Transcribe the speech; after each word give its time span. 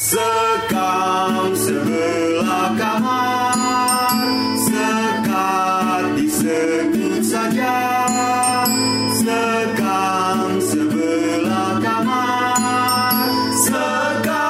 Sekam 0.00 1.52
sebelah 1.52 2.72
kamar 2.72 4.16
Sekat 4.56 6.16
disebut 6.16 7.20
saja. 7.20 8.08
Sekam 9.12 10.56
sebelah 10.56 11.84
kamar 11.84 13.28
Sekam. 13.60 14.40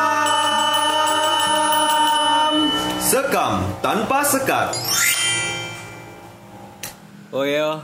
Sekam 3.02 3.66
tanpa 3.82 4.22
sekat. 4.22 4.70
Oh 7.34 7.42
yo, 7.42 7.82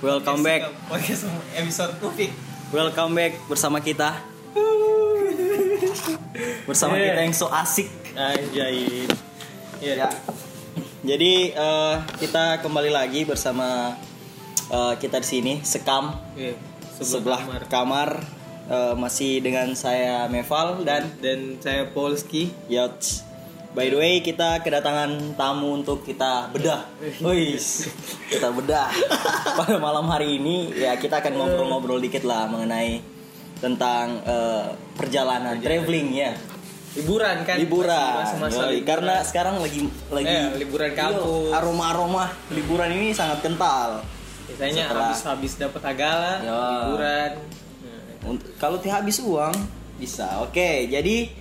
welcome 0.00 0.40
back, 0.40 0.64
Podcast 0.88 1.28
episode 1.60 1.92
welcome 2.72 3.12
back 3.12 3.36
bersama 3.52 3.84
kita. 3.84 4.32
Bersama 6.64 6.94
Yeah. 6.94 7.14
kita 7.14 7.20
yang 7.24 7.34
so 7.34 7.46
asik. 7.48 7.88
Anjay. 8.12 9.06
Iya. 9.82 9.94
Ya. 10.06 10.08
Jadi 11.02 11.50
eh, 11.50 11.94
kita 12.22 12.62
kembali 12.62 12.90
lagi 12.90 13.26
bersama 13.26 13.98
eh, 14.68 14.94
kita 14.96 15.18
di 15.18 15.26
sini 15.26 15.54
sekam 15.62 16.14
Iya. 16.38 16.54
sebelah 17.02 17.42
kamar. 17.42 17.62
kamar, 17.66 18.10
eh, 18.70 18.94
masih 18.94 19.42
dengan 19.42 19.74
saya 19.74 20.30
Meval 20.30 20.86
dan 20.86 21.10
dan 21.18 21.58
saya 21.58 21.90
Polski. 21.90 22.54
Yots. 22.70 23.26
By 23.72 23.88
the 23.88 23.96
way, 23.96 24.20
kita 24.20 24.60
kedatangan 24.60 25.32
tamu 25.32 25.80
untuk 25.80 26.04
kita 26.04 26.52
bedah. 26.52 26.84
Wis, 27.24 27.88
kita 28.28 28.52
bedah. 28.52 28.92
Pada 29.58 29.80
malam 29.80 30.04
hari 30.12 30.36
ini 30.36 30.68
ya 30.76 30.92
kita 31.00 31.24
akan 31.24 31.40
ngobrol-ngobrol 31.40 31.96
dikit 31.96 32.20
lah 32.28 32.44
mengenai 32.52 33.00
tentang 33.58 34.20
eh, 34.28 34.76
perjalanan, 34.92 35.56
traveling 35.56 36.12
ya, 36.12 36.36
Liburan 36.92 37.36
kan? 37.42 37.56
liburan. 37.56 38.20
Yoi, 38.20 38.52
liburan. 38.52 38.84
karena 38.84 39.14
sekarang 39.24 39.54
lagi 39.58 39.80
lagi 40.08 40.28
Eh, 40.28 40.60
liburan 40.60 40.92
kampus. 40.92 41.24
Yo, 41.24 41.50
aroma-aroma 41.50 42.24
liburan 42.50 42.92
ini 42.92 43.10
sangat 43.12 43.40
kental. 43.40 44.04
biasanya 44.42 44.84
setelah- 44.84 45.08
habis-habis 45.08 45.52
dapat 45.56 45.82
agala, 45.86 46.32
Ya. 46.38 46.52
liburan. 46.84 47.30
Nah, 47.80 48.28
Untuk- 48.28 48.52
Kalau 48.54 48.76
tiap 48.76 49.00
habis 49.00 49.16
uang 49.18 49.54
bisa. 49.96 50.44
Oke, 50.44 50.86
jadi 50.86 51.32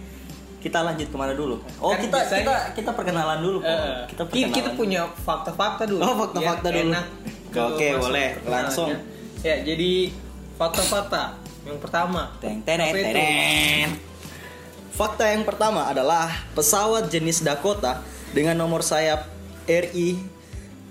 kita 0.58 0.80
lanjut 0.80 1.10
ke 1.10 1.18
mana 1.20 1.34
dulu? 1.34 1.60
Oh, 1.78 1.92
Kan 1.92 2.00
kita 2.02 2.18
biasanya- 2.22 2.40
kita 2.40 2.56
kita 2.72 2.92
perkenalan 2.96 3.40
dulu. 3.42 3.60
Eh, 3.60 4.08
kita 4.08 4.24
perkenalan. 4.24 4.56
kita 4.56 4.70
punya 4.72 5.02
fakta-fakta 5.20 5.84
dulu. 5.84 6.00
Oh, 6.00 6.14
fakta-fakta 6.24 6.68
Biar 6.72 6.86
dulu. 6.88 6.94
Oke, 7.68 7.88
boleh. 8.00 8.30
Langsung. 8.48 8.90
Ya, 9.42 9.56
jadi 9.60 9.92
fakta-fakta 10.56 11.36
yang 11.66 11.78
pertama. 11.78 12.32
Teng 12.40 12.64
itu? 12.64 13.04
tenet. 13.04 13.92
Fakta 14.92 15.32
yang 15.32 15.48
pertama 15.48 15.88
adalah 15.88 16.28
pesawat 16.52 17.08
jenis 17.08 17.40
Dakota 17.40 18.04
dengan 18.36 18.60
nomor 18.60 18.84
sayap 18.84 19.24
RI 19.64 20.20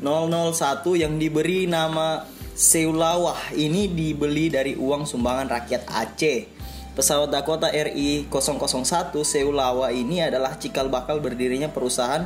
001 0.00 0.56
yang 0.96 1.20
diberi 1.20 1.68
nama 1.68 2.24
Seulawah 2.56 3.56
ini 3.56 3.88
dibeli 3.88 4.48
dari 4.48 4.72
uang 4.76 5.04
sumbangan 5.04 5.52
rakyat 5.52 5.84
Aceh. 5.88 6.48
Pesawat 6.96 7.28
Dakota 7.28 7.68
RI 7.68 8.24
001 8.28 9.16
Seulawa 9.20 9.92
ini 9.92 10.24
adalah 10.24 10.56
cikal 10.56 10.88
bakal 10.88 11.20
berdirinya 11.20 11.68
perusahaan 11.68 12.24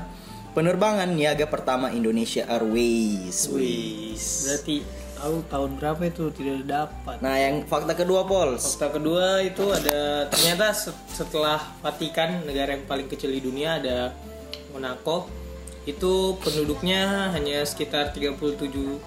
penerbangan 0.54 1.10
niaga 1.10 1.50
pertama 1.50 1.90
Indonesia 1.90 2.46
Airways. 2.46 3.50
Wis. 3.50 4.46
Berarti 4.46 4.76
tahu 5.24 5.40
tahun 5.48 5.70
berapa 5.80 6.02
itu 6.04 6.28
tidak 6.36 6.68
dapat. 6.68 7.16
Nah, 7.24 7.40
yang 7.40 7.64
fakta 7.64 7.96
kedua, 7.96 8.28
Pols. 8.28 8.76
Fakta 8.76 9.00
kedua 9.00 9.40
itu 9.40 9.64
ada 9.72 10.28
ternyata 10.28 10.76
se- 10.76 10.92
setelah 11.08 11.56
Vatikan 11.80 12.44
negara 12.44 12.76
yang 12.76 12.84
paling 12.84 13.08
kecil 13.08 13.32
di 13.32 13.40
dunia 13.40 13.80
ada 13.80 14.12
Monaco 14.76 15.32
itu 15.88 16.36
penduduknya 16.44 17.32
hanya 17.32 17.64
sekitar 17.64 18.12
37 18.12 19.00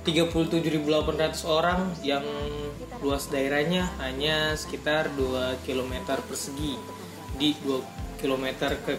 37.800 0.00 1.44
orang 1.44 1.92
yang 2.00 2.24
luas 3.04 3.28
daerahnya 3.28 3.84
hanya 4.00 4.56
sekitar 4.56 5.12
2 5.12 5.60
km 5.68 5.92
persegi 6.24 6.80
di 7.36 7.52
2 7.60 7.84
km 8.16 8.44
ke 8.80 8.96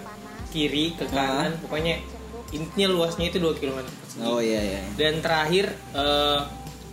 kiri 0.54 0.94
ke 0.94 1.10
kanan 1.10 1.58
pokoknya 1.58 2.06
intinya 2.54 2.94
luasnya 2.94 3.34
itu 3.34 3.42
2 3.42 3.58
km 3.58 3.82
Oh 4.20 4.44
iya 4.44 4.60
iya. 4.60 4.82
dan 5.00 5.24
terakhir 5.24 5.72
eh, 5.96 6.40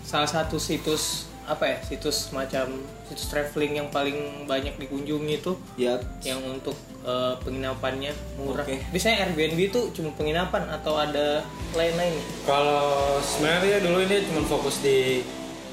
salah 0.07 0.31
satu 0.31 0.61
situs 0.61 1.27
apa 1.49 1.65
ya 1.65 1.79
situs 1.81 2.29
macam 2.31 2.85
situs 3.09 3.33
traveling 3.33 3.81
yang 3.81 3.89
paling 3.89 4.45
banyak 4.45 4.77
dikunjungi 4.77 5.41
itu 5.41 5.57
Ya, 5.81 5.97
yang 6.21 6.45
untuk 6.45 6.77
eh, 7.03 7.35
penginapannya 7.41 8.13
murah. 8.37 8.63
Oke. 8.69 8.85
Biasanya 8.93 9.27
Airbnb 9.27 9.59
itu 9.73 9.81
cuma 9.97 10.13
penginapan 10.13 10.69
atau 10.69 11.01
ada 11.01 11.41
lain-lain? 11.73 12.21
Kalau 12.45 13.17
sebenarnya 13.25 13.81
dulu 13.81 14.05
ini 14.05 14.29
cuma 14.29 14.45
fokus 14.45 14.85
di 14.85 15.25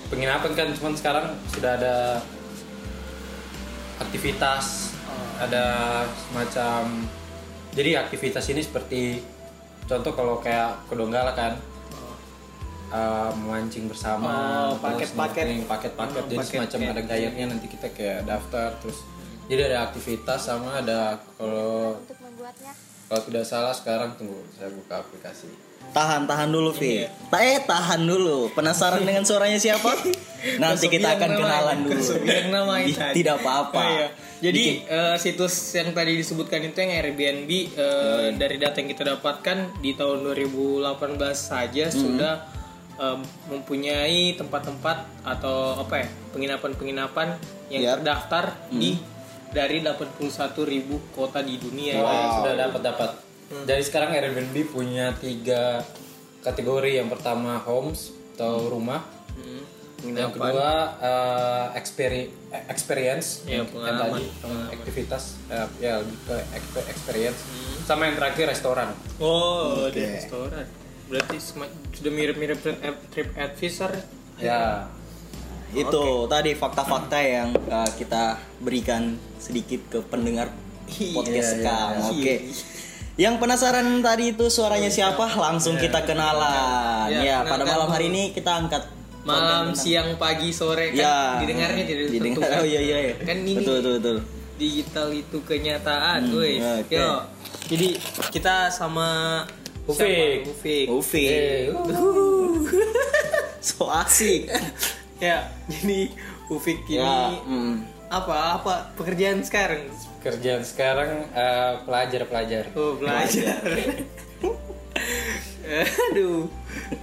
penginapan 0.08 0.52
kan, 0.56 0.68
cuman 0.72 0.94
sekarang 0.96 1.26
sudah 1.52 1.76
ada 1.76 1.96
aktivitas, 4.00 4.96
ada 5.40 5.66
semacam 6.16 7.04
jadi 7.76 8.00
aktivitas 8.08 8.48
ini 8.52 8.64
seperti 8.64 9.20
contoh 9.86 10.12
kalau 10.12 10.36
kayak 10.40 10.74
ke 10.86 10.94
Donggala 10.94 11.32
kan 11.34 11.54
uh, 12.90 13.30
memancing 13.38 13.86
bersama, 13.86 14.30
Oh, 14.74 14.82
terus 14.82 15.14
paket-paket. 15.14 15.46
paket-paket, 15.66 16.22
Oh, 16.22 16.28
jadi 16.28 16.38
paket, 16.42 16.52
semacam 16.58 16.80
kayak 16.80 16.94
ada 16.94 17.04
guide-nya 17.06 17.46
nanti 17.50 17.68
kita 17.70 17.88
kayak 17.94 18.20
daftar 18.26 18.70
terus 18.82 18.98
jadi 19.46 19.62
ada 19.70 19.78
aktivitas 19.86 20.42
sama 20.42 20.82
ada 20.82 21.22
kalau 21.38 22.02
untuk 22.02 22.18
membuatnya 22.18 22.74
kalau 23.06 23.22
tidak 23.30 23.46
salah 23.46 23.70
sekarang 23.70 24.18
tunggu 24.18 24.42
saya 24.58 24.74
buka 24.74 25.06
aplikasi. 25.06 25.54
Tahan 25.92 26.24
tahan 26.24 26.50
dulu, 26.50 26.72
Vi. 26.72 26.90
Iya. 26.98 27.08
Ta- 27.28 27.42
Eh, 27.42 27.60
tahan 27.60 28.02
dulu. 28.02 28.48
Penasaran 28.50 29.02
dengan 29.02 29.22
suaranya 29.22 29.58
siapa? 29.58 29.92
Nanti 30.62 30.88
kita 30.88 31.14
akan 31.14 31.30
kenalan 31.36 31.78
dulu. 31.84 32.02
tadi. 32.92 33.14
Tidak 33.14 33.36
apa-apa. 33.36 33.76
Oh, 33.76 33.90
iya. 33.92 34.08
Jadi 34.38 34.84
eh, 34.84 35.16
situs 35.16 35.52
yang 35.74 35.92
tadi 35.92 36.14
disebutkan 36.14 36.62
itu 36.62 36.78
yang 36.78 36.92
Airbnb 36.94 37.50
eh, 37.72 38.28
dari 38.34 38.56
data 38.56 38.78
yang 38.78 38.90
kita 38.90 39.04
dapatkan 39.10 39.58
di 39.80 39.94
tahun 39.94 40.22
2018 40.24 40.86
saja 41.34 41.86
Hmm. 41.86 41.96
sudah 41.96 42.34
eh, 42.96 43.18
mempunyai 43.50 44.34
tempat-tempat 44.34 44.98
atau 45.22 45.76
apa 45.78 45.96
ya 45.98 46.08
penginapan-penginapan 46.32 47.36
yang 47.68 47.82
Ya. 47.82 47.92
terdaftar 47.96 48.56
Hmm. 48.70 48.78
di 48.78 48.96
dari 49.50 49.80
81.000 49.80 50.84
kota 51.10 51.40
di 51.40 51.56
dunia. 51.56 51.96
Wah, 51.98 52.40
sudah 52.40 52.54
dapat 52.60 52.82
dapat. 52.84 53.10
Jadi 53.46 53.82
sekarang 53.82 54.10
Airbnb 54.12 54.56
punya 54.68 55.14
tiga 55.14 55.86
kategori. 56.42 56.98
Yang 56.98 57.10
pertama 57.18 57.62
homes 57.62 58.12
atau 58.36 58.68
rumah. 58.68 59.06
Hmm, 59.36 59.64
Yang 60.06 60.38
kedua 60.38 60.70
eh, 61.02 61.66
experi- 61.78 62.30
eh, 62.52 62.64
experience. 62.68 63.46
Ya, 63.46 63.62
yang 63.62 63.68
pengalaman. 63.70 64.22
tadi 64.22 64.26
aktivitas 64.76 65.24
eh, 65.48 65.68
ya 65.80 66.02
lebih 66.02 66.18
ke 66.24 66.36
exp- 66.54 66.88
experience. 66.90 67.40
Sama 67.86 68.10
yang 68.10 68.18
terakhir 68.18 68.50
restoran. 68.50 68.90
Oh, 69.18 69.86
Oke. 69.86 69.94
di 69.94 70.02
restoran. 70.06 70.66
Berarti 71.06 71.38
sudah 71.38 72.12
mirip-mirip 72.12 72.58
trip, 72.60 72.82
trip 73.10 73.30
advisor. 73.36 73.94
Ya. 74.42 74.90
Itu 75.70 76.26
tadi 76.26 76.56
fakta-fakta 76.56 77.20
yang 77.20 77.50
uh, 77.68 77.90
kita 77.94 78.38
berikan 78.58 79.14
sedikit 79.38 79.82
ke 79.88 80.00
pendengar 80.02 80.50
podcast 80.88 81.58
Iya, 81.58 81.62
iya, 81.62 81.68
kamu. 81.68 82.00
iya. 82.00 82.10
Oke. 82.14 82.36
Yang 83.16 83.36
penasaran 83.40 84.04
tadi 84.04 84.36
itu 84.36 84.46
suaranya 84.48 84.92
siapa? 84.92 85.24
Langsung 85.32 85.80
kita 85.80 86.04
kenalan. 86.04 87.08
Ya, 87.08 87.20
Ya, 87.24 87.38
pada 87.42 87.64
malam 87.64 87.88
hari 87.88 88.12
ini 88.12 88.32
kita 88.32 88.52
angkat 88.58 88.92
Malam, 89.26 89.74
siang, 89.74 90.22
pagi, 90.22 90.54
sore 90.54 90.94
kan 90.94 91.02
Ya. 91.02 91.18
didengarnya 91.42 91.82
tidak 91.82 92.14
Didengar. 92.14 92.46
Oh 92.62 92.66
iya 92.68 92.78
iya. 92.78 92.98
iya. 93.02 93.14
Kan 93.18 93.42
ini 93.42 93.58
Betul 93.58 93.82
betul 93.82 93.94
betul. 93.98 94.18
digital 94.56 95.08
itu 95.10 95.38
kenyataan, 95.42 96.20
Hmm, 96.22 96.36
woi. 96.38 96.62
oke. 96.62 96.94
Yo. 96.94 97.12
Jadi 97.66 97.88
kita 98.30 98.70
sama 98.70 99.42
Ufik. 99.84 100.46
Ufik. 100.48 100.86
Ufi. 100.88 101.24
Eh, 101.26 101.74
So 103.60 103.90
asik. 103.90 104.46
Ya, 105.18 105.50
jadi 105.66 106.14
Ufik 106.48 106.86
ini 106.86 107.02
Ya, 107.02 107.34
mm. 107.42 107.74
apa 108.08 108.62
apa 108.62 108.74
pekerjaan 108.94 109.42
sekarang? 109.42 109.90
Kerjaan 110.26 110.62
sekarang 110.62 111.30
eh, 111.30 111.74
pelajar-pelajar. 111.86 112.74
Oh, 112.74 112.98
belajar. 112.98 113.62
Aduh. 116.12 116.46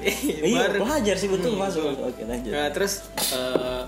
Iya, 0.01 0.55
Baru- 0.69 0.83
pelajar 0.83 1.17
sih 1.17 1.29
betul 1.29 1.55
Hmm, 1.55 1.63
masuk. 1.63 1.83
betul. 1.89 2.07
Oke, 2.09 2.23
lanjut. 2.25 2.51
Nah, 2.51 2.69
terus 2.71 2.93
eh, 3.31 3.83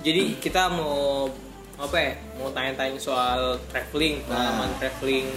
jadi 0.00 0.22
kita 0.38 0.68
mau 0.70 1.28
apa 1.76 1.96
ya? 1.96 2.12
Mau 2.36 2.48
tanya-tanya 2.50 2.96
soal 2.98 3.40
traveling, 3.66 4.20
pengalaman 4.24 4.70
Nah. 4.70 4.78
traveling 4.78 5.28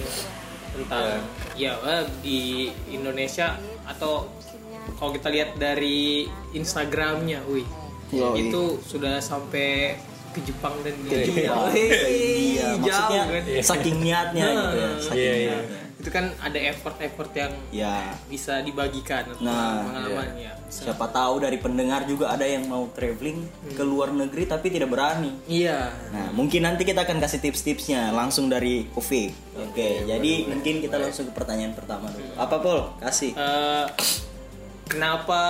tentang 0.70 1.24
ya 1.54 1.74
eh, 1.80 2.06
di 2.22 2.40
Indonesia 2.90 3.56
atau 3.86 4.28
kalau 4.94 5.12
kita 5.12 5.28
lihat 5.28 5.56
dari 5.56 6.24
Instagramnya, 6.54 7.44
wih, 7.46 7.68
Yoi. 8.10 8.48
itu 8.48 8.62
sudah 8.82 9.20
sampai 9.20 9.96
ke 10.38 10.46
Jepang 10.46 10.76
dan 10.82 10.94
Ke 11.04 11.18
Jepang. 11.24 11.66
Iya, 11.74 12.68
maksudnya 12.78 13.22
jauh 13.26 13.34
kan 13.34 13.44
saking 13.66 13.98
niatnya 14.00 14.46
gitu 14.48 14.76
ya. 14.76 14.90
Saking 15.00 15.18
Iya, 15.18 15.34
iya. 15.36 15.58
niatnya. 15.58 15.86
itu 15.98 16.14
kan 16.14 16.30
ada 16.38 16.60
effort-effort 16.62 17.32
yang 17.34 17.50
Ya, 17.74 17.98
bisa 18.26 18.62
dibagikan 18.62 19.26
atau 19.28 19.42
Nah, 19.42 19.82
pengalaman 19.84 20.30
ya 20.38 20.54
siapa 20.70 21.10
tahu 21.10 21.40
dari 21.40 21.58
pendengar 21.58 22.06
juga 22.06 22.30
ada 22.30 22.44
yang 22.44 22.64
mau 22.64 22.86
traveling 22.92 23.42
ke 23.68 23.82
luar 23.82 24.12
negeri 24.12 24.46
tapi 24.46 24.70
tidak 24.70 24.88
berani. 24.88 25.34
iya 25.50 25.90
Nah, 26.10 26.30
mungkin 26.32 26.62
nanti 26.62 26.86
kita 26.86 27.02
akan 27.02 27.18
kasih 27.18 27.42
tips-tipsnya 27.42 28.14
langsung 28.14 28.46
dari 28.46 28.86
Kofi. 28.88 29.34
Oke, 29.58 30.06
jadi 30.06 30.34
mungkin 30.46 30.80
kita 30.80 30.96
langsung 30.98 31.26
ke 31.26 31.34
pertanyaan 31.34 31.74
pertama 31.74 32.08
dulu. 32.08 32.30
Apa 32.36 32.56
Pol? 32.58 32.94
Kasih. 33.00 33.34
Eh, 33.34 33.86
kenapa 34.86 35.42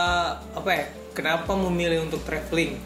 apa 0.50 0.70
ya 0.72 0.86
kenapa 1.12 1.54
memilih 1.60 2.02
untuk 2.02 2.24
traveling 2.24 2.78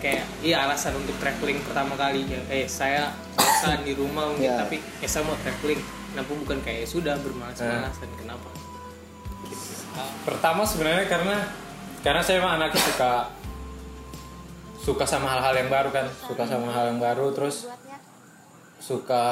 kayak 0.00 0.24
iya 0.40 0.64
alasan 0.64 0.96
untuk 0.96 1.14
traveling 1.20 1.60
pertama 1.62 1.94
kali. 1.94 2.24
Ya 2.26 2.40
eh 2.48 2.64
saya 2.64 3.12
bosan 3.36 3.84
di 3.84 3.92
rumah 3.94 4.32
mungkin 4.32 4.50
Ya. 4.50 4.64
tapi 4.64 4.80
eh 4.80 5.08
saya 5.08 5.28
mau 5.28 5.36
traveling. 5.38 5.78
Kenapa 6.10 6.32
bukan 6.34 6.58
kayak 6.66 6.90
sudah 6.90 7.14
bermalas-malasan 7.22 8.10
kenapa? 8.18 8.50
Pertama 10.26 10.66
sebenarnya 10.66 11.06
karena 11.06 11.36
karena 12.00 12.22
saya 12.24 12.40
emang 12.40 12.56
anaknya 12.58 12.80
suka 12.82 13.12
suka 14.80 15.04
sama 15.04 15.28
hal-hal 15.28 15.54
yang 15.54 15.70
baru 15.70 15.92
kan, 15.92 16.08
suka 16.24 16.42
sama 16.48 16.72
hal 16.72 16.96
yang 16.96 16.98
baru 16.98 17.30
terus 17.36 17.68
suka 18.80 19.24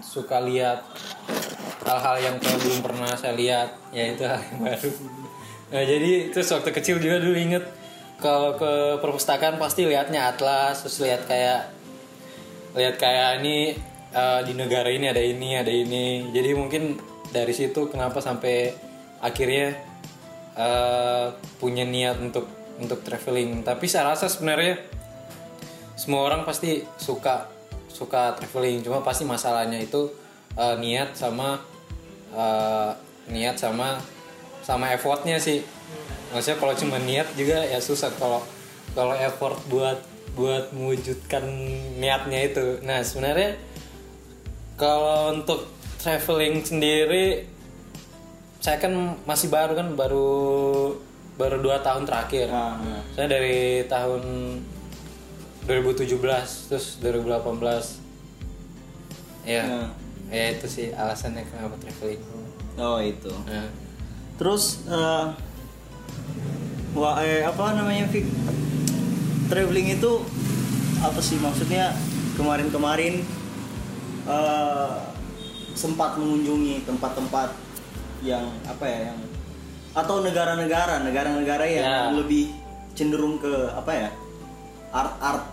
suka 0.00 0.40
lihat 0.40 0.80
hal-hal 1.84 2.16
yang 2.18 2.36
belum 2.40 2.80
pernah 2.80 3.12
saya 3.12 3.36
lihat, 3.36 3.68
yaitu 3.92 4.24
hal 4.24 4.40
yang 4.40 4.58
baru. 4.64 4.90
Nah, 5.72 5.82
jadi 5.84 6.10
terus 6.32 6.48
waktu 6.52 6.70
kecil 6.72 6.96
juga 6.98 7.20
dulu 7.20 7.36
inget 7.36 7.64
kalau 8.22 8.54
ke 8.54 9.02
perpustakaan 9.02 9.58
pasti 9.58 9.84
lihatnya 9.84 10.30
atlas, 10.30 10.86
terus 10.86 11.02
lihat 11.02 11.26
kayak 11.26 11.68
lihat 12.78 12.96
kayak 12.96 13.42
ini 13.42 13.74
eh, 14.14 14.40
di 14.46 14.54
negara 14.54 14.88
ini 14.88 15.10
ada 15.10 15.20
ini 15.20 15.58
ada 15.58 15.68
ini. 15.68 16.30
Jadi 16.30 16.50
mungkin 16.54 16.96
dari 17.34 17.50
situ 17.50 17.90
kenapa 17.90 18.22
sampai 18.22 18.72
akhirnya 19.18 19.74
eh, 20.54 21.26
punya 21.58 21.82
niat 21.82 22.22
untuk 22.22 22.46
untuk 22.78 23.02
traveling. 23.02 23.66
Tapi 23.66 23.84
saya 23.90 24.14
rasa 24.14 24.30
sebenarnya 24.30 24.78
semua 25.98 26.22
orang 26.24 26.46
pasti 26.46 26.86
suka 26.96 27.50
suka 27.90 28.38
traveling. 28.38 28.80
Cuma 28.86 29.02
pasti 29.02 29.26
masalahnya 29.26 29.82
itu 29.82 30.08
eh, 30.54 30.76
niat 30.78 31.18
sama 31.18 31.58
eh, 32.32 32.90
niat 33.28 33.58
sama 33.58 33.98
sama 34.62 34.94
effortnya 34.94 35.42
sih 35.42 35.81
maksudnya 36.32 36.58
kalau 36.58 36.74
cuma 36.74 36.96
niat 36.98 37.28
juga 37.36 37.60
ya 37.62 37.78
susah 37.78 38.10
kalau 38.16 38.40
kalau 38.96 39.14
effort 39.16 39.60
buat 39.68 40.00
buat 40.32 40.72
mewujudkan 40.72 41.44
niatnya 42.00 42.48
itu. 42.48 42.80
Nah 42.82 43.04
sebenarnya 43.04 43.60
kalau 44.80 45.36
untuk 45.36 45.68
traveling 46.00 46.64
sendiri 46.64 47.46
saya 48.62 48.78
kan 48.80 49.18
masih 49.28 49.52
baru 49.52 49.76
kan 49.76 49.92
baru 49.92 50.30
baru 51.36 51.56
dua 51.60 51.84
tahun 51.84 52.06
terakhir. 52.06 52.48
Nah, 52.48 53.02
saya 53.12 53.26
dari 53.26 53.84
tahun 53.90 54.22
2017 55.66 56.70
terus 56.70 56.98
2018 57.02 58.02
ya 59.42 59.62
Nah. 59.66 59.90
ya 60.30 60.44
itu 60.54 60.66
sih 60.70 60.86
alasannya 60.94 61.42
kenapa 61.46 61.74
traveling. 61.82 62.22
Oh, 62.78 62.98
itu. 63.02 63.28
Nah, 63.44 63.68
Terus 64.40 64.82
eh 64.88 65.26
wah 66.92 67.20
eh, 67.24 67.42
apa 67.44 67.76
namanya 67.76 68.08
Fik? 68.08 68.26
Traveling 69.48 69.96
itu 69.96 70.12
apa 71.02 71.20
sih 71.20 71.36
maksudnya? 71.40 71.92
Kemarin-kemarin 72.36 73.20
eh 74.22 74.92
sempat 75.72 76.20
mengunjungi 76.20 76.84
tempat-tempat 76.84 77.48
yang 78.22 78.44
apa 78.68 78.84
ya 78.86 78.98
yang 79.10 79.18
atau 79.92 80.24
negara-negara 80.24 81.04
negara-negara 81.04 81.64
yang 81.68 81.84
Ya. 81.84 81.98
lebih 82.12 82.52
cenderung 82.92 83.40
ke 83.40 83.50
apa 83.72 83.92
ya 83.92 84.08
art-art 84.92 85.44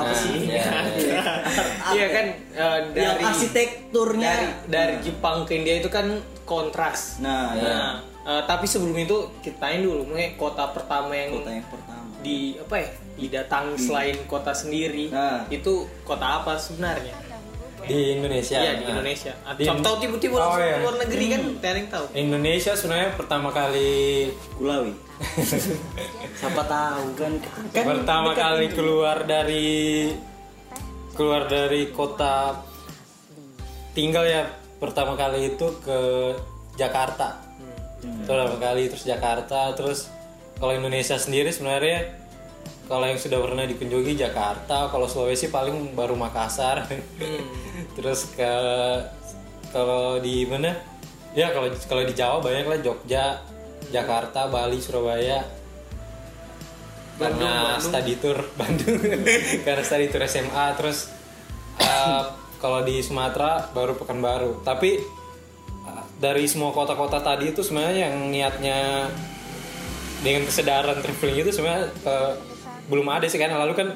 apa 0.00 0.12
sih 0.16 0.48
ya, 0.48 0.64
ya. 0.96 1.22
iya 1.98 2.06
kan 2.08 2.26
yang 2.56 2.84
dari 2.96 3.22
arsitekturnya 3.26 4.32
dari 4.32 4.46
dari 4.70 4.94
Jepang 5.04 5.44
ke 5.44 5.60
India 5.60 5.76
itu 5.82 5.92
kan 5.92 6.18
kontras 6.48 7.20
nah, 7.20 7.52
ya 7.54 7.62
nah 7.68 7.92
eh, 8.30 8.42
tapi 8.44 8.64
sebelum 8.64 8.94
itu 8.96 9.16
kita 9.40 9.58
tanya 9.60 9.82
dulu 9.82 10.06
mungkin 10.06 10.36
kota 10.36 10.70
pertama 10.70 11.10
yang 11.12 11.34
kota 11.34 11.50
yang 11.50 11.66
pertama 11.66 11.98
di 12.20 12.38
apa 12.56 12.74
ya 12.76 12.88
didatangi 13.16 13.74
selain 13.76 14.16
kota 14.24 14.52
sendiri 14.52 15.08
Nah. 15.08 15.42
itu 15.48 15.72
kota 16.02 16.38
apa 16.38 16.54
sebenarnya 16.54 17.16
di 17.80 18.12
Indonesia 18.14 18.54
Iya 18.56 18.72
di 18.74 18.84
Nah, 18.84 18.92
Indonesia. 18.92 19.32
Di- 19.56 19.64
Contoh 19.64 19.96
tiba-tiba 19.96 20.36
Oh, 20.36 20.52
iya. 20.54 20.76
ke 20.76 20.84
luar 20.84 20.96
negeri 21.00 21.24
kan, 21.26 21.40
tidak 21.50 21.64
ada 21.64 21.72
yang 21.74 21.90
tahu. 21.90 22.04
Indonesia 22.14 22.72
sebenarnya 22.72 23.10
pertama 23.14 23.48
kali 23.50 23.90
Kulawi 24.54 24.92
siapa 26.38 26.62
tahu 26.62 27.04
kan 27.14 27.32
kan 27.72 27.84
pertama 27.86 28.30
kali 28.32 28.66
ini. 28.66 28.72
keluar 28.72 29.16
dari 29.22 29.68
keluar 31.12 31.44
dari 31.46 31.88
kota 31.90 32.60
tinggal 33.90 34.24
ya 34.24 34.44
pertama 34.76 35.12
kali 35.14 35.50
itu 35.50 35.66
ke 35.80 35.98
Jakarta 36.74 37.36
Hmm. 38.00 38.24
pertama 38.24 38.56
kali 38.56 38.88
terus 38.88 39.04
Jakarta 39.04 39.76
terus 39.76 40.08
kalau 40.56 40.72
Indonesia 40.76 41.20
sendiri 41.20 41.52
sebenarnya 41.52 42.20
kalau 42.90 43.06
yang 43.06 43.22
sudah 43.22 43.38
pernah 43.38 43.62
dikunjungi 43.70 44.18
Jakarta 44.18 44.90
kalau 44.90 45.06
Sulawesi 45.06 45.46
paling 45.46 45.94
baru 45.94 46.18
Makassar. 46.18 46.90
Terus 47.96 48.34
ke 48.34 48.52
kalau 49.70 50.18
di 50.18 50.42
mana? 50.42 50.74
Ya 51.30 51.54
kalau 51.54 51.70
kalau 51.86 52.02
di 52.02 52.10
Jawa 52.18 52.42
banyak 52.42 52.66
lah 52.66 52.82
Jogja 52.82 53.38
Jakarta 53.94 54.50
Bali 54.50 54.82
Surabaya. 54.82 55.46
Bandung, 57.14 57.46
karena 57.46 57.78
Bandung. 57.78 57.86
study 57.86 58.14
tour 58.18 58.38
Bandung. 58.58 58.98
Karena 59.68 59.82
study 59.86 60.06
tour 60.10 60.24
SMA 60.26 60.66
terus 60.74 61.14
uh, 61.78 62.26
kalau 62.58 62.82
di 62.82 62.98
Sumatera 63.06 63.70
baru 63.70 63.94
Pekanbaru. 63.94 64.66
Tapi 64.66 64.98
dari 66.20 66.44
semua 66.44 66.70
kota-kota 66.70 67.18
tadi 67.24 67.50
itu 67.50 67.64
sebenarnya 67.64 68.12
yang 68.12 68.14
niatnya 68.28 69.08
dengan 70.20 70.44
kesadaran 70.44 71.00
traveling 71.00 71.48
itu 71.48 71.50
sebenarnya 71.50 71.88
uh, 72.04 72.36
belum 72.92 73.08
ada 73.08 73.24
sih 73.24 73.40
kan. 73.40 73.48
Lalu 73.48 73.72
kan 73.72 73.88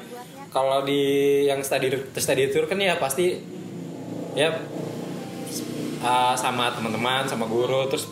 kalau 0.49 0.81
di 0.81 1.45
yang 1.45 1.61
study 1.61 1.93
study 2.17 2.49
tour 2.49 2.65
kan 2.65 2.81
ya 2.81 2.97
pasti 2.97 3.37
ya 4.33 4.49
uh, 6.01 6.33
sama 6.33 6.73
teman-teman 6.73 7.29
sama 7.29 7.45
guru 7.45 7.85
terus 7.87 8.09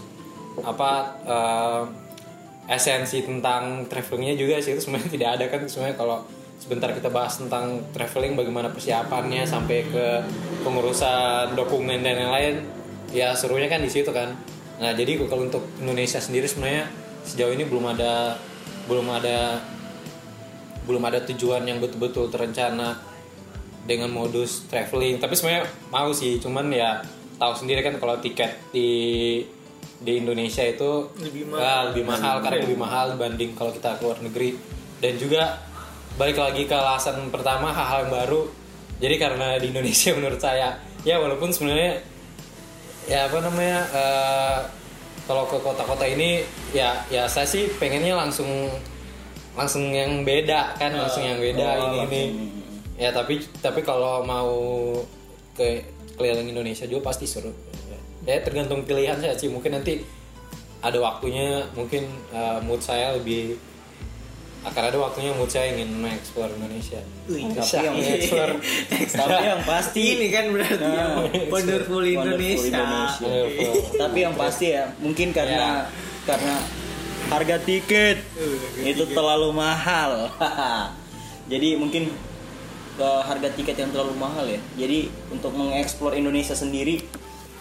apa 0.62 1.18
uh, 1.26 1.82
esensi 2.70 3.26
tentang 3.26 3.90
travelingnya 3.90 4.38
juga 4.38 4.62
sih 4.62 4.78
itu 4.78 4.86
sebenarnya 4.86 5.10
tidak 5.10 5.30
ada 5.42 5.46
kan. 5.50 5.62
Sebenarnya 5.66 5.98
kalau 5.98 6.22
sebentar 6.62 6.94
kita 6.94 7.10
bahas 7.10 7.42
tentang 7.42 7.82
traveling 7.92 8.38
bagaimana 8.38 8.70
persiapannya 8.70 9.44
sampai 9.50 9.90
ke 9.90 10.06
pengurusan 10.62 11.58
dokumen 11.58 12.06
dan 12.06 12.22
lain-lain 12.22 12.83
ya 13.14 13.38
serunya 13.38 13.70
kan 13.70 13.80
di 13.80 13.88
situ 13.94 14.10
kan. 14.10 14.34
Nah 14.82 14.92
jadi 14.98 15.22
kalau 15.30 15.46
untuk 15.46 15.64
Indonesia 15.80 16.18
sendiri 16.18 16.50
sebenarnya 16.50 16.90
sejauh 17.24 17.54
ini 17.54 17.64
belum 17.70 17.86
ada 17.94 18.36
belum 18.90 19.08
ada 19.14 19.62
belum 20.84 21.04
ada 21.08 21.24
tujuan 21.24 21.64
yang 21.64 21.80
betul-betul 21.80 22.28
terencana 22.28 23.00
dengan 23.88 24.12
modus 24.12 24.68
traveling. 24.68 25.22
Tapi 25.22 25.38
sebenarnya 25.38 25.64
mau 25.94 26.12
sih 26.12 26.42
cuman 26.42 26.68
ya 26.74 27.00
tahu 27.40 27.54
sendiri 27.56 27.86
kan 27.86 27.96
kalau 28.02 28.20
tiket 28.20 28.60
di 28.74 29.40
di 30.04 30.20
Indonesia 30.20 30.68
itu 30.68 31.08
Lebih 31.16 31.56
ya, 31.56 31.88
lebih 31.88 32.04
mahal 32.04 32.44
karena 32.44 32.60
lebih 32.68 32.76
mahal 32.76 33.16
dibanding 33.16 33.56
kalau 33.56 33.72
kita 33.72 33.96
keluar 34.02 34.20
negeri. 34.20 34.60
Dan 35.00 35.16
juga 35.16 35.60
balik 36.20 36.40
lagi 36.40 36.68
ke 36.68 36.76
alasan 36.76 37.32
pertama 37.32 37.72
hal-hal 37.72 38.08
yang 38.08 38.12
baru. 38.12 38.42
Jadi 39.00 39.16
karena 39.20 39.56
di 39.60 39.72
Indonesia 39.72 40.12
menurut 40.18 40.40
saya 40.40 40.76
ya 41.04 41.20
walaupun 41.20 41.52
sebenarnya 41.52 42.04
ya 43.10 43.28
apa 43.28 43.38
namanya 43.44 43.80
eh, 43.92 44.58
kalau 45.28 45.48
ke 45.48 45.58
kota-kota 45.60 46.04
ini 46.08 46.44
ya 46.76 47.04
ya 47.08 47.28
saya 47.28 47.48
sih 47.48 47.72
pengennya 47.80 48.16
langsung 48.16 48.48
langsung 49.54 49.92
yang 49.94 50.26
beda 50.26 50.76
kan 50.76 50.92
langsung 50.92 51.24
yang 51.24 51.40
beda 51.40 51.68
oh, 51.80 51.88
ini 51.88 52.00
ini. 52.10 52.24
ya 52.98 53.14
tapi 53.14 53.40
tapi 53.62 53.86
kalau 53.86 54.26
mau 54.26 54.52
ke 55.54 55.86
keliling 56.18 56.50
Indonesia 56.54 56.86
juga 56.86 57.14
pasti 57.14 57.26
seru. 57.26 57.54
Ya 58.24 58.40
tergantung 58.40 58.88
pilihan 58.88 59.20
saya 59.20 59.36
sih. 59.36 59.52
Mungkin 59.52 59.76
nanti 59.76 60.00
ada 60.84 60.98
waktunya 61.00 61.68
mungkin 61.76 62.08
uh, 62.32 62.60
mood 62.64 62.80
saya 62.80 63.16
lebih 63.20 63.60
akan 64.64 64.84
ada 64.86 64.98
waktunya 64.98 65.32
mood 65.32 65.48
saya 65.48 65.72
ingin 65.72 65.92
mengeksplor 65.94 66.48
Indonesia 66.50 67.00
Wih, 67.26 67.52
tapi 67.52 67.78
yang 67.80 67.94
mengeksplor 67.94 68.50
tapi 69.20 69.44
yang 69.44 69.62
pasti 69.64 70.04
Ini 70.16 70.28
kan 70.30 70.46
berarti 70.50 70.80
Nah, 70.80 71.08
wonderful 71.48 71.52
Wonderful 71.52 72.02
Indonesia. 72.02 72.68
Indonesia. 72.70 73.28
Wonderful. 73.28 73.74
tapi 74.00 74.18
yang 74.22 74.36
pasti 74.36 74.66
ya 74.72 74.84
mungkin 74.98 75.28
karena 75.30 75.88
karena 76.24 76.56
harga 77.26 77.58
tiket 77.60 78.18
itu 78.80 79.04
terlalu 79.10 79.52
mahal 79.52 80.32
jadi 81.52 81.76
mungkin 81.76 82.08
eh, 82.96 83.22
harga 83.22 83.50
tiket 83.52 83.76
yang 83.76 83.92
terlalu 83.92 84.16
mahal 84.16 84.46
ya. 84.46 84.60
Jadi 84.78 85.12
untuk 85.28 85.52
mengeksplor 85.52 86.14
Indonesia 86.14 86.54
sendiri 86.54 87.04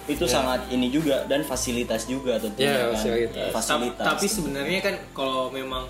itu 0.05 0.25
sangat 0.25 0.67
ini 0.69 0.87
juga 0.87 1.23
dan 1.25 1.43
fasilitas 1.43 2.07
juga 2.07 2.35
tentunya 2.37 2.69
Ya, 2.69 2.79
kan. 2.85 2.95
fasilitas. 2.95 3.49
Fasilitas. 3.51 4.03
Tapi 4.05 4.27
sebenarnya 4.29 4.81
kan 4.81 4.95
kalau 5.13 5.47
memang 5.49 5.87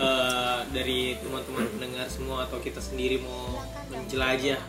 eh, 0.00 0.58
dari 0.70 1.00
teman-teman 1.16 1.64
pendengar 1.70 2.06
semua 2.08 2.44
atau 2.44 2.56
kita 2.58 2.80
sendiri 2.80 3.20
mau 3.20 3.60
menjelajah 3.88 4.60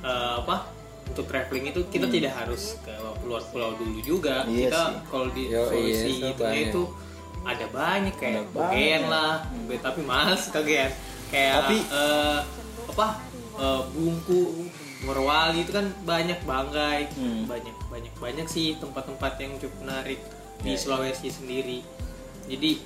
eh, 0.00 0.34
apa 0.38 0.72
untuk 1.04 1.26
traveling 1.26 1.68
itu 1.68 1.80
kita 1.90 2.06
tidak 2.06 2.32
harus 2.34 2.78
ke 2.80 2.94
luar 3.22 3.42
pulau 3.44 3.74
dulu 3.74 3.98
juga. 4.00 4.46
Hmm. 4.46 4.54
Iya 4.54 4.66
kita 4.66 4.82
kalau 5.06 5.28
di 5.28 5.44
Yo, 5.46 5.66
Sulawesi 5.66 6.06
iya, 6.08 6.28
itu 6.30 6.38
banyak. 6.38 6.64
itu 6.66 6.82
ada 7.40 7.66
banyak 7.68 8.14
kayak. 8.14 8.44
Bogen 8.52 9.02
lah, 9.06 9.32
Bogen, 9.66 9.80
tapi 9.80 10.00
males 10.02 10.42
kaget. 10.48 10.92
Kayak 11.28 11.54
Tapi- 11.62 11.86
eh, 11.88 12.40
apa 12.86 13.06
eh, 13.56 13.82
Bungku, 13.90 14.66
Morowali 15.00 15.64
itu 15.64 15.72
kan 15.72 15.88
banyak 16.04 16.44
Banggai, 16.44 17.08
Hmm. 17.10 17.48
banyak 17.48 17.72
banyak 17.88 18.14
banyak 18.14 18.46
sih 18.46 18.76
tempat-tempat 18.76 19.32
yang 19.36 19.56
cukup 19.56 19.76
menarik 19.82 20.20
di 20.60 20.68
Ya, 20.68 20.76
ya. 20.76 20.78
Sulawesi 20.78 21.28
sendiri. 21.28 21.80
Jadi 22.46 22.84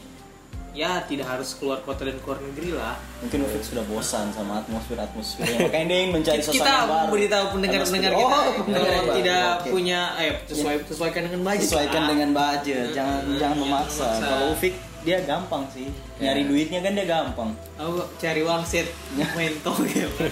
ya 0.74 0.98
tidak 1.00 1.26
harus 1.28 1.54
keluar 1.54 1.78
kota 1.80 2.02
dan 2.02 2.18
keluar 2.18 2.42
negeri 2.42 2.74
lah. 2.74 2.98
mungkin 3.18 3.46
Ufik 3.46 3.62
sudah 3.62 3.84
bosan 3.84 4.26
sama 4.28 4.58
atmosfer 4.58 4.98
atmosfernya 4.98 5.58
makanya 5.62 5.86
dia 5.86 5.98
ingin 6.00 6.12
mencari 6.12 6.40
suasana 6.40 6.54
kita 6.56 6.66
yang 6.68 6.88
baru 6.90 7.06
beritahu 7.08 7.44
pendengar-pendengar 7.48 8.10
Atmosfer- 8.10 8.26
kita 8.26 8.38
oh, 8.50 8.54
pendengar 8.60 8.90
yang 8.90 9.08
tidak 9.14 9.44
Oke. 9.54 9.68
punya 9.70 10.00
eh 10.18 10.32
sesuai 10.44 10.74
sesuaikan 10.84 11.22
dengan 11.24 11.40
budget 11.44 11.64
sesuaikan 11.64 12.00
lah. 12.00 12.10
dengan 12.10 12.30
budget 12.32 12.86
jangan 12.90 13.20
Hmm, 13.24 13.38
jangan 13.38 13.56
memaksa 13.56 14.02
memaksa. 14.04 14.26
kalau 14.26 14.46
Ufik 14.52 14.74
dia 15.00 15.18
gampang 15.22 15.62
sih 15.70 15.86
nyari 16.16 16.40
Ya. 16.40 16.48
duitnya 16.48 16.80
kan 16.80 16.92
dia 16.92 17.06
gampang 17.06 17.50
Aku 17.76 17.92
cari 18.16 18.42
wangsit 18.42 18.86
mentol 19.14 19.76
gitu. 19.84 20.24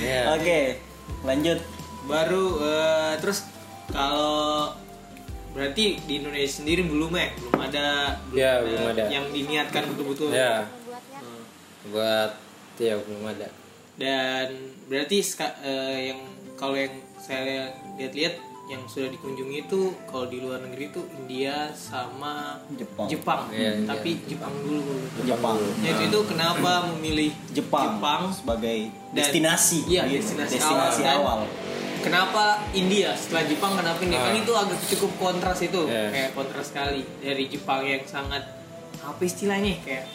Ya. 0.00 0.20
oke 0.34 0.60
lanjut 1.22 1.58
Baru 2.04 2.56
eh, 2.58 3.14
terus 3.20 3.44
kalau 3.88 4.72
berarti 5.58 5.98
di 6.00 6.12
Indonesia 6.16 6.52
sendiri 6.54 6.82
belum 6.82 7.10
ya 7.12 7.28
belum 7.34 7.58
ada 7.60 7.86
Ya, 8.30 8.52
belum 8.62 8.84
ada. 8.88 9.04
yang 9.08 9.26
diniatkan 9.28 9.82
betul-betul 9.90 10.30
Ya, 10.30 10.70
Hmm. 11.12 11.42
buat 11.90 12.30
ya 12.78 12.94
belum 12.96 13.22
ada. 13.26 13.48
dan 13.94 14.46
berarti 14.86 15.18
ska- 15.20 15.58
eh, 15.60 15.98
yang 16.08 16.20
kalau 16.54 16.72
yang 16.72 16.94
saya 17.18 17.66
lihat-lihat 17.98 18.38
yang 18.68 18.84
sudah 18.84 19.08
dikunjungi 19.08 19.64
itu 19.64 19.80
kalau 20.04 20.26
di 20.26 20.38
luar 20.38 20.60
negeri 20.60 20.86
itu 20.88 21.00
India 21.16 21.72
sama 21.72 22.60
Jepang 22.70 23.08
Jepang 23.08 23.40
India. 23.48 23.72
tapi 23.88 24.20
Jepang 24.22 24.52
dulu 24.54 25.02
Jepang 25.18 25.56
Ya, 25.80 25.90
itu, 25.90 26.02
itu 26.06 26.18
kenapa 26.28 26.72
memilih 26.88 27.32
Jepang, 27.50 27.96
Jepang 27.96 28.22
sebagai 28.30 28.92
Dan- 29.08 29.16
destinasi 29.16 29.82
gitu. 29.82 30.04
destinasi 30.06 30.52
destinasi 30.54 31.00
awal. 31.00 31.02
Dan- 31.02 31.18
awal, 31.18 31.40
kenapa 32.00 32.44
India? 32.72 33.12
Setelah 33.12 33.44
Jepang 33.44 33.72
kenapa 33.74 33.98
India? 34.00 34.18
Kan 34.18 34.32
Ah. 34.32 34.40
itu 34.40 34.52
agak 34.52 34.78
cukup 34.88 35.12
kontras 35.18 35.58
itu. 35.60 35.82
Iya. 35.84 36.08
kayak 36.08 36.30
kontras 36.32 36.66
sekali. 36.66 37.02
Dari 37.18 37.44
Jepang 37.46 37.82
yang 37.82 38.02
sangat 38.04 38.42
apa 38.98 39.20
istilahnya? 39.20 39.78
Kayak 39.82 40.06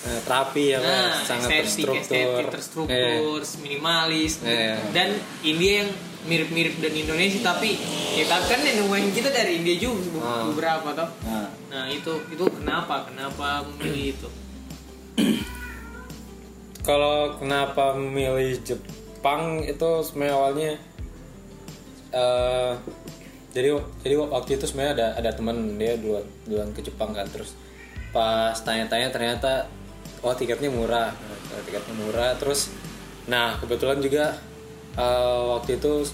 Nah, 0.00 0.16
terapi 0.18 0.64
ya, 0.66 0.80
nah 0.80 1.12
sangat 1.20 1.60
estetik, 1.60 1.84
terstruktur. 1.84 2.00
estetik 2.00 2.46
terstruktur 2.50 3.40
minimalis. 3.60 4.40
Iya. 4.40 4.80
dan 4.90 5.12
India 5.42 5.84
yang 5.84 5.90
mirip-mirip 6.20 6.76
dan 6.78 6.92
Indonesia 6.94 7.40
tapi 7.46 7.76
kita 8.10 8.36
kan 8.42 8.60
yang 8.60 8.80
nemuin 8.80 9.12
kita 9.12 9.28
dari 9.28 9.60
India 9.60 9.76
juga 9.76 10.00
Ah. 10.18 10.48
beberapa 10.48 10.88
toh. 10.94 11.08
Nah 11.22 11.48
nah 11.68 11.84
itu 11.86 12.16
itu 12.26 12.44
kenapa? 12.50 13.04
Kenapa 13.04 13.60
memilih 13.66 14.16
itu? 14.16 14.28
Kalau 16.80 17.36
kenapa 17.36 17.92
memilih 17.94 18.56
Jepang 18.58 19.60
itu 19.60 19.88
sebenarnya 20.00 20.34
awalnya 20.34 20.70
eh 22.10 22.72
jadi 23.50 23.74
jadi 24.06 24.14
waktu 24.14 24.62
itu 24.62 24.64
sebenarnya 24.66 24.94
ada 24.94 25.06
ada 25.18 25.30
teman 25.34 25.74
dia 25.74 25.98
duluan 25.98 26.22
duluan 26.46 26.70
ke 26.70 26.86
Jepang 26.86 27.10
kan. 27.10 27.26
Terus 27.26 27.58
pas 28.14 28.54
tanya-tanya 28.62 29.10
ternyata 29.10 29.66
oh 30.22 30.34
tiketnya 30.34 30.70
murah. 30.70 31.10
Nah, 31.10 31.60
tiketnya 31.66 31.94
murah. 31.98 32.30
Terus 32.38 32.70
nah 33.26 33.58
kebetulan 33.58 33.98
juga 33.98 34.38
eh, 34.94 35.42
waktu 35.58 35.82
itu 35.82 36.06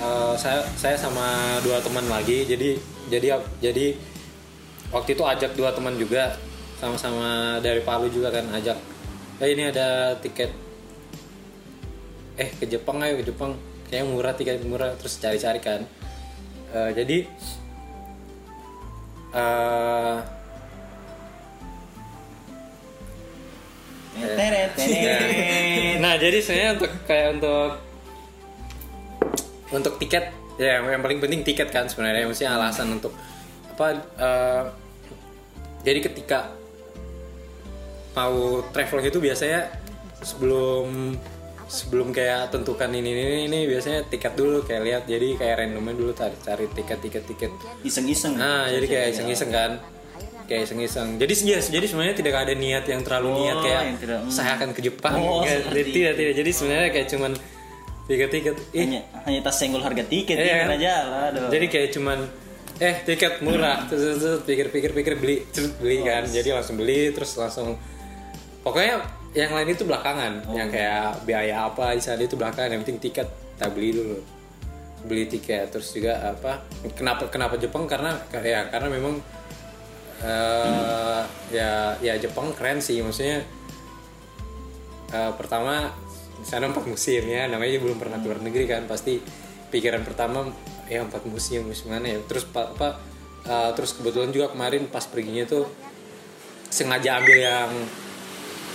eh, 0.00 0.34
saya 0.36 0.60
saya 0.76 0.96
sama 1.00 1.56
dua 1.64 1.80
teman 1.80 2.04
lagi. 2.12 2.44
Jadi 2.44 2.76
jadi 3.08 3.40
jadi 3.64 3.96
waktu 4.92 5.16
itu 5.16 5.24
ajak 5.24 5.56
dua 5.56 5.72
teman 5.72 5.96
juga. 5.96 6.36
Sama-sama 6.76 7.56
dari 7.64 7.80
Palu 7.80 8.12
juga 8.12 8.28
kan 8.28 8.44
ajak. 8.52 8.76
Eh 9.40 9.56
ini 9.56 9.72
ada 9.72 10.12
tiket. 10.20 10.52
Eh 12.36 12.52
ke 12.60 12.68
Jepang 12.68 13.00
ayo 13.00 13.16
ke 13.16 13.32
Jepang 13.32 13.56
kayaknya 13.94 14.10
murah 14.10 14.34
tiket 14.34 14.66
murah 14.66 14.90
terus 14.98 15.22
cari-cari 15.22 15.62
kan. 15.62 15.86
Eh, 16.74 16.90
jadi 16.98 17.18
eh 19.34 20.18
teret 24.14 24.70
teret 24.74 25.98
nah 26.02 26.18
jadi 26.18 26.38
sebenarnya 26.42 26.70
untuk 26.74 26.90
kayak 27.06 27.28
untuk 27.38 27.70
untuk 29.70 29.94
tiket 30.02 30.34
ya 30.58 30.78
yang, 30.78 30.98
yang 30.98 31.02
paling 31.06 31.22
penting 31.22 31.46
tiket 31.46 31.70
kan 31.70 31.86
sebenarnya. 31.86 32.26
Maksudnya 32.26 32.58
alasan 32.58 32.98
untuk 32.98 33.14
apa 33.70 33.86
eh, 34.18 34.62
jadi 35.86 36.02
ketika 36.02 36.50
mau 38.18 38.58
traveling 38.74 39.06
itu 39.06 39.22
biasanya 39.22 39.70
sebelum 40.18 41.14
sebelum 41.64 42.12
kayak 42.12 42.52
tentukan 42.52 42.88
ini 42.88 43.10
ini 43.10 43.24
ini 43.46 43.58
biasanya 43.64 44.04
tiket 44.06 44.36
dulu 44.36 44.62
kayak 44.62 44.82
lihat 44.84 45.02
jadi 45.04 45.28
kayak 45.34 45.54
randomnya 45.58 45.94
dulu 45.94 46.12
cari 46.12 46.36
cari 46.36 46.66
tiket 46.68 46.98
tiket 47.00 47.24
tiket 47.24 47.52
iseng-iseng 47.82 48.36
Nah, 48.36 48.68
jadi 48.68 48.84
kayak 48.84 49.06
iseng-iseng 49.16 49.50
kan. 49.50 49.72
Kayak 50.44 50.68
iseng-iseng. 50.68 51.16
Jadi 51.16 51.32
ya, 51.48 51.56
jadi 51.56 51.86
sebenarnya 51.88 52.16
tidak 52.20 52.34
ada 52.36 52.52
niat 52.52 52.84
yang 52.84 53.00
terlalu 53.00 53.28
Oh, 53.32 53.36
niat 53.40 53.56
kayak 53.64 53.80
yang 53.80 53.96
tidak- 53.96 54.22
hmm. 54.22 54.32
saya 54.32 54.50
akan 54.60 54.68
ke 54.76 54.80
Jepang. 54.84 55.16
Oh, 55.16 55.40
seperti 55.40 55.90
tidak, 55.90 56.14
tidak. 56.20 56.34
Jadi 56.36 56.50
sebenarnya 56.52 56.88
kayak 56.92 57.08
cuman 57.08 57.32
tiket-tiket. 58.04 58.54
Ih, 58.76 58.80
hanya 58.84 59.00
hanya 59.24 59.40
tas 59.40 59.56
senggol 59.56 59.80
harga 59.80 60.04
tiket 60.04 60.36
ya 60.36 60.68
kan? 60.68 60.76
aja 60.76 60.94
lah 61.08 61.22
aduh. 61.32 61.48
jadi 61.48 61.66
kayak 61.72 61.88
cuman 61.96 62.18
eh 62.76 62.94
tiket 63.08 63.40
murah 63.40 63.88
terus 63.88 64.02
terus, 64.04 64.18
terus 64.20 64.40
pikir-pikir 64.44 64.90
pikir 64.92 65.14
beli 65.16 65.48
terus 65.48 65.72
beli 65.80 66.04
kan. 66.04 66.28
Jadi 66.28 66.48
langsung 66.52 66.76
beli 66.76 67.08
terus 67.16 67.32
langsung 67.40 67.80
pokoknya 68.60 69.23
yang 69.34 69.50
lain 69.50 69.68
itu 69.74 69.82
belakangan. 69.82 70.46
Oh. 70.46 70.54
Yang 70.54 70.78
kayak 70.78 71.26
biaya 71.26 71.66
apa 71.66 71.98
di 71.98 72.02
sana 72.02 72.22
itu 72.22 72.38
belakangan. 72.38 72.70
Yang 72.74 72.80
penting 72.86 73.00
tiket 73.10 73.28
kita 73.28 73.66
beli 73.74 73.90
dulu. 73.90 74.18
Beli 75.04 75.24
tiket 75.28 75.68
terus 75.74 75.90
juga 75.92 76.16
apa? 76.22 76.62
Kenapa 76.94 77.28
kenapa 77.28 77.58
Jepang 77.58 77.84
karena 77.90 78.16
ya 78.40 78.70
karena 78.70 78.88
memang 78.88 79.20
eh 80.24 81.22
ya 81.52 81.98
ya 82.00 82.14
Jepang 82.16 82.54
keren 82.56 82.80
sih 82.80 83.02
maksudnya 83.04 83.44
eh, 85.12 85.32
pertama 85.36 85.92
di 86.40 86.46
sana 86.48 86.70
empat 86.72 86.88
musim 86.88 87.28
ya 87.28 87.44
namanya 87.50 87.76
belum 87.82 88.00
pernah 88.00 88.16
keluar 88.24 88.40
negeri 88.40 88.64
kan 88.64 88.88
pasti 88.88 89.20
pikiran 89.68 90.00
pertama 90.06 90.48
ya 90.88 91.04
empat 91.04 91.28
museum 91.28 91.68
museum 91.68 91.92
mana 91.92 92.08
ya 92.08 92.18
terus 92.24 92.48
pa- 92.48 92.72
apa 92.72 92.96
eh, 93.44 93.70
terus 93.76 93.92
kebetulan 94.00 94.32
juga 94.32 94.48
kemarin 94.48 94.88
pas 94.88 95.04
perginya 95.04 95.44
tuh 95.44 95.68
sengaja 96.72 97.20
ambil 97.20 97.38
yang 97.38 97.70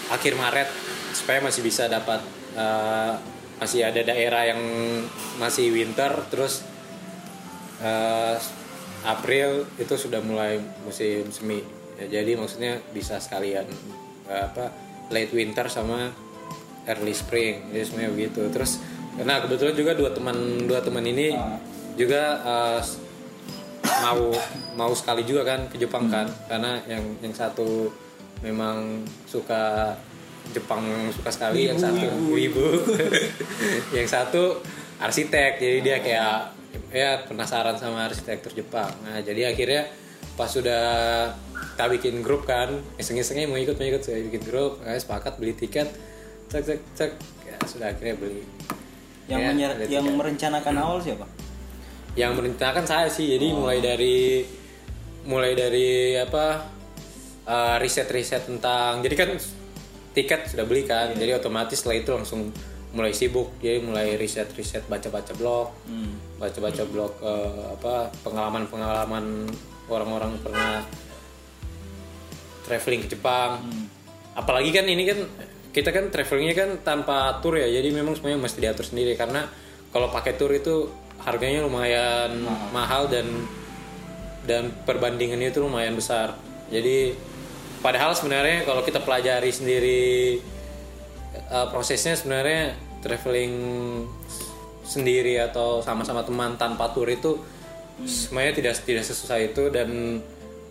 akhir 0.09 0.33
Maret 0.35 0.69
supaya 1.13 1.39
masih 1.41 1.61
bisa 1.61 1.85
dapat 1.89 2.21
eh, 2.57 3.13
masih 3.59 3.83
ada 3.83 4.01
daerah 4.01 4.55
yang 4.55 4.61
masih 5.37 5.69
winter 5.69 6.11
terus 6.31 6.63
eh, 7.83 8.35
April 9.07 9.63
itu 9.79 9.95
sudah 9.95 10.19
mulai 10.19 10.59
musim 10.83 11.31
semi. 11.31 11.63
Ya, 11.99 12.19
jadi 12.19 12.35
maksudnya 12.35 12.79
bisa 12.91 13.19
sekalian 13.19 13.67
eh, 14.27 14.43
apa 14.43 14.71
late 15.11 15.31
winter 15.35 15.67
sama 15.71 16.11
early 16.87 17.15
spring. 17.15 17.71
Jadi 17.71 17.83
sebenarnya 17.83 18.11
begitu. 18.15 18.41
Terus 18.51 18.79
karena 19.19 19.43
kebetulan 19.43 19.75
juga 19.75 19.91
dua 19.95 20.09
teman 20.15 20.37
dua 20.67 20.79
teman 20.83 21.03
ini 21.03 21.35
juga 21.95 22.23
eh, 22.43 22.81
mau 24.03 24.31
mau 24.75 24.91
sekali 24.95 25.27
juga 25.27 25.47
kan 25.47 25.67
ke 25.71 25.79
Jepang 25.79 26.11
kan. 26.11 26.27
Karena 26.47 26.79
yang 26.87 27.03
yang 27.23 27.31
satu 27.35 27.91
memang 28.41 28.75
suka 29.25 29.93
Jepang 30.49 30.81
suka 31.11 31.29
sekali 31.29 31.67
yang 31.67 31.77
satu 31.77 32.33
ibu 32.33 32.65
yang 33.97 34.07
satu 34.07 34.57
arsitek 34.97 35.57
jadi 35.57 35.77
dia 35.79 35.97
kayak 35.99 36.35
ya 36.89 37.21
penasaran 37.23 37.77
sama 37.77 38.03
arsitektur 38.03 38.51
Jepang. 38.51 38.89
Nah 39.03 39.21
jadi 39.21 39.53
akhirnya 39.53 39.85
pas 40.33 40.49
sudah 40.49 40.83
kita 41.69 41.85
bikin 41.89 42.15
grup 42.19 42.43
kan 42.43 42.67
iseng-isengnya 42.95 43.45
mau 43.45 43.55
ikut 43.55 43.75
mau 43.75 43.87
ikut 43.87 44.01
saya 44.01 44.23
bikin 44.23 44.41
grup 44.41 44.81
nah, 44.81 44.95
sepakat 44.95 45.37
beli 45.37 45.53
tiket 45.53 45.85
cek 46.47 46.63
cek 46.65 46.79
cek. 46.93 47.11
Ya 47.45 47.55
sudah 47.63 47.87
akhirnya 47.89 48.15
beli. 48.15 48.41
Yang 49.27 49.39
Ya, 49.39 49.47
menyer- 49.47 49.77
yang 49.85 50.01
tiket. 50.03 50.17
merencanakan 50.17 50.73
awal 50.75 50.97
siapa? 50.97 51.25
Yang 52.15 52.31
merencanakan 52.35 52.85
saya 52.85 53.07
sih 53.07 53.29
jadi 53.29 53.53
mulai 53.53 53.79
dari 53.79 54.41
mulai 55.21 55.53
dari 55.53 56.17
apa 56.17 56.65
riset 57.49 58.05
riset-riset 58.05 58.45
tentang 58.45 59.01
jadi 59.01 59.15
kan 59.17 59.29
tiket 60.13 60.53
sudah 60.53 60.65
beli 60.69 60.85
kan 60.85 61.17
jadi 61.17 61.41
otomatis 61.41 61.81
setelah 61.81 61.97
itu 61.97 62.11
langsung 62.13 62.53
mulai 62.93 63.13
sibuk 63.13 63.57
jadi 63.57 63.81
mulai 63.81 64.17
riset 64.17 64.49
riset 64.53 64.85
baca 64.85 65.09
baca 65.09 65.33
blog 65.33 65.73
Hmm. 65.89 66.13
baca 66.37 66.59
baca 66.61 66.83
blog 66.85 67.13
eh, 67.21 67.63
apa 67.73 68.13
pengalaman 68.21 68.63
pengalaman 68.69 69.25
orang-orang 69.89 70.37
pernah 70.45 70.85
traveling 72.69 73.01
ke 73.09 73.17
Jepang. 73.17 73.65
Apalagi 74.37 74.69
kan 74.69 74.85
ini 74.85 75.03
kan 75.09 75.19
kita 75.73 75.89
kan 75.89 76.13
travelingnya 76.13 76.53
kan 76.53 76.69
tanpa 76.85 77.41
tour 77.41 77.57
ya 77.57 77.65
jadi 77.65 77.89
memang 77.89 78.13
semuanya 78.13 78.41
mesti 78.45 78.61
diatur 78.61 78.85
sendiri 78.85 79.17
karena 79.17 79.49
kalau 79.89 80.13
pakai 80.13 80.37
tour 80.37 80.53
itu 80.53 80.89
harganya 81.25 81.65
lumayan 81.65 82.45
mahal 82.69 83.09
dan 83.09 83.25
dan 84.45 84.69
perbandingannya 84.85 85.49
itu 85.49 85.59
lumayan 85.59 85.97
besar. 85.97 86.37
Jadi 86.69 87.17
padahal 87.79 88.15
sebenarnya 88.15 88.67
kalau 88.67 88.83
kita 88.83 88.99
pelajari 89.03 89.51
sendiri 89.51 90.39
eh, 91.33 91.67
prosesnya 91.71 92.15
sebenarnya 92.15 92.75
traveling 92.99 93.55
sendiri 94.83 95.37
atau 95.37 95.85
sama-sama 95.85 96.25
teman 96.25 96.57
tanpa 96.57 96.89
tour 96.91 97.05
itu 97.05 97.37
semuanya 98.09 98.55
tidak 98.55 98.73
tidak 98.81 99.03
sesusah 99.05 99.37
itu 99.39 99.69
dan 99.69 100.19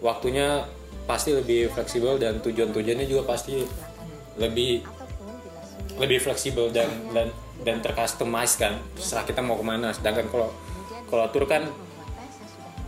waktunya 0.03 0.65
pasti 1.09 1.33
lebih 1.33 1.73
fleksibel 1.73 2.21
dan 2.21 2.43
tujuan-tujuannya 2.45 3.07
juga 3.09 3.25
pasti 3.25 3.65
lebih 4.37 4.85
lebih 5.99 6.19
fleksibel 6.23 6.71
dan 6.71 6.88
dan 7.15 7.29
dan 7.62 7.83
tercustomize 7.83 8.55
kan. 8.55 8.79
Setelah 8.95 9.25
kita 9.27 9.41
mau 9.43 9.59
ke 9.59 9.65
mana 9.67 9.91
sedangkan 9.91 10.27
kalau 10.31 10.49
kalau 11.09 11.27
tour 11.33 11.45
kan 11.49 11.67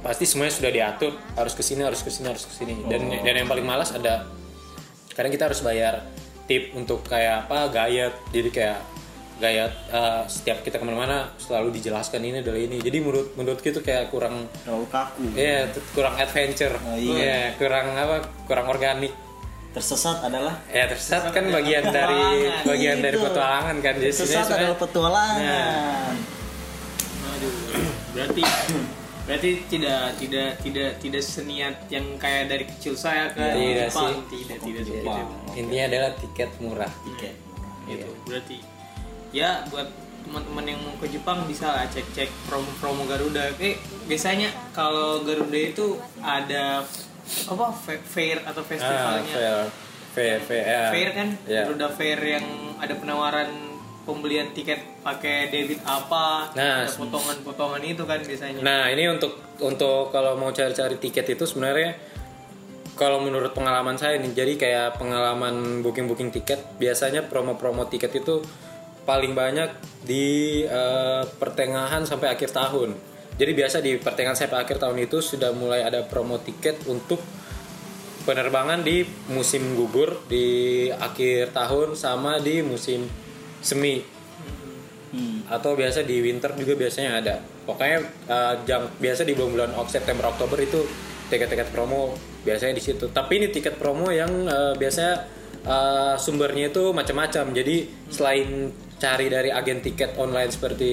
pasti 0.01 0.25
semuanya 0.25 0.55
sudah 0.55 0.71
diatur 0.71 1.13
harus 1.37 1.53
ke 1.53 1.61
sini 1.61 1.85
harus 1.85 2.01
ke 2.01 2.09
sini 2.09 2.27
harus 2.29 2.45
ke 2.49 2.55
sini. 2.55 2.75
Dan 2.89 3.09
dan 3.11 3.35
yang 3.37 3.49
paling 3.49 3.65
malas 3.65 3.93
ada 3.93 4.25
kadang 5.13 5.29
kita 5.31 5.47
harus 5.47 5.61
bayar 5.61 6.05
tip 6.45 6.73
untuk 6.73 7.05
kayak 7.05 7.47
apa 7.47 7.69
gayet. 7.69 8.15
Jadi 8.33 8.49
kayak 8.49 8.79
gayet 9.41 9.73
eh, 9.89 10.23
setiap 10.29 10.61
kita 10.61 10.77
ke 10.77 10.85
mana-mana 10.85 11.33
selalu 11.37 11.73
dijelaskan 11.73 12.21
ini 12.21 12.41
adalah 12.41 12.61
ini. 12.61 12.77
Jadi 12.77 12.99
menurut 13.01 13.37
menurut 13.37 13.61
itu 13.61 13.81
kayak 13.81 14.09
kurang 14.09 14.49
Terlalu 14.65 14.87
kaku. 14.89 15.25
ya 15.37 15.69
kurang 15.93 16.15
adventure. 16.17 16.77
Oh, 16.81 16.97
iya. 16.97 17.17
Ya, 17.21 17.41
kurang 17.57 17.93
apa 17.93 18.17
kurang 18.45 18.69
organik. 18.69 19.13
Tersesat 19.71 20.19
adalah? 20.27 20.59
Ya 20.67 20.91
tersesat 20.91 21.31
kan 21.31 21.47
bagian 21.47 21.87
dari 21.95 22.51
bagian 22.67 22.99
dari 22.99 23.15
Itu. 23.15 23.25
petualangan 23.31 23.77
kan. 23.79 23.95
Jadi 23.97 24.11
tersesat 24.11 24.45
sebenarnya- 24.45 24.59
adalah 24.67 24.79
petualangan. 24.83 26.13
Aduh, 27.31 27.53
berarti 28.11 28.43
berarti 29.31 29.51
tidak 29.71 30.19
tidak 30.19 30.59
tidak 30.59 30.91
tidak 30.99 31.23
seniat 31.23 31.75
yang 31.87 32.19
kayak 32.19 32.51
dari 32.51 32.67
kecil 32.67 32.99
saya 32.99 33.31
ke 33.31 33.39
Tidak 33.39 33.87
Jepang 33.87 34.11
sih. 34.11 34.43
tidak 34.43 34.59
tidak 34.59 34.83
seperti 34.83 35.07
itu. 35.07 35.57
intinya 35.57 35.85
adalah 35.87 36.11
tiket 36.19 36.51
murah 36.59 36.93
Tiket. 37.07 37.35
Gitu, 37.87 38.11
berarti 38.25 38.59
ya 39.31 39.63
buat 39.67 39.87
teman-teman 40.21 40.65
yang 40.67 40.79
mau 40.81 40.95
ke 40.99 41.07
Jepang 41.07 41.47
bisa 41.47 41.71
lah 41.71 41.87
cek-cek 41.87 42.29
promo-promo 42.45 43.07
Garuda. 43.07 43.55
Eh 43.57 43.79
biasanya 44.05 44.51
kalau 44.71 45.23
Garuda 45.23 45.57
itu 45.57 45.95
ada 46.19 46.83
apa 47.47 47.67
fa- 47.73 48.05
fair 48.05 48.43
atau 48.43 48.61
ah, 48.61 48.67
festivalnya? 48.67 49.31
fair 49.33 49.59
fair 50.11 50.39
fair 50.43 50.65
ya. 50.67 50.83
fair 50.91 51.09
kan 51.15 51.29
Ya. 51.47 51.63
Garuda 51.63 51.87
Fair 51.89 52.19
yang 52.19 52.47
ada 52.77 52.95
penawaran 52.95 53.49
pembelian 54.09 54.51
tiket 54.57 54.81
pakai 55.05 55.53
debit 55.53 55.81
apa 55.85 56.51
Nah, 56.57 56.85
ada 56.85 56.93
potongan-potongan 56.93 57.83
itu 57.85 58.03
kan 58.09 58.21
biasanya 58.21 58.61
Nah 58.65 58.89
ini 58.89 59.09
untuk 59.09 59.37
untuk 59.61 60.09
kalau 60.11 60.37
mau 60.41 60.51
cari-cari 60.51 60.97
tiket 60.97 61.37
itu 61.37 61.45
sebenarnya 61.45 61.97
kalau 63.01 63.25
menurut 63.25 63.57
pengalaman 63.57 63.97
saya 63.97 64.21
nih 64.21 64.37
jadi 64.37 64.53
kayak 64.61 64.89
pengalaman 65.01 65.81
booking-booking 65.81 66.29
tiket 66.37 66.61
biasanya 66.77 67.25
promo-promo 67.25 67.89
tiket 67.89 68.13
itu 68.21 68.45
paling 69.09 69.33
banyak 69.33 69.73
di 70.05 70.61
eh, 70.69 71.25
pertengahan 71.41 72.05
sampai 72.05 72.29
akhir 72.37 72.53
tahun. 72.53 72.93
Jadi 73.41 73.53
biasa 73.57 73.81
di 73.81 73.97
pertengahan 73.97 74.37
sampai 74.37 74.69
akhir 74.69 74.77
tahun 74.77 75.01
itu 75.01 75.25
sudah 75.25 75.57
mulai 75.57 75.81
ada 75.81 76.05
promo 76.05 76.37
tiket 76.45 76.85
untuk 76.85 77.25
penerbangan 78.29 78.85
di 78.85 79.09
musim 79.33 79.73
gugur 79.81 80.21
di 80.29 80.87
akhir 80.93 81.57
tahun 81.57 81.97
sama 81.97 82.37
di 82.37 82.61
musim 82.61 83.09
semi. 83.61 84.21
Hmm. 85.11 85.43
atau 85.51 85.75
biasa 85.75 86.07
di 86.07 86.23
winter 86.23 86.55
juga 86.55 86.79
biasanya 86.79 87.19
ada. 87.19 87.35
Pokoknya 87.67 87.99
uh, 88.31 88.55
jam 88.63 88.87
biasa 88.95 89.27
di 89.27 89.35
bulan-bulan 89.35 89.75
September 89.91 90.31
Oktober 90.31 90.55
itu 90.63 90.87
tiket-tiket 91.27 91.75
promo 91.75 92.15
biasanya 92.47 92.79
di 92.79 92.83
situ. 92.83 93.11
Tapi 93.11 93.43
ini 93.43 93.51
tiket 93.51 93.75
promo 93.75 94.15
yang 94.15 94.31
uh, 94.47 94.71
biasanya 94.79 95.27
uh, 95.67 96.15
sumbernya 96.15 96.71
itu 96.71 96.95
macam-macam. 96.95 97.51
Jadi 97.51 97.91
selain 98.07 98.71
cari 99.03 99.27
dari 99.27 99.51
agen 99.51 99.83
tiket 99.83 100.15
online 100.15 100.55
seperti 100.55 100.93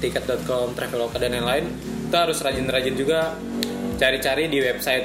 tiket.com, 0.00 0.72
Traveloka 0.72 1.20
dan 1.20 1.36
lain-lain 1.36 1.68
kita 2.08 2.16
harus 2.24 2.40
rajin-rajin 2.40 2.96
juga 2.96 3.36
cari-cari 4.00 4.48
di 4.48 4.56
website 4.64 5.04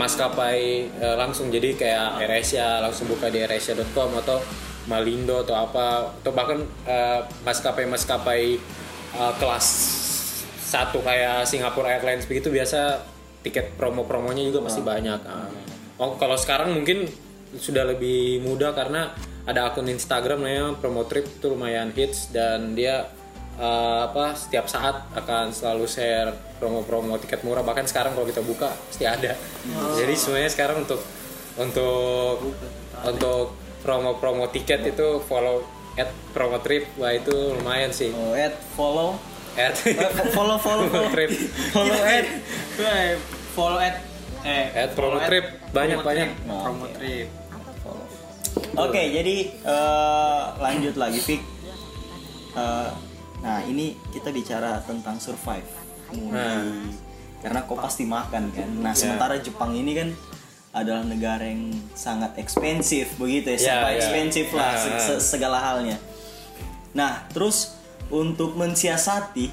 maskapai 0.00 0.88
uh, 0.96 1.20
langsung. 1.20 1.52
Jadi 1.52 1.76
kayak 1.76 2.24
AirAsia 2.24 2.80
langsung 2.80 3.04
buka 3.12 3.28
di 3.28 3.44
airasia.com 3.44 4.16
atau 4.16 4.40
Malindo 4.90 5.46
atau 5.46 5.54
apa 5.54 6.10
atau 6.22 6.32
bahkan 6.34 6.62
uh, 6.88 7.20
maskapai-maskapai 7.46 8.58
uh, 9.14 9.32
kelas 9.38 9.66
satu 10.72 11.04
kayak 11.04 11.44
Singapore 11.44 11.86
Airlines 11.92 12.24
begitu 12.24 12.48
biasa 12.48 13.04
tiket 13.44 13.76
promo-promonya 13.76 14.48
juga 14.48 14.64
pasti 14.64 14.80
banyak. 14.80 15.20
Ah. 15.26 15.50
Oh 16.00 16.16
kalau 16.16 16.38
sekarang 16.38 16.72
mungkin 16.72 17.04
sudah 17.52 17.84
lebih 17.84 18.40
mudah 18.40 18.72
karena 18.72 19.12
ada 19.44 19.68
akun 19.68 19.90
Instagram 19.90 20.40
namanya 20.40 20.78
Promo 20.78 21.04
Trip 21.04 21.26
itu 21.26 21.46
lumayan 21.50 21.90
hits 21.92 22.30
dan 22.30 22.72
dia 22.78 23.10
uh, 23.58 24.08
apa 24.08 24.38
setiap 24.38 24.70
saat 24.70 25.02
akan 25.12 25.50
selalu 25.50 25.84
share 25.90 26.32
promo-promo 26.62 27.18
tiket 27.18 27.42
murah 27.42 27.66
bahkan 27.66 27.84
sekarang 27.84 28.14
kalau 28.14 28.24
kita 28.24 28.40
buka 28.40 28.70
pasti 28.88 29.04
ada. 29.04 29.34
Jadi 29.98 30.14
semuanya 30.14 30.48
sekarang 30.48 30.86
untuk 30.86 31.02
untuk 31.58 32.54
untuk 33.02 33.46
promo-promo 33.82 34.46
tiket 34.48 34.86
itu 34.86 35.20
follow 35.22 35.66
at 35.92 36.06
promo 36.30 36.56
trip 36.58 36.88
wah 36.94 37.10
itu 37.10 37.30
lumayan 37.52 37.90
sih 37.90 38.10
Oh, 38.10 38.32
add 38.32 38.54
follow. 38.72 39.18
at 39.52 39.76
follow 40.34 40.56
follow 40.56 40.86
promo 40.86 40.88
follow. 40.88 41.10
trip 41.10 41.30
Follow. 41.68 41.96
Eh, 42.80 43.18
follow 43.52 43.78
at 43.78 44.00
eh 44.42 44.66
At 44.72 44.90
promo 44.92 45.16
follow 45.16 45.28
trip. 45.28 45.44
Banyak, 45.70 45.96
promo 45.96 46.08
banyak. 46.08 46.28
trip. 46.30 46.56
promo 46.58 46.86
trip 46.90 47.28
Follow. 47.78 48.06
Oke, 48.80 49.02
jadi 49.10 49.36
eh, 49.52 50.42
lanjut 50.56 50.94
lagi 50.94 51.20
Fik. 51.20 51.42
Eh, 52.52 52.88
nah, 53.38 53.60
ini 53.62 53.92
kita 54.08 54.28
bicara 54.28 54.80
tentang 54.80 55.18
survive. 55.18 55.68
Nah. 56.28 56.60
di- 56.60 57.10
karena 57.38 57.58
kau 57.60 57.74
pasti 57.74 58.06
makan 58.06 58.48
kan. 58.48 58.70
Nah, 58.78 58.94
sementara 58.94 59.34
Jepang 59.36 59.74
ini 59.74 59.92
kan 59.92 60.08
adalah 60.72 61.04
negara 61.04 61.44
yang 61.44 61.68
sangat 61.92 62.32
ekspensif 62.34 63.12
begitu 63.14 63.52
ya, 63.52 63.54
Ya, 63.54 63.60
serba 63.60 63.88
ya. 63.88 63.94
ekspensif 63.94 64.46
lah 64.50 64.72
se- 64.74 64.88
Nah. 64.88 65.00
se- 65.00 65.20
segala 65.22 65.58
halnya. 65.60 66.00
Nah, 66.92 67.28
terus 67.28 67.76
untuk 68.08 68.52
mensiasati 68.54 69.52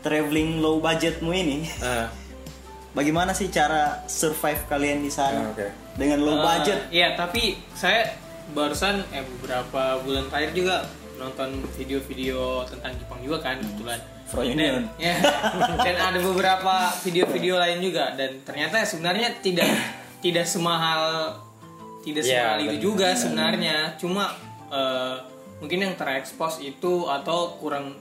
traveling 0.00 0.58
low 0.58 0.78
budgetmu 0.78 1.30
ini, 1.30 1.66
Ah, 1.78 2.06
bagaimana 2.96 3.30
sih 3.30 3.46
cara 3.48 4.02
survive 4.06 4.62
kalian 4.66 5.00
di 5.00 5.10
sana 5.10 5.44
Ah, 5.44 5.52
oke. 5.52 5.66
dengan 5.94 6.18
low 6.20 6.36
Eh, 6.36 6.42
budget? 6.42 6.78
Iya, 6.90 7.08
tapi 7.14 7.58
saya 7.72 8.14
barusan 8.50 9.02
eh 9.10 9.22
beberapa 9.22 9.98
bulan 10.00 10.26
terakhir 10.26 10.50
juga 10.52 10.76
nonton 11.16 11.48
video-video 11.74 12.64
tentang 12.64 12.96
Jepang 12.96 13.20
juga 13.20 13.38
kan 13.40 13.58
kebetulan. 13.58 14.00
Fro 14.24 14.40
Union. 14.40 14.86
Dan, 14.94 14.94
ya, 14.96 15.14
dan 15.76 15.96
ada 15.98 16.18
beberapa 16.18 16.74
video-video 17.02 17.58
lain 17.58 17.82
juga 17.82 18.14
dan 18.14 18.38
ternyata 18.40 18.78
sebenarnya 18.80 19.26
tidak 19.40 19.66
tidak 20.20 20.44
semahal 20.44 21.34
tidak 22.00 22.22
Ya, 22.22 22.56
semahal 22.56 22.58
itu 22.62 22.76
juga 22.82 23.12
sebenarnya. 23.12 23.76
Cuma 23.96 24.32
eh, 24.68 25.16
mungkin 25.58 25.78
yang 25.82 25.94
terekspos 25.94 26.60
itu 26.60 27.04
atau 27.04 27.56
kurang 27.56 27.92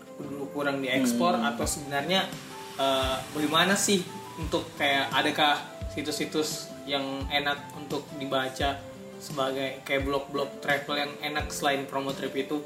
kurang 0.50 0.80
diekspor 0.80 1.36
atau 1.36 1.66
sebenarnya 1.66 2.28
eh, 2.76 3.16
bagaimana 3.32 3.76
sih 3.76 4.04
untuk 4.36 4.68
kayak 4.76 5.12
adakah 5.12 5.60
situs-situs 5.90 6.72
yang 6.86 7.04
enak 7.28 7.60
untuk 7.76 8.08
dibaca 8.16 8.80
sebagai 9.20 9.84
kayak 9.84 10.04
blog-blog 10.04 10.48
travel 10.60 10.96
yang 10.96 11.12
enak 11.22 11.52
selain 11.52 11.84
promo 11.84 12.12
trip 12.12 12.32
itu? 12.34 12.64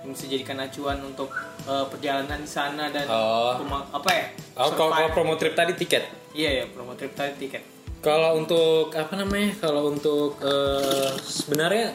Yang 0.00 0.10
bisa 0.16 0.24
jadikan 0.30 0.58
acuan 0.60 0.98
untuk 1.02 1.34
eh, 1.66 1.86
perjalanan 1.86 2.38
di 2.38 2.48
sana 2.48 2.88
dan 2.88 3.04
Oh. 3.06 3.58
pema- 3.58 3.90
apa 3.90 4.08
ya 4.08 4.26
oh, 4.56 4.70
kalau, 4.70 4.90
kalau 4.90 5.10
promo 5.10 5.34
trip 5.34 5.52
tadi 5.52 5.74
tiket? 5.74 6.06
Iya 6.30 6.62
ya 6.62 6.64
promo 6.70 6.94
trip 6.94 7.12
tadi 7.12 7.34
tiket 7.36 7.79
Kalau 8.00 8.40
untuk 8.40 8.88
apa 8.96 9.12
namanya? 9.16 9.52
Kalau 9.60 9.92
untuk 9.92 10.40
eh, 10.40 11.12
sebenarnya 11.20 11.92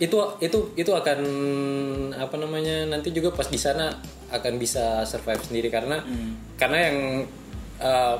itu 0.00 0.16
itu 0.40 0.58
itu 0.80 0.92
akan 0.96 1.20
apa 2.16 2.36
namanya 2.40 2.88
nanti 2.88 3.12
juga 3.12 3.36
pas 3.36 3.44
di 3.44 3.60
sana 3.60 3.92
akan 4.32 4.56
bisa 4.56 5.04
survive 5.04 5.44
sendiri 5.44 5.68
karena 5.68 6.00
karena 6.56 6.78
yang 6.88 6.98
eh, 7.82 8.16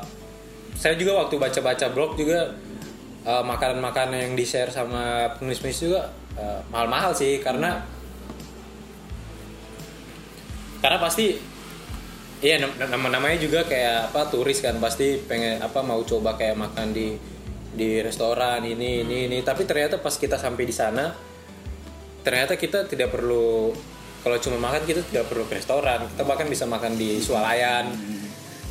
saya 0.77 0.95
juga 1.01 1.25
waktu 1.25 1.41
baca-baca 1.41 1.87
blog 1.95 2.21
juga 2.21 2.53
eh, 3.25 3.45
makanan-makanan 3.49 4.29
yang 4.29 4.35
di 4.37 4.45
share 4.45 4.69
sama 4.69 5.33
penulis-penulis 5.41 5.81
juga 5.81 6.13
eh, 6.37 6.61
mahal-mahal 6.69 7.17
sih 7.17 7.41
karena 7.41 7.81
karena 10.81 10.99
pasti 11.01 11.37
iya 12.41 12.57
nam- 12.57 12.77
nama 12.77 13.21
namanya 13.21 13.37
juga 13.37 13.69
kayak 13.69 14.13
apa 14.13 14.33
turis 14.33 14.65
kan 14.65 14.81
pasti 14.81 15.21
pengen 15.21 15.61
apa 15.61 15.85
mau 15.85 16.01
coba 16.05 16.41
kayak 16.41 16.57
makan 16.57 16.93
di 16.97 17.17
di 17.71 18.01
restoran 18.01 18.65
ini 18.65 19.05
ini 19.05 19.29
ini. 19.29 19.39
Tapi 19.45 19.69
ternyata 19.69 20.01
pas 20.01 20.17
kita 20.17 20.41
sampai 20.41 20.65
di 20.65 20.75
sana 20.75 21.13
ternyata 22.21 22.57
kita 22.57 22.85
tidak 22.85 23.13
perlu 23.13 23.73
kalau 24.21 24.37
cuma 24.37 24.61
makan 24.61 24.85
kita 24.85 25.01
tidak 25.05 25.29
perlu 25.29 25.45
ke 25.49 25.61
restoran. 25.61 26.05
Kita 26.13 26.23
bahkan 26.25 26.49
bisa 26.49 26.65
makan 26.65 26.97
di 26.97 27.21
swalayan. 27.21 27.93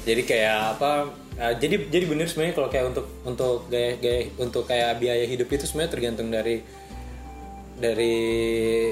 Jadi 0.05 0.21
kayak 0.25 0.77
apa 0.77 1.09
uh, 1.37 1.53
jadi 1.57 1.89
jadi 1.89 2.05
bener 2.09 2.25
sebenarnya 2.25 2.55
kalau 2.57 2.69
kayak 2.73 2.85
untuk 2.89 3.05
untuk 3.25 3.55
gaya 3.69 3.97
gaya 4.01 4.21
untuk 4.41 4.63
kayak 4.65 4.97
biaya 4.97 5.25
hidup 5.29 5.49
itu 5.49 5.69
sebenarnya 5.69 5.91
tergantung 5.93 6.29
dari 6.33 6.65
dari 7.79 8.17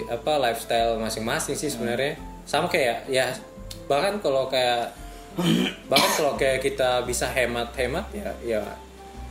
apa 0.06 0.38
lifestyle 0.38 1.02
masing-masing 1.02 1.58
sih 1.58 1.74
sebenarnya. 1.74 2.18
Sama 2.46 2.70
kayak 2.70 3.10
ya 3.10 3.34
bahkan 3.88 4.20
kalau 4.20 4.52
kayak 4.52 4.92
bahkan 5.92 6.12
kalau 6.16 6.34
kayak 6.36 6.60
kita 6.64 7.04
bisa 7.08 7.26
hemat 7.32 7.72
hemat 7.76 8.06
ya 8.12 8.32
ya 8.44 8.62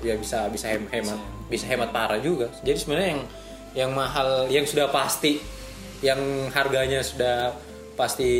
ya 0.05 0.15
bisa 0.17 0.49
bisa 0.53 0.69
hem- 0.73 0.91
hemat 0.93 1.21
bisa 1.49 1.65
hemat 1.69 1.91
parah 1.95 2.19
juga. 2.21 2.51
Jadi 2.65 2.79
sebenarnya 2.79 3.09
yang 3.15 3.23
yang 3.77 3.91
mahal 3.93 4.49
yang 4.49 4.65
sudah 4.65 4.89
pasti 4.91 5.39
yang 6.05 6.19
harganya 6.53 7.01
sudah 7.01 7.53
pasti 7.97 8.33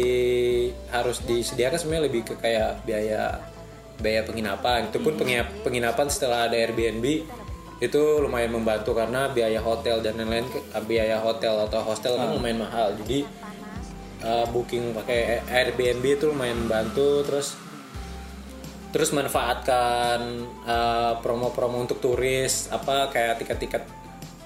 harus 0.93 1.25
disediakan 1.25 1.79
sebenarnya 1.81 2.05
lebih 2.13 2.23
ke 2.29 2.35
kayak 2.37 2.85
biaya 2.85 3.41
biaya 4.01 4.21
penginapan. 4.25 4.93
Itu 4.93 5.01
pun 5.01 5.17
pengina- 5.17 5.49
penginapan 5.65 6.07
setelah 6.13 6.49
ada 6.49 6.57
Airbnb 6.57 7.05
itu 7.77 8.03
lumayan 8.25 8.57
membantu 8.57 8.97
karena 8.97 9.29
biaya 9.29 9.61
hotel 9.61 10.01
dan 10.01 10.17
lain-lain 10.17 10.49
biaya 10.89 11.21
hotel 11.21 11.69
atau 11.69 11.85
hostel 11.85 12.17
kan 12.17 12.33
lumayan 12.33 12.65
mahal. 12.65 12.93
Jadi 13.05 13.25
uh, 14.27 14.47
booking 14.51 14.91
pakai 14.91 15.47
Airbnb 15.47 16.03
itu 16.03 16.27
lumayan 16.35 16.67
membantu 16.67 17.23
terus 17.23 17.55
terus 18.91 19.15
manfaatkan 19.15 20.19
uh, 20.67 21.21
promo-promo 21.23 21.79
untuk 21.79 22.03
turis 22.03 22.67
apa 22.75 23.13
kayak 23.15 23.39
tiket-tiket 23.45 23.85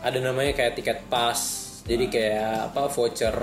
ada 0.01 0.19
namanya 0.21 0.57
kayak 0.57 0.77
tiket 0.77 0.99
pas. 1.13 1.39
Jadi 1.85 2.09
kayak 2.09 2.73
apa 2.73 2.89
voucher 2.93 3.37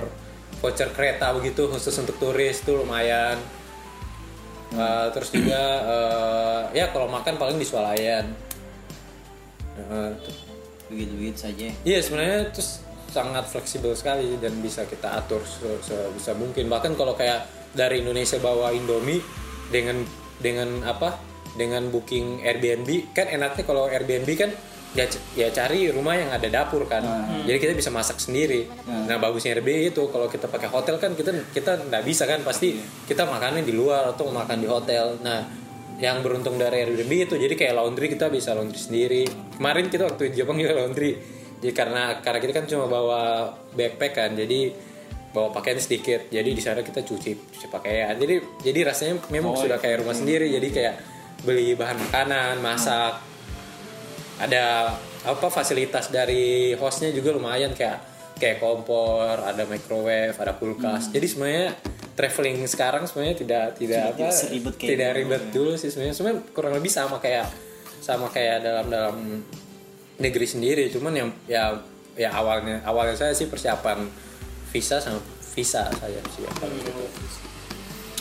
voucher 0.58 0.90
kereta 0.90 1.30
begitu 1.34 1.70
khusus 1.70 1.94
untuk 1.98 2.18
turis 2.18 2.62
tuh 2.62 2.82
lumayan. 2.82 3.38
Uh, 4.68 5.08
terus 5.16 5.32
juga 5.32 5.62
uh, 5.86 6.60
ya 6.76 6.92
kalau 6.92 7.08
makan 7.08 7.40
paling 7.40 7.56
di 7.56 7.66
swalayan. 7.66 8.26
Uh, 9.78 10.12
begitu-begitu 10.90 11.38
saja. 11.38 11.66
Iya 11.86 11.98
sebenarnya 12.02 12.50
terus 12.50 12.82
sangat 13.08 13.48
fleksibel 13.48 13.96
sekali 13.96 14.36
dan 14.36 14.60
bisa 14.60 14.84
kita 14.84 15.16
atur 15.16 15.40
se- 15.42 15.80
sebisa 15.80 16.36
mungkin. 16.36 16.68
Bahkan 16.68 16.92
kalau 16.94 17.16
kayak 17.16 17.48
dari 17.72 18.04
Indonesia 18.04 18.36
bawa 18.40 18.72
Indomie 18.72 19.20
dengan 19.72 20.04
dengan 20.38 20.84
apa? 20.84 21.16
Dengan 21.58 21.90
booking 21.90 22.44
Airbnb 22.44 23.16
kan 23.16 23.26
enaknya 23.26 23.64
kalau 23.66 23.90
Airbnb 23.90 24.30
kan 24.38 24.52
ya, 24.94 25.04
ya 25.34 25.48
cari 25.50 25.90
rumah 25.90 26.14
yang 26.14 26.30
ada 26.30 26.46
dapur 26.46 26.86
kan. 26.86 27.02
Jadi 27.48 27.58
kita 27.58 27.72
bisa 27.74 27.90
masak 27.90 28.22
sendiri. 28.22 28.68
Nah. 28.86 29.18
Bagusnya 29.18 29.56
Airbnb 29.56 29.90
itu 29.90 30.02
kalau 30.12 30.30
kita 30.30 30.46
pakai 30.46 30.68
hotel 30.70 31.00
kan 31.02 31.16
kita 31.18 31.34
kita 31.50 31.88
nggak 31.88 32.02
bisa 32.06 32.28
kan 32.28 32.44
pasti 32.46 32.78
kita 33.08 33.26
makannya 33.26 33.64
di 33.64 33.74
luar 33.74 34.14
atau 34.14 34.30
makan 34.30 34.60
di 34.62 34.68
hotel. 34.68 35.18
Nah 35.24 35.48
yang 35.98 36.22
beruntung 36.22 36.60
dari 36.60 36.86
Airbnb 36.86 37.26
itu 37.26 37.34
jadi 37.34 37.54
kayak 37.58 37.74
laundry 37.74 38.06
kita 38.06 38.30
bisa 38.30 38.54
laundry 38.54 38.78
sendiri. 38.78 39.24
Kemarin 39.58 39.90
kita 39.90 40.06
waktu 40.06 40.30
di 40.30 40.44
Jepang 40.44 40.60
juga 40.60 40.78
laundry 40.78 41.37
jadi 41.58 41.72
karena 41.74 42.22
karena 42.22 42.38
kita 42.38 42.52
kan 42.54 42.64
cuma 42.70 42.86
bawa 42.86 43.50
backpack 43.74 44.12
kan 44.14 44.30
jadi 44.38 44.70
bawa 45.32 45.52
pakaian 45.52 45.78
sedikit. 45.78 46.30
Jadi 46.32 46.50
di 46.56 46.62
sana 46.62 46.80
kita 46.80 47.04
cuci 47.04 47.32
cuci 47.36 47.66
pakaian. 47.68 48.16
Jadi 48.16 48.62
jadi 48.64 48.80
rasanya 48.88 49.20
memang 49.28 49.58
sudah 49.58 49.76
kayak 49.76 50.02
rumah 50.02 50.16
sendiri. 50.16 50.48
Jadi 50.48 50.68
kayak 50.72 50.94
beli 51.44 51.76
bahan 51.76 51.98
makanan 52.08 52.54
masak. 52.64 53.20
Ada 54.38 54.94
apa 55.26 55.46
fasilitas 55.50 56.08
dari 56.08 56.72
hostnya 56.78 57.12
juga 57.12 57.36
lumayan. 57.36 57.74
Kayak 57.74 58.06
kayak 58.38 58.62
kompor 58.62 59.42
ada 59.42 59.66
microwave 59.66 60.38
ada 60.38 60.54
kulkas. 60.56 61.10
Jadi 61.10 61.26
sebenarnya 61.26 61.68
traveling 62.14 62.66
sekarang 62.66 63.06
sebenarnya 63.06 63.36
tidak 63.38 63.66
tidak 63.78 64.02
apa 64.14 64.26
seribet 64.30 64.74
kayak 64.74 64.90
tidak 64.94 65.10
ribet 65.18 65.42
dulu 65.52 65.74
sih 65.76 65.90
sebenarnya. 65.90 66.14
Sebenarnya 66.16 66.40
kurang 66.54 66.72
lebih 66.78 66.90
sama 66.90 67.18
kayak 67.18 67.46
sama 67.98 68.30
kayak 68.30 68.62
dalam 68.62 68.86
dalam 68.88 69.16
negeri 70.18 70.46
sendiri 70.46 70.84
cuman 70.90 71.14
yang 71.14 71.30
ya 71.46 71.78
ya 72.14 72.34
awalnya 72.34 72.82
awalnya 72.82 73.14
saya 73.14 73.30
sih 73.30 73.46
persiapan 73.46 74.02
visa 74.68 74.98
sama 74.98 75.22
visa 75.54 75.86
saya 75.88 76.18
persiapan 76.20 76.68
gitu. 76.76 76.90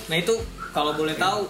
Nah 0.08 0.16
itu 0.16 0.34
kalau 0.72 0.94
boleh 0.94 1.18
tahu 1.18 1.50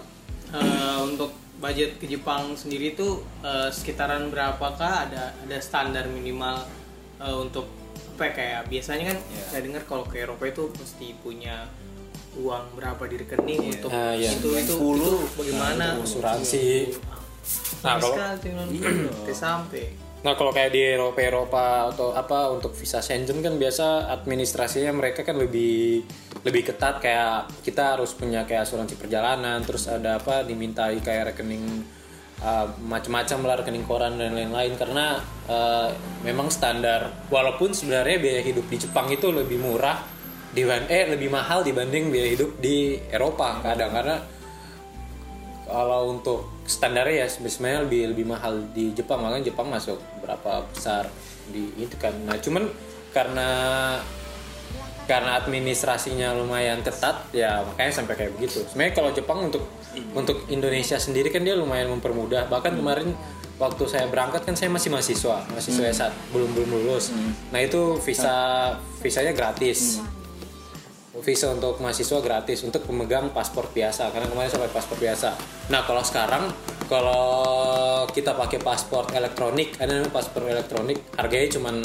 eh, 0.52 0.98
untuk 1.04 1.32
budget 1.58 1.98
ke 1.98 2.08
Jepang 2.08 2.56
sendiri 2.56 2.92
itu 2.92 3.20
eh, 3.44 3.70
sekitaran 3.70 4.32
berapakah? 4.32 5.12
Ada 5.12 5.36
ada 5.44 5.58
standar 5.60 6.08
minimal 6.08 6.64
eh, 7.20 7.36
untuk 7.36 7.68
apa 8.18 8.24
ya, 8.24 8.32
kayak 8.34 8.62
biasanya 8.66 9.14
kan 9.14 9.18
saya 9.46 9.62
dengar 9.62 9.84
kalau 9.86 10.02
ke 10.02 10.18
Eropa 10.18 10.48
itu 10.48 10.74
mesti 10.74 11.14
punya 11.22 11.70
uang 12.34 12.74
berapa 12.74 13.04
di 13.06 13.16
rekening 13.18 13.78
untuk 13.78 13.94
Ah, 13.94 14.14
iya. 14.14 14.34
itu 14.34 14.50
itu, 14.58 14.74
itu 14.74 15.14
10. 15.14 15.38
bagaimana? 15.38 15.86
Asuransi. 16.02 16.98
Nah, 16.98 17.18
Nah, 17.78 17.96
kalau- 18.02 18.18
kalau 18.18 19.36
sampai 19.46 20.07
Nah 20.28 20.36
kalau 20.36 20.52
kayak 20.52 20.76
di 20.76 20.84
Eropa 20.84 21.24
Eropa 21.24 21.88
atau 21.88 22.12
apa 22.12 22.52
untuk 22.52 22.76
visa 22.76 23.00
Schengen 23.00 23.40
kan 23.40 23.56
biasa 23.56 24.12
administrasinya 24.12 24.92
mereka 24.92 25.24
kan 25.24 25.40
lebih 25.40 26.04
lebih 26.44 26.68
ketat. 26.68 27.00
Kayak 27.00 27.48
kita 27.64 27.96
harus 27.96 28.12
punya 28.12 28.44
kayak 28.44 28.68
asuransi 28.68 29.00
perjalanan 29.00 29.64
terus 29.64 29.88
ada 29.88 30.20
apa 30.20 30.44
dimintai 30.44 31.00
kayak 31.00 31.32
rekening 31.32 31.64
uh, 32.44 32.68
macam-macam 32.76 33.40
lah 33.48 33.56
rekening 33.64 33.88
koran 33.88 34.20
dan 34.20 34.36
lain-lain. 34.36 34.76
Karena 34.76 35.16
uh, 35.48 35.96
memang 36.28 36.52
standar 36.52 37.32
walaupun 37.32 37.72
sebenarnya 37.72 38.20
biaya 38.20 38.42
hidup 38.44 38.68
di 38.68 38.84
Jepang 38.84 39.08
itu 39.08 39.32
lebih 39.32 39.64
murah 39.64 40.04
diban 40.52 40.92
eh 40.92 41.08
lebih 41.08 41.32
mahal 41.32 41.64
dibanding 41.64 42.12
biaya 42.12 42.36
hidup 42.36 42.60
di 42.60 43.00
Eropa 43.00 43.64
kadang. 43.64 43.96
Karena 43.96 44.20
kalau 45.72 46.12
untuk 46.12 46.57
standarnya 46.68 47.24
ya 47.24 47.28
sebenarnya 47.32 47.88
lebih 47.88 48.02
lebih 48.14 48.26
mahal 48.28 48.60
di 48.76 48.92
Jepang. 48.92 49.24
Makanya 49.24 49.50
Jepang 49.50 49.72
masuk 49.72 49.98
berapa 50.20 50.68
besar 50.70 51.08
di 51.48 51.72
itu 51.80 51.96
kan. 51.96 52.14
Nah 52.28 52.36
cuman 52.38 52.68
karena 53.16 53.50
karena 55.08 55.40
administrasinya 55.40 56.36
lumayan 56.36 56.84
ketat 56.84 57.32
ya 57.32 57.64
makanya 57.64 58.04
sampai 58.04 58.14
kayak 58.20 58.36
begitu. 58.36 58.68
Sebenarnya 58.68 58.94
kalau 58.94 59.10
Jepang 59.16 59.40
untuk 59.48 59.64
untuk 60.12 60.44
Indonesia 60.52 61.00
sendiri 61.00 61.32
kan 61.32 61.42
dia 61.48 61.56
lumayan 61.56 61.88
mempermudah. 61.96 62.52
Bahkan 62.52 62.76
kemarin 62.76 63.16
waktu 63.58 63.84
saya 63.88 64.06
berangkat 64.12 64.44
kan 64.44 64.54
saya 64.54 64.70
masih 64.70 64.94
mahasiswa 64.94 65.48
mahasiswa 65.50 65.84
S1 65.88 66.12
belum 66.36 66.52
belum 66.52 66.70
lulus. 66.70 67.16
Nah 67.56 67.64
itu 67.64 67.96
visa 68.04 68.36
visanya 69.00 69.32
gratis 69.32 70.04
visa 71.22 71.50
untuk 71.50 71.82
mahasiswa 71.82 72.20
gratis 72.22 72.62
untuk 72.62 72.86
pemegang 72.86 73.34
paspor 73.34 73.70
biasa 73.74 74.14
karena 74.14 74.30
kemarin 74.30 74.50
saya 74.50 74.62
pakai 74.66 74.76
paspor 74.76 74.98
biasa. 75.02 75.30
Nah 75.74 75.82
kalau 75.86 76.04
sekarang 76.06 76.44
kalau 76.88 77.26
kita 78.14 78.32
pakai 78.38 78.64
paspor 78.64 79.12
elektronik, 79.12 79.76
ada 79.82 79.92
namanya 79.92 80.14
paspor 80.14 80.48
elektronik, 80.48 81.04
harganya 81.20 81.48
cuman 81.52 81.76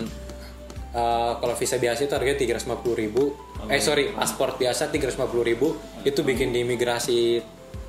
eh, 0.95 1.33
kalau 1.42 1.55
visa 1.59 1.77
biasa 1.81 2.07
itu 2.07 2.14
harganya 2.14 2.38
350.000 2.38 3.03
ribu. 3.03 3.35
Eh 3.71 3.83
sorry, 3.83 4.14
paspor 4.14 4.59
biasa 4.59 4.90
350.000 4.90 5.51
ribu 5.55 5.75
itu 6.07 6.21
bikin 6.23 6.55
di 6.55 6.62
imigrasi 6.62 7.42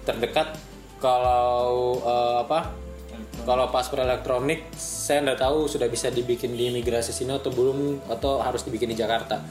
terdekat. 0.08 0.58
Kalau 0.98 2.02
eh, 2.02 2.38
apa? 2.50 2.74
Kalau 3.44 3.68
paspor 3.70 4.06
elektronik 4.06 4.72
saya 4.78 5.20
nggak 5.26 5.40
tahu 5.42 5.68
sudah 5.68 5.92
bisa 5.92 6.08
dibikin 6.08 6.56
di 6.56 6.72
imigrasi 6.72 7.12
sini 7.12 7.36
atau 7.36 7.52
belum 7.52 8.08
atau 8.08 8.40
harus 8.40 8.64
dibikin 8.64 8.90
di 8.90 8.98
Jakarta. 8.98 9.44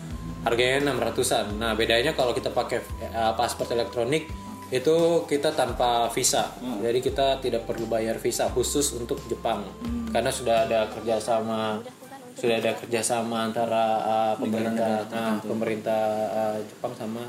Harganya 0.43 0.91
600-an. 0.91 1.47
Nah, 1.59 1.73
bedanya 1.79 2.13
kalau 2.15 2.35
kita 2.35 2.51
pakai 2.51 2.83
eh, 3.03 3.33
paspor 3.39 3.71
elektronik 3.71 4.27
itu 4.73 5.29
kita 5.29 5.53
tanpa 5.53 6.09
visa. 6.09 6.49
Jadi 6.81 6.99
kita 7.05 7.37
tidak 7.45 7.69
perlu 7.69 7.85
bayar 7.85 8.17
visa 8.17 8.49
khusus 8.49 8.97
untuk 8.97 9.21
Jepang. 9.29 9.63
Karena 10.09 10.33
sudah 10.33 10.65
ada 10.65 10.89
kerjasama 10.89 11.85
sudah 12.33 12.57
ada 12.59 12.73
kerjasama 12.75 13.53
antara 13.53 13.85
eh, 14.01 14.35
pemerintah 14.41 14.93
nah, 15.13 15.37
pemerintah 15.45 16.03
eh, 16.33 16.59
Jepang 16.65 16.97
sama 16.97 17.23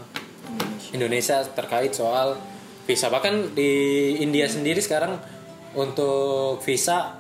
Indonesia 0.96 1.44
terkait 1.52 1.92
soal 1.92 2.40
visa. 2.88 3.12
Bahkan 3.12 3.52
di 3.52 3.72
India 4.24 4.48
sendiri 4.48 4.80
sekarang 4.80 5.20
untuk 5.76 6.64
visa 6.64 7.20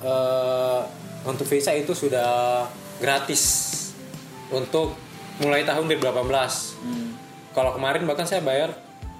eh, 0.00 0.80
untuk 1.28 1.44
visa 1.44 1.76
itu 1.76 1.92
sudah 1.92 2.64
gratis 3.04 3.67
untuk 4.50 4.96
mulai 5.38 5.62
tahun 5.62 5.86
2018. 5.86 6.78
Kalau 7.52 7.70
kemarin 7.74 8.06
bahkan 8.06 8.26
saya 8.26 8.42
bayar 8.42 8.70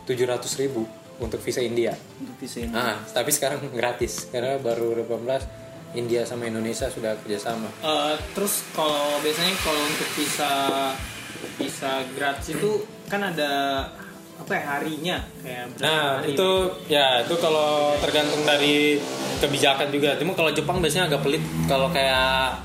700.000 0.06 0.62
ribu 0.62 0.86
untuk 1.18 1.42
visa 1.42 1.60
India. 1.60 1.92
untuk 2.22 2.36
visa 2.38 2.62
ini 2.62 2.70
Ah, 2.70 2.96
tapi 3.10 3.34
sekarang 3.34 3.58
gratis 3.78 4.30
karena 4.30 4.56
baru 4.62 4.94
18 4.94 5.98
India 5.98 6.22
sama 6.22 6.46
Indonesia 6.46 6.86
sudah 6.86 7.16
kerjasama. 7.24 7.66
Eh, 7.82 8.14
terus 8.36 8.62
kalau 8.76 9.18
biasanya 9.24 9.54
kalau 9.64 9.82
untuk 9.82 10.08
visa 10.14 10.52
visa 11.56 12.02
gratis 12.14 12.54
itu 12.54 12.84
kan 13.08 13.22
ada 13.24 13.52
apa 14.38 14.52
ya 14.54 14.62
harinya 14.78 15.16
kayak 15.42 15.64
Nah 15.82 16.22
hari 16.22 16.38
itu 16.38 16.50
ya 16.86 17.26
itu 17.26 17.34
kalau 17.42 17.98
tergantung 17.98 18.42
dari 18.46 19.00
kebijakan 19.42 19.88
juga. 19.90 20.14
Cuma 20.20 20.36
kalau 20.38 20.54
Jepang 20.54 20.78
biasanya 20.78 21.10
agak 21.10 21.26
pelit. 21.26 21.42
Kalau 21.66 21.90
kayak 21.90 22.62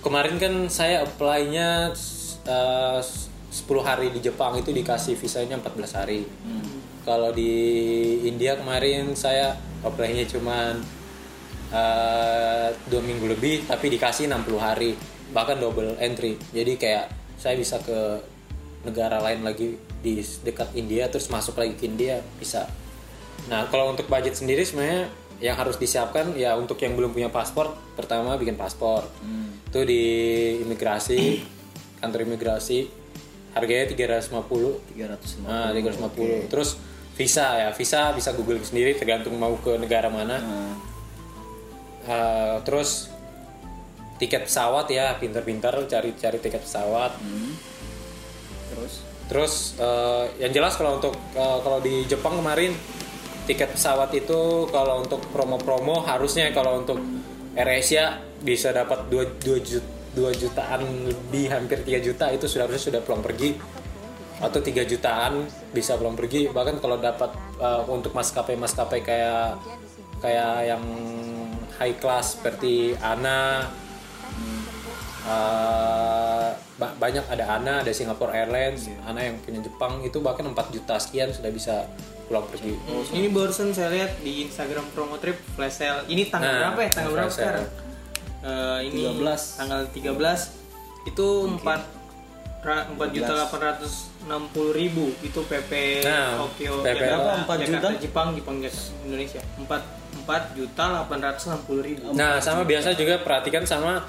kemarin 0.00 0.36
kan 0.40 0.54
saya 0.72 1.04
apply-nya 1.04 1.92
eh, 2.46 3.00
10 3.50 3.66
hari 3.82 4.14
di 4.14 4.20
Jepang 4.22 4.54
itu 4.56 4.70
dikasih 4.70 5.18
visanya 5.18 5.58
14 5.58 5.98
hari. 5.98 6.22
Kalau 7.02 7.32
di 7.32 7.52
India 8.28 8.54
kemarin 8.54 9.16
saya 9.16 9.56
apply-nya 9.82 10.28
cuman 10.28 10.80
eh, 11.72 12.68
dua 12.88 13.02
minggu 13.02 13.26
lebih 13.26 13.66
tapi 13.66 13.90
dikasih 13.92 14.28
60 14.30 14.56
hari 14.60 14.94
bahkan 15.30 15.58
double 15.58 15.98
entry. 15.98 16.38
Jadi 16.50 16.72
kayak 16.78 17.06
saya 17.40 17.56
bisa 17.56 17.80
ke 17.80 18.20
negara 18.84 19.20
lain 19.20 19.44
lagi 19.44 19.76
di 20.00 20.24
dekat 20.44 20.72
India 20.72 21.12
terus 21.12 21.28
masuk 21.28 21.60
lagi 21.60 21.76
ke 21.76 21.84
India 21.88 22.24
bisa. 22.40 22.64
Nah 23.48 23.68
kalau 23.68 23.92
untuk 23.92 24.08
budget 24.08 24.36
sendiri 24.36 24.64
sebenarnya 24.64 25.08
yang 25.40 25.56
harus 25.56 25.80
disiapkan 25.80 26.36
ya 26.36 26.54
untuk 26.56 26.76
yang 26.84 26.92
belum 26.94 27.16
punya 27.16 27.32
paspor 27.32 27.72
pertama 27.96 28.36
bikin 28.36 28.54
paspor. 28.54 29.08
Itu 29.72 29.84
di 29.84 30.04
imigrasi 30.62 31.40
kantor 32.00 32.28
imigrasi 32.28 32.88
harganya 33.52 33.90
350 33.92 34.94
350 34.94 35.42
nah 35.42 35.74
350 35.74 36.46
terus 36.48 36.78
visa 37.18 37.66
ya 37.66 37.68
visa 37.74 38.14
bisa 38.14 38.30
google 38.32 38.62
sendiri 38.62 38.94
tergantung 38.94 39.34
mau 39.36 39.56
ke 39.58 39.74
negara 39.76 40.08
mana. 40.08 40.38
Nah, 40.38 40.72
Eh, 42.10 42.56
terus 42.64 43.12
tiket 44.16 44.48
pesawat 44.48 44.88
ya 44.88 45.16
pintar-pintar 45.20 45.76
cari 45.84 46.16
cari 46.16 46.38
tiket 46.40 46.64
pesawat. 46.64 47.12
Hmm. 47.20 47.52
terus? 48.72 48.94
Terus 49.28 49.54
eh, 49.78 50.24
yang 50.42 50.52
jelas 50.56 50.74
kalau 50.80 50.96
untuk 50.96 51.12
eh, 51.36 51.58
kalau 51.60 51.78
di 51.78 52.08
Jepang 52.08 52.40
kemarin 52.40 52.72
tiket 53.50 53.74
pesawat 53.74 54.14
itu 54.14 54.70
kalau 54.70 55.02
untuk 55.02 55.18
promo-promo 55.34 56.06
harusnya 56.06 56.54
kalau 56.54 56.78
untuk 56.78 57.02
AirAsia 57.58 58.22
bisa 58.46 58.70
dapat 58.70 59.10
2 59.10 59.42
2 60.14 60.42
jutaan 60.42 60.82
lebih 61.10 61.50
hampir 61.50 61.82
3 61.82 61.98
juta. 61.98 62.30
Itu 62.30 62.46
sudah 62.46 62.70
harusnya 62.70 62.94
sudah 62.94 63.00
pulang 63.02 63.26
pergi. 63.26 63.58
Atau 64.38 64.62
3 64.62 64.86
jutaan 64.86 65.50
bisa 65.74 65.98
pulang 65.98 66.14
pergi. 66.14 66.46
Bahkan 66.46 66.78
kalau 66.78 67.02
dapat 67.02 67.34
eh, 67.58 67.82
untuk 67.90 68.14
maskapai-maskapai 68.14 69.02
kayak 69.02 69.58
kayak 70.22 70.70
yang 70.70 70.84
high 71.82 71.96
class 71.98 72.38
seperti 72.38 72.94
Ana 73.02 73.66
ba- 76.80 76.96
banyak 76.96 77.24
ada 77.28 77.44
Ana, 77.60 77.84
ada 77.84 77.92
Singapore 77.92 78.32
Airlines, 78.32 78.88
Ana 79.04 79.26
yang 79.26 79.36
punya 79.42 79.60
Jepang. 79.60 80.00
Itu 80.02 80.24
bahkan 80.24 80.48
4 80.48 80.74
juta 80.74 80.96
sekian 80.96 81.30
sudah 81.34 81.50
bisa 81.52 81.86
pulang 82.30 82.46
pergi. 82.46 82.78
Hmm, 82.78 83.02
Ini 83.10 83.26
barusan 83.34 83.74
saya 83.74 83.90
lihat 83.90 84.22
di 84.22 84.46
Instagram 84.46 84.86
promo 84.94 85.18
trip 85.18 85.34
flash 85.58 85.82
sale. 85.82 86.06
Ini 86.06 86.30
tanggal 86.30 86.46
Nah, 86.46 86.58
berapa 86.70 86.80
ya? 86.86 86.90
Tanggal 86.94 87.12
berapa 87.18 87.32
sekarang? 87.34 87.66
Eh, 88.40 88.78
ini 88.86 89.02
13. 89.18 89.58
tanggal 89.58 89.80
13 89.90 90.40
itu 91.10 91.26
4 91.58 91.82
4 92.60 92.94
juta 93.10 93.32
860 93.48 94.70
ribu 94.76 95.10
itu 95.20 95.40
PP 95.42 96.04
Nah, 96.06 96.44
Tokyo 96.46 96.72
PP 96.80 96.86
Jakarta, 96.86 97.08
berapa? 97.08 97.30
4 97.42 97.56
juta? 97.66 97.76
Jakarta, 97.82 97.88
Jepang 97.98 98.28
Jepang 98.36 98.56
Jakarta, 98.62 98.94
Indonesia 99.02 99.40
4 99.58 100.24
4 100.24 100.56
juta 100.56 100.84
860 101.08 101.82
ribu 101.82 102.04
Nah, 102.14 102.38
sama 102.38 102.62
biasa 102.62 102.94
juga 102.94 103.18
perhatikan 103.20 103.64
sama 103.66 104.04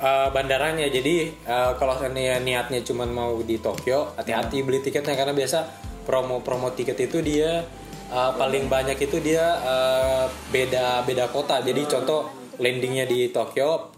uh, 0.00 0.28
bandaranya. 0.28 0.88
Jadi 0.88 1.30
uh, 1.44 1.72
kalau 1.78 1.94
niatnya 2.42 2.80
cuma 2.82 3.04
mau 3.06 3.38
di 3.40 3.60
Tokyo, 3.60 4.10
hati-hati 4.16 4.64
beli 4.64 4.80
tiketnya 4.80 5.14
karena 5.14 5.32
biasa 5.32 5.58
promo-promo 6.04 6.72
tiket 6.76 7.08
itu 7.08 7.24
dia 7.24 7.64
uh, 8.12 8.32
paling 8.36 8.68
banyak 8.68 8.96
itu 9.00 9.18
dia 9.20 9.42
uh, 9.60 10.24
beda 10.52 11.02
beda 11.08 11.32
kota. 11.32 11.64
Jadi 11.64 11.88
contoh 11.88 12.28
landingnya 12.60 13.08
di 13.08 13.32
Tokyo, 13.34 13.90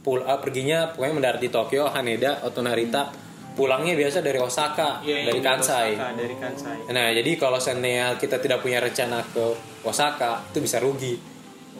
pul 0.00 0.24
uh, 0.24 0.38
perginya 0.40 0.94
pokoknya 0.94 1.14
mendarat 1.14 1.40
di 1.42 1.50
Tokyo, 1.50 1.90
Haneda 1.90 2.40
atau 2.40 2.62
Narita. 2.62 3.26
Pulangnya 3.58 3.98
biasa 3.98 4.22
dari 4.22 4.38
Osaka, 4.38 5.02
Iya, 5.02 5.34
dari 5.34 5.42
Kansai. 5.42 5.98
Osaka, 5.98 6.14
dari 6.14 6.34
Kansai 6.38 6.78
Nah, 6.94 7.10
jadi 7.10 7.30
kalau 7.34 7.58
seandainya 7.58 8.14
kita 8.14 8.38
tidak 8.38 8.62
punya 8.62 8.78
rencana 8.78 9.18
ke 9.34 9.50
Osaka, 9.82 10.46
itu 10.54 10.62
bisa 10.62 10.78
rugi. 10.78 11.18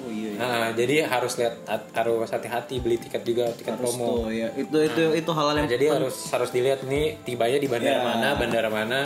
Oh 0.08 0.10
iya, 0.10 0.28
iya. 0.32 0.40
Nah, 0.40 0.68
jadi 0.72 1.04
harus 1.04 1.36
lihat 1.36 1.54
harus 1.92 2.28
hati-hati 2.28 2.80
beli 2.80 2.96
tiket 2.96 3.20
juga 3.22 3.52
tiket 3.52 3.76
Harus 3.76 3.92
promo. 3.92 4.24
tuh, 4.24 4.32
ya. 4.32 4.48
itu 4.56 4.76
itu 4.80 5.02
itu 5.14 5.30
hal-hal 5.30 5.52
Nah, 5.52 5.60
yang 5.60 5.68
jadi 5.68 5.84
harus 5.92 6.16
harus 6.32 6.48
dilihat 6.48 6.80
nih 6.82 7.20
tibanya 7.22 7.60
di 7.60 7.68
bandara 7.68 8.00
Ya. 8.00 8.02
mana, 8.02 8.28
bandara 8.34 8.68
mana. 8.68 9.00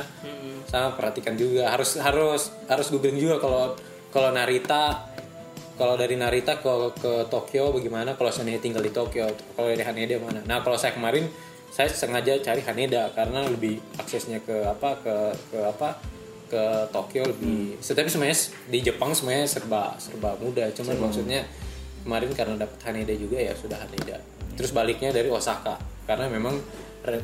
Sama 0.64 0.94
perhatikan 0.94 1.34
juga 1.34 1.66
harus 1.68 1.98
harus 1.98 2.54
harus 2.64 2.86
googling 2.88 3.18
juga 3.18 3.36
kalau 3.36 3.74
kalau 4.08 4.30
Narita 4.30 5.10
kalau 5.72 5.96
dari 5.96 6.14
Narita 6.14 6.56
ke 6.56 6.70
ke 6.96 7.12
Tokyo 7.26 7.72
bagaimana 7.72 8.14
kalau 8.14 8.30
seandainya 8.30 8.60
tinggal 8.60 8.80
di 8.80 8.88
Tokyo 8.88 9.26
kalau 9.52 9.68
dari 9.68 9.82
Haneda 9.82 10.16
mana 10.16 10.40
nah 10.44 10.60
kalau 10.60 10.76
saya 10.76 10.92
kemarin 10.92 11.26
saya 11.68 11.88
sengaja 11.88 12.36
cari 12.40 12.60
Haneda 12.60 13.08
karena 13.12 13.44
lebih 13.44 13.80
aksesnya 13.96 14.44
ke 14.44 14.52
apa 14.64 15.00
ke 15.00 15.14
ke 15.48 15.58
apa 15.64 15.96
ke 16.52 16.64
Tokyo 16.92 17.24
lebih 17.24 17.80
tetapi 17.80 18.12
sebenarnya 18.12 18.38
di 18.68 18.78
Jepang 18.84 19.16
semuanya 19.16 19.48
serba 19.48 19.96
serba 19.96 20.36
mudah 20.36 20.68
cuman 20.76 21.08
maksudnya 21.08 21.48
kemarin 22.02 22.30
karena 22.34 22.54
dapat 22.58 22.78
Haneda 22.90 23.14
juga 23.14 23.38
ya 23.38 23.54
sudah 23.54 23.78
Haneda. 23.78 24.18
Terus 24.58 24.74
baliknya 24.74 25.14
dari 25.14 25.30
Osaka. 25.30 25.78
Karena 26.04 26.26
memang 26.28 26.58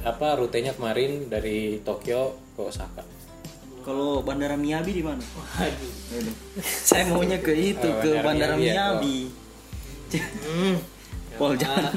apa 0.07 0.39
rutenya 0.39 0.73
kemarin 0.75 1.27
dari 1.27 1.83
Tokyo 1.83 2.39
ke 2.55 2.63
Osaka. 2.63 3.03
Kalau 3.83 4.23
bandara 4.23 4.55
Miyabi 4.55 4.91
di 5.01 5.03
mana? 5.03 5.23
Waduh. 5.23 5.93
Saya 6.63 7.09
maunya 7.09 7.39
ke 7.41 7.53
itu 7.57 7.89
Oh, 7.89 8.01
ke 8.03 8.11
Bandara 8.21 8.55
bandara 8.55 8.55
Miyabi 8.59 8.75
ya, 8.75 8.75
Miyabi. 8.75 9.17
Hmm. 10.45 10.77
Pol 11.39 11.55
jangan 11.55 11.95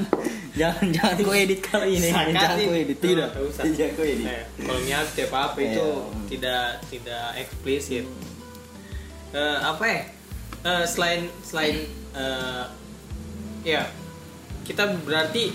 jangan 0.53 0.85
jangan 0.93 1.15
kau 1.25 1.33
edit 1.33 1.59
kali 1.59 1.97
ini 1.97 2.09
jangan 2.13 2.57
kau 2.61 2.75
edit 2.77 2.97
tidak 3.01 3.29
usah. 3.41 3.63
kau 3.97 4.05
edit 4.05 4.25
Eh, 4.29 4.43
kalau 4.61 4.79
niat 4.85 5.07
apa 5.09 5.37
apa 5.49 5.57
itu 5.59 5.87
Iya. 5.89 6.27
tidak 6.29 6.63
tidak 6.87 7.25
eksplisit. 7.35 8.05
Eh, 9.33 9.57
apa 9.59 9.83
ya? 9.83 10.01
Eh, 10.61 10.83
selain 10.85 11.21
selain 11.41 11.75
eh, 12.13 12.63
ya 13.65 13.83
kita 14.61 14.93
berarti 15.01 15.49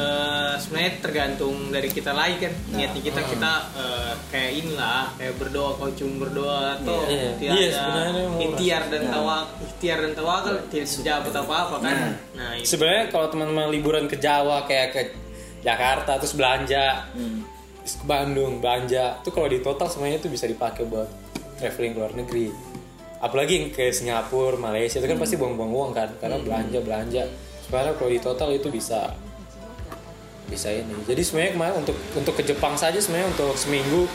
eh, 0.00 0.52
sebenarnya 0.56 0.92
tergantung 0.98 1.68
dari 1.68 1.88
kita 1.88 2.10
lagi 2.10 2.40
kan 2.40 2.52
Nah, 2.66 2.76
niatnya 2.76 3.02
kita 3.02 3.20
kita 3.22 3.52
eh, 3.74 4.12
kayak 4.28 4.52
inilah 4.56 5.02
kayak 5.14 5.34
berdoa 5.36 5.70
kau 5.74 5.90
cuma 5.90 6.14
berdoa 6.22 6.60
atau 6.74 6.98
Iya. 7.04 7.30
tidak 7.36 7.54
Iya, 7.54 7.70
ada 7.76 8.22
mau- 8.24 8.40
ikhtiar 8.40 8.82
dan 8.88 9.02
Nah. 9.02 9.12
tawak 9.12 9.44
ikhtiar 9.62 9.98
dan 10.00 10.12
tawakal 10.14 10.54
tidak 10.66 10.88
sejabut 10.88 11.34
apa 11.34 11.54
apa 11.60 11.76
kan. 11.78 11.94
Nah. 11.94 12.12
nah 12.34 12.50
itu. 12.54 12.66
Sebenarnya 12.66 13.04
kalau 13.08 13.26
teman-teman 13.28 13.68
liburan 13.68 14.04
ke 14.04 14.16
Jawa 14.16 14.64
kayak 14.64 14.88
ke 14.90 15.02
Jakarta 15.60 16.16
terus 16.16 16.32
belanja. 16.32 17.04
Hmm. 17.12 17.44
terus 17.80 17.96
ke 17.96 18.04
Bandung 18.04 18.60
belanja. 18.60 19.18
Itu 19.18 19.30
kalau 19.30 19.46
di 19.46 19.58
total 19.58 19.88
semuanya 19.88 20.16
itu 20.16 20.28
bisa 20.28 20.44
dipakai 20.44 20.84
buat 20.84 21.08
traveling 21.56 21.92
ke 21.92 21.98
luar 21.98 22.12
negeri. 22.14 22.48
Apalagi 23.18 23.52
yang 23.54 23.68
ke 23.68 23.88
Singapura 23.90 24.56
Malaysia 24.56 24.96
itu 24.96 25.04
kan 25.04 25.16
pasti 25.16 25.36
buang-buang 25.36 25.68
uang 25.70 25.90
kan 25.90 26.08
karena 26.16 26.36
belanja 26.38 26.78
belanja. 26.78 27.22
Sebenarnya 27.60 27.92
kalau 27.94 28.10
di 28.10 28.18
total 28.18 28.48
itu 28.50 28.68
bisa 28.68 29.12
bisa 30.50 30.68
ini 30.74 30.92
jadi 31.06 31.22
sebenarnya 31.22 31.52
kemarin 31.54 31.74
untuk 31.86 31.96
untuk 32.18 32.34
ke 32.34 32.42
Jepang 32.42 32.74
saja 32.74 32.98
sebenarnya 32.98 33.30
untuk 33.32 33.54
seminggu 33.54 34.10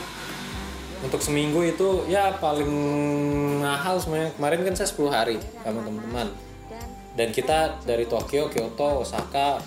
untuk 1.04 1.20
seminggu 1.20 1.60
itu 1.62 2.08
ya 2.08 2.34
paling 2.40 2.70
mahal 3.60 4.00
sebenarnya. 4.00 4.32
Kemarin 4.34 4.60
kan 4.64 4.74
saya 4.74 4.88
10 4.90 5.12
hari 5.12 5.36
sama 5.60 5.80
teman-teman. 5.84 6.28
Dan 7.16 7.32
kita 7.32 7.80
dari 7.84 8.04
Tokyo, 8.04 8.48
Kyoto, 8.52 9.04
Osaka 9.04 9.60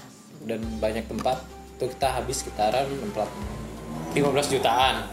dan 0.46 0.62
banyak 0.78 1.10
tempat 1.10 1.42
itu 1.80 1.90
kita 1.96 2.08
habis 2.22 2.46
sekitaran 2.46 2.86
4 2.86 3.16
15 4.14 4.54
jutaan. 4.54 5.06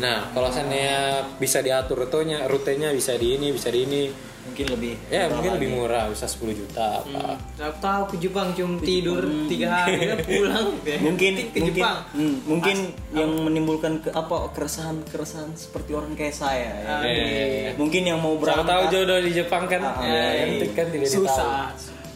Nah, 0.00 0.30
kalau 0.32 0.48
seandainya 0.48 1.28
bisa 1.36 1.60
diatur 1.60 2.06
rutenya, 2.06 2.46
rutenya 2.46 2.94
bisa 2.94 3.14
di 3.18 3.36
ini, 3.36 3.52
bisa 3.52 3.68
di 3.68 3.84
ini, 3.84 4.02
mungkin 4.50 4.66
lebih 4.68 4.92
ya 5.06 5.22
murah 5.22 5.30
mungkin 5.30 5.46
lagi. 5.46 5.56
lebih 5.56 5.70
murah, 5.72 6.04
bisa 6.06 6.26
10 6.26 6.50
juta 6.52 6.86
apa. 6.98 7.22
Tahu 7.54 7.72
tahu 7.78 8.02
ke 8.04 8.16
Jepang 8.18 8.48
cuma 8.50 8.76
tidur 8.78 9.22
tiga 9.46 9.66
hari 9.70 9.94
kan 10.04 10.18
pulang 10.28 10.66
ya. 10.82 10.98
mungkin 10.98 11.32
ke 11.38 11.56
mungkin 11.56 11.72
Jepang 11.72 11.96
hmm, 12.10 12.34
mungkin 12.44 12.76
yang 13.12 13.30
menimbulkan 13.40 13.92
ke 13.98 14.10
apa 14.10 14.36
keresahan 14.50 14.98
keresahan 15.04 15.54
seperti 15.54 15.90
orang 15.92 16.12
kayak 16.12 16.34
saya 16.34 16.68
ya. 16.76 16.90
Ah, 16.90 17.02
Eh, 17.02 17.72
mungkin 17.74 18.02
yang 18.04 18.18
mau 18.18 18.34
berangkat 18.34 18.66
tahu 18.66 18.84
jodoh 18.90 19.18
di 19.18 19.32
Jepang 19.32 19.64
kan? 19.64 19.80
Ah, 19.80 20.02
ya, 20.02 20.22
eh, 20.50 20.66
kan, 20.66 20.74
kan 20.74 20.86
tidak 20.90 21.06
ditahu. 21.06 21.24
susah 21.24 21.54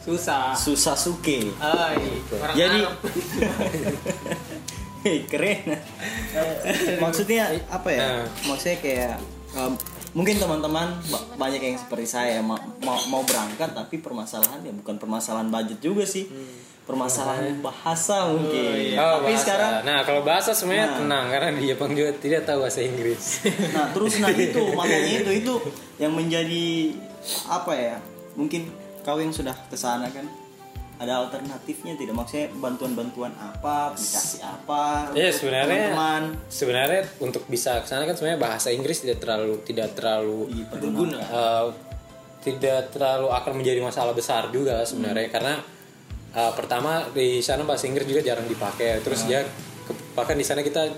susah 0.01 0.45
susah 0.53 0.93
suke 0.95 1.49
Ay, 1.57 1.97
orang 2.35 2.55
jadi 2.55 2.81
keren 5.25 5.61
maksudnya 6.99 7.43
apa 7.69 7.89
ya 7.89 8.01
Nah. 8.01 8.25
maksudnya 8.47 8.77
kayak 8.81 9.15
um, 9.55 9.73
mungkin 10.15 10.35
teman-teman 10.37 10.95
ba- 11.05 11.27
banyak 11.37 11.61
yang 11.61 11.77
seperti 11.77 12.07
saya 12.07 12.39
mau, 12.39 12.55
mau 12.81 12.97
mau 13.09 13.23
berangkat 13.23 13.71
tapi 13.71 13.99
permasalahan 13.99 14.63
ya 14.63 14.73
bukan 14.73 14.95
permasalahan 14.95 15.49
budget 15.49 15.79
juga 15.81 16.03
sih. 16.05 16.31
Permasalahan 16.85 17.59
bahasa 17.59 18.29
mungkin. 18.29 18.93
Oh, 18.95 19.19
tapi 19.19 19.33
bahasa. 19.33 19.41
sekarang 19.41 19.71
nah 19.83 19.99
kalau 20.03 20.21
bahasa 20.21 20.53
sebenarnya 20.53 20.87
Nah. 20.87 20.97
tenang 21.01 21.25
karena 21.29 21.49
di 21.51 21.65
Jepang 21.67 21.91
juga 21.91 22.13
tidak 22.15 22.45
tahu 22.45 22.59
bahasa 22.61 22.81
Inggris. 22.81 23.25
Nah 23.75 23.87
terus 23.91 24.13
nah 24.19 24.29
itu 24.31 24.63
makanya 24.79 25.09
itu 25.19 25.31
itu 25.35 25.55
yang 25.97 26.13
menjadi 26.13 26.93
apa 27.49 27.73
ya 27.73 27.97
mungkin 28.35 28.69
kau 29.01 29.17
yang 29.17 29.33
sudah 29.33 29.57
ke 29.67 29.75
sana 29.75 30.07
kan 30.09 30.29
ada 30.95 31.21
alternatifnya 31.21 31.95
tidak? 31.95 32.15
Maksudnya 32.15 32.55
bantuan-bantuan 32.55 33.35
apa 33.35 33.91
aplikasi 33.91 34.39
apa 34.39 35.11
Iya, 35.11 35.29
untuk 35.29 35.39
sebenarnya 35.41 35.79
teman-teman? 35.91 36.23
sebenarnya 36.47 37.01
untuk 37.19 37.43
bisa 37.45 37.79
ke 37.79 37.87
sana 37.87 38.03
kan 38.03 38.15
sebenarnya 38.15 38.41
bahasa 38.41 38.69
Inggris 38.69 39.01
tidak 39.01 39.19
terlalu 39.19 39.59
tidak 39.63 39.93
terlalu 39.93 40.39
berguna 40.69 41.19
eh, 41.19 41.67
tidak 42.41 42.91
terlalu 42.91 43.27
akan 43.29 43.53
menjadi 43.55 43.81
masalah 43.81 44.13
besar 44.13 44.49
juga 44.49 44.83
sebenarnya. 44.83 45.29
Karena 45.29 45.55
eh, 46.31 46.53
pertama 46.53 47.09
di 47.11 47.39
sana 47.39 47.63
bahasa 47.63 47.85
Inggris 47.85 48.07
juga 48.07 48.23
jarang 48.23 48.45
dipakai. 48.45 49.01
Terus 49.01 49.25
dia 49.25 49.43
ke- 49.81 49.99
bahkan 50.13 50.35
di 50.35 50.43
sana 50.43 50.61
kita 50.61 50.89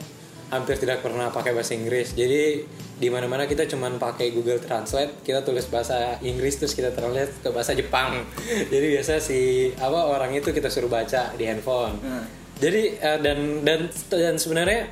hampir 0.47 0.79
tidak 0.79 1.03
pernah 1.03 1.31
pakai 1.35 1.51
bahasa 1.51 1.75
Inggris. 1.75 2.15
Jadi 2.15 2.63
di 2.97 3.09
mana 3.13 3.29
mana 3.29 3.45
kita 3.45 3.69
cuman 3.69 4.01
pakai 4.01 4.33
Google 4.33 4.57
Translate 4.63 5.21
kita 5.21 5.45
tulis 5.45 5.69
bahasa 5.69 6.17
Inggris 6.25 6.57
terus 6.57 6.73
kita 6.73 6.95
translate 6.95 7.33
ke 7.43 7.49
bahasa 7.51 7.75
Jepang. 7.75 8.25
Jadi 8.73 8.87
biasa 8.97 9.19
si 9.19 9.71
apa 9.77 10.07
orang 10.07 10.33
itu 10.33 10.55
kita 10.55 10.71
suruh 10.71 10.91
baca 10.91 11.35
di 11.35 11.45
handphone. 11.45 11.99
Nah. 12.03 12.25
jadi 12.57 12.97
eh, 12.97 13.19
dan 13.21 13.69
dan 13.69 13.85
dan 14.09 14.41
sebenarnya 14.41 14.89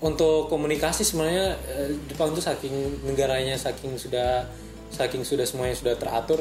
untuk 0.00 0.48
komunikasi 0.48 1.04
sebenarnya 1.04 1.52
eh, 1.68 1.92
Jepang 2.08 2.32
itu 2.32 2.40
saking 2.40 3.04
negaranya 3.04 3.60
saking 3.60 4.00
sudah 4.00 4.48
saking 4.88 5.20
sudah 5.20 5.44
semuanya 5.44 5.76
sudah 5.76 6.00
teratur 6.00 6.40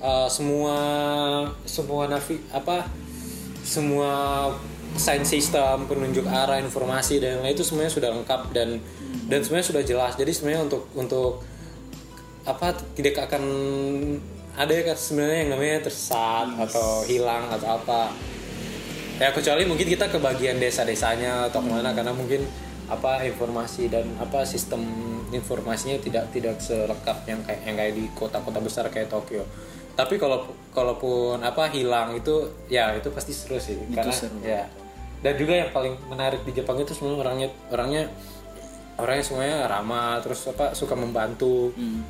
eh, 0.00 0.28
semua 0.32 0.76
semua 1.68 2.08
navi 2.08 2.40
apa 2.56 2.88
semua 3.60 4.48
sign 4.96 5.22
system 5.22 5.86
penunjuk 5.86 6.26
arah 6.26 6.58
informasi 6.58 7.22
dan 7.22 7.44
lain 7.44 7.54
itu 7.54 7.62
semuanya 7.62 7.92
sudah 7.92 8.10
lengkap 8.10 8.50
dan 8.50 8.82
dan 9.30 9.40
semuanya 9.44 9.66
sudah 9.66 9.82
jelas. 9.86 10.18
Jadi 10.18 10.30
sebenarnya 10.34 10.66
untuk 10.66 10.82
untuk 10.98 11.32
apa 12.48 12.74
tidak 12.96 13.30
akan 13.30 13.44
ada 14.58 14.72
ya 14.74 14.94
sebenarnya 14.96 15.38
yang 15.46 15.50
namanya 15.54 15.86
tersesat 15.86 16.48
atau 16.58 17.06
hilang 17.06 17.46
atau 17.54 17.78
apa. 17.78 18.10
Ya 19.20 19.30
kecuali 19.36 19.68
mungkin 19.68 19.84
kita 19.84 20.08
ke 20.08 20.16
bagian 20.16 20.56
desa-desanya 20.56 21.52
atau 21.52 21.60
ke 21.60 21.68
mana 21.68 21.92
karena 21.92 22.16
mungkin 22.16 22.48
apa 22.88 23.22
informasi 23.22 23.92
dan 23.92 24.08
apa 24.18 24.42
sistem 24.42 24.82
informasinya 25.30 26.00
tidak 26.02 26.32
tidak 26.34 26.58
selengkap 26.58 27.22
yang 27.28 27.38
kayak 27.46 27.60
yang 27.62 27.76
kayak 27.78 27.94
di 27.94 28.04
kota-kota 28.16 28.58
besar 28.58 28.88
kayak 28.90 29.12
Tokyo. 29.12 29.44
Tapi 29.94 30.16
kalau 30.16 30.48
kalaupun 30.72 31.44
apa 31.44 31.68
hilang 31.68 32.16
itu 32.16 32.48
ya 32.72 32.96
itu 32.96 33.12
pasti 33.12 33.36
seru 33.36 33.60
sih. 33.60 33.76
Karena 33.92 34.10
seru. 34.10 34.40
ya 34.40 34.64
dan 35.20 35.36
juga 35.36 35.52
yang 35.52 35.70
paling 35.70 35.94
menarik 36.08 36.40
di 36.48 36.52
Jepang 36.56 36.80
itu 36.80 36.96
semua 36.96 37.20
orangnya 37.20 37.52
orangnya 37.68 38.08
orangnya 38.96 39.24
semuanya 39.24 39.56
ramah 39.68 40.20
terus 40.24 40.48
apa 40.48 40.72
suka 40.72 40.96
membantu 40.96 41.72
Hmm. 41.76 42.00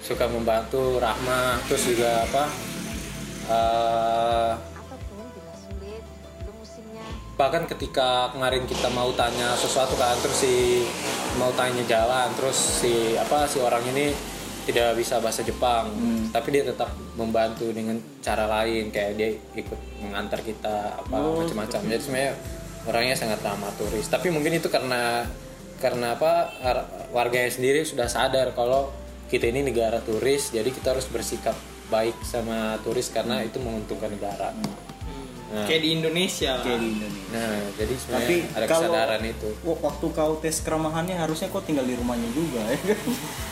suka 0.00 0.24
membantu 0.28 0.96
ramah 0.96 1.60
terus 1.68 1.84
juga 1.92 2.24
apa 2.24 2.48
sulit 5.60 6.04
musimnya 6.56 7.04
bahkan 7.36 7.68
ketika 7.68 8.32
kemarin 8.32 8.64
kita 8.64 8.88
mau 8.92 9.12
tanya 9.12 9.52
sesuatu 9.56 9.92
kan 10.00 10.16
terus 10.24 10.40
si 10.40 10.84
mau 11.36 11.52
tanya 11.52 11.84
jalan 11.84 12.28
terus 12.36 12.56
si 12.80 13.16
apa 13.16 13.44
si 13.44 13.60
orang 13.60 13.84
ini 13.92 14.12
tidak 14.70 14.94
bisa 14.96 15.18
bahasa 15.18 15.42
Jepang 15.42 15.90
tapi 16.30 16.54
dia 16.54 16.62
tetap 16.62 16.94
membantu 17.18 17.68
dengan 17.74 17.98
cara 18.22 18.46
lain 18.46 18.94
kayak 18.94 19.12
dia 19.18 19.30
ikut 19.58 19.80
mengantar 20.00 20.40
kita 20.40 21.02
apa 21.02 21.16
macam-macam. 21.18 21.80
jadi 21.90 22.02
sebenarnya 22.02 22.32
orangnya 22.88 23.16
sangat 23.18 23.44
ramah 23.44 23.68
turis. 23.76 24.08
Tapi 24.08 24.32
mungkin 24.32 24.56
itu 24.56 24.72
karena 24.72 25.28
karena 25.80 26.16
apa 26.16 26.52
ar- 26.60 26.86
warganya 27.12 27.48
sendiri 27.48 27.84
sudah 27.84 28.08
sadar 28.08 28.52
kalau 28.52 28.92
kita 29.32 29.48
ini 29.48 29.64
negara 29.64 29.98
turis 30.04 30.52
jadi 30.52 30.68
kita 30.68 30.92
harus 30.92 31.08
bersikap 31.08 31.56
baik 31.88 32.14
sama 32.20 32.76
turis 32.84 33.08
karena 33.08 33.40
itu 33.40 33.56
menguntungkan 33.58 34.12
negara 34.12 34.52
Nah. 35.50 35.66
kayak 35.66 35.82
di 35.82 35.90
Indonesia 35.92 36.52
kayak 36.58 36.78
di 36.78 36.88
Indonesia. 36.92 37.26
Nah, 37.30 37.50
jadi 37.74 37.94
tapi 38.06 38.34
ada 38.48 38.64
kalau 38.64 38.86
kesadaran 38.86 39.22
itu. 39.24 39.48
waktu 39.64 40.06
kau 40.08 40.32
tes 40.38 40.56
keramahannya 40.60 41.16
harusnya 41.16 41.46
kau 41.46 41.58
tinggal 41.58 41.82
di 41.82 41.94
rumahnya 41.94 42.30
juga 42.30 42.62
ya 42.64 42.78
kan? 42.80 42.98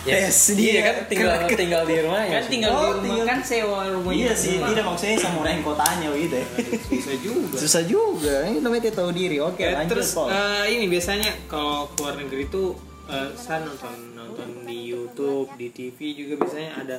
Ya, 0.07 0.15
tes 0.23 0.39
iya 0.53 0.55
dia. 0.55 0.81
kan 0.85 0.97
tinggal 1.05 1.31
tinggal 1.53 1.83
di 1.83 1.95
rumahnya. 1.99 2.33
kan 2.33 2.45
tinggal 2.47 2.71
Oh, 2.71 2.79
di 2.79 2.87
rumah 2.87 3.03
tinggal- 3.03 3.27
kan 3.27 3.39
sewa 3.43 3.79
rumahnya 3.89 4.19
iya 4.21 4.33
sih 4.33 4.55
rumah. 4.57 4.69
tidak 4.71 4.85
maksudnya 4.87 5.17
sama 5.19 5.37
orang 5.41 5.53
yang 5.53 5.65
kau 5.65 5.75
tanya 5.75 6.09
gitu 6.15 6.37
ya. 6.39 6.47
Bisa 6.89 7.13
juga. 7.19 7.57
Susah 7.59 7.83
juga. 7.85 8.35
Ini 8.47 8.59
namanya 8.63 8.91
tahu 8.95 9.11
diri. 9.11 9.37
Oke 9.41 9.61
Ya, 9.61 9.75
lanjut 9.75 9.91
terus 9.93 10.11
eh, 10.15 10.65
ini 10.71 10.85
biasanya 10.87 11.31
kalau 11.47 11.91
keluar 11.93 12.15
negeri 12.15 12.47
tuh 12.47 12.79
eh, 13.07 13.31
saya 13.35 13.67
nonton 13.67 13.95
nonton 14.15 14.49
di 14.63 14.87
YouTube 14.87 15.51
di 15.57 15.67
TV 15.69 15.99
juga 16.15 16.35
biasanya 16.41 16.79
ada 16.79 16.97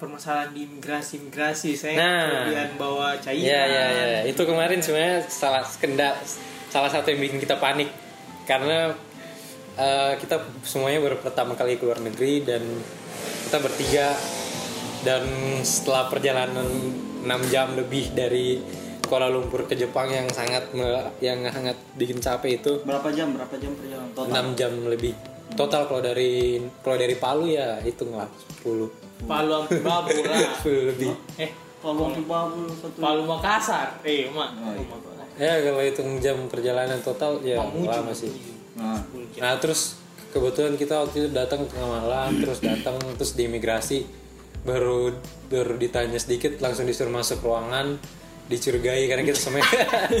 permasalahan 0.00 0.50
di 0.50 0.64
imigrasi 0.64 1.20
imigrasi 1.20 1.76
saya 1.76 1.94
Nah. 1.94 2.24
kemudian 2.48 2.70
bawa 2.74 3.08
cairan. 3.20 3.44
Iya 3.44 3.62
iya 3.62 3.84
iya. 3.92 4.20
Itu 4.24 4.42
kemarin 4.42 4.80
sebenarnya 4.80 5.28
salah 5.28 5.60
kenda 5.76 6.16
salah 6.66 6.88
satu 6.88 7.12
yang 7.12 7.20
bikin 7.20 7.38
kita 7.38 7.60
panik. 7.60 7.92
Karena 8.48 8.90
eh, 9.76 10.12
kita 10.16 10.40
semuanya 10.64 10.98
baru 10.98 11.20
pertama 11.20 11.52
kali 11.52 11.76
keluar 11.76 12.00
negeri 12.00 12.40
dan 12.42 12.64
kita 13.44 13.60
bertiga 13.60 14.16
dan 15.00 15.22
setelah 15.60 16.08
perjalanan 16.08 16.66
6 17.20 17.26
jam 17.52 17.76
lebih 17.76 18.10
dari 18.10 18.60
Kuala 19.04 19.26
Lumpur 19.26 19.66
ke 19.66 19.74
Jepang 19.74 20.06
yang 20.06 20.30
sangat 20.30 20.70
me- 20.70 21.10
yang 21.18 21.42
sangat 21.44 21.74
bikin 21.94 22.16
capek 22.18 22.62
itu 22.62 22.72
berapa 22.86 23.10
jam? 23.10 23.34
Berapa 23.34 23.58
jam 23.58 23.74
perjalanan 23.74 24.10
total? 24.14 24.54
6 24.54 24.54
jam 24.54 24.72
lebih. 24.86 25.14
Total 25.50 25.82
kalau 25.84 25.98
dari 25.98 26.62
kalau 26.80 26.94
dari 26.94 27.18
Palu 27.18 27.50
ya 27.50 27.82
hitunglah 27.82 28.30
10 28.62 29.09
Palu 29.24 29.50
sampai 29.64 29.80
Babur 29.84 30.24
lah 30.24 30.38
10 30.64 30.90
lebih. 30.94 31.10
Eh 31.36 31.50
waktu 31.80 32.22
Babul 32.24 32.66
satu. 32.72 32.98
Palu 33.00 33.22
Makassar. 33.24 33.88
Eh 34.04 34.28
mak. 34.32 34.56
Oh, 34.60 34.72
iya. 35.40 35.56
ya 35.56 35.72
kalau 35.72 35.80
hitung 35.80 36.20
jam 36.20 36.36
perjalanan 36.52 37.00
total 37.00 37.40
ya 37.40 37.60
lama 37.60 38.12
sih. 38.12 38.32
Nah. 38.76 39.00
Nah 39.40 39.52
terus 39.56 39.96
kebetulan 40.30 40.76
kita 40.76 41.00
waktu 41.00 41.26
itu 41.26 41.28
datang 41.32 41.64
tengah 41.64 41.88
malam 42.00 42.36
terus 42.40 42.60
datang 42.60 43.00
terus 43.16 43.32
di 43.36 43.48
imigrasi. 43.48 44.04
Baru 44.60 45.16
baru 45.48 45.80
ditanya 45.80 46.20
sedikit 46.20 46.60
langsung 46.60 46.84
disuruh 46.84 47.08
masuk 47.08 47.40
ruangan 47.40 47.96
dicurigai 48.50 49.06
karena 49.06 49.22
kita 49.22 49.38
semuanya 49.38 49.70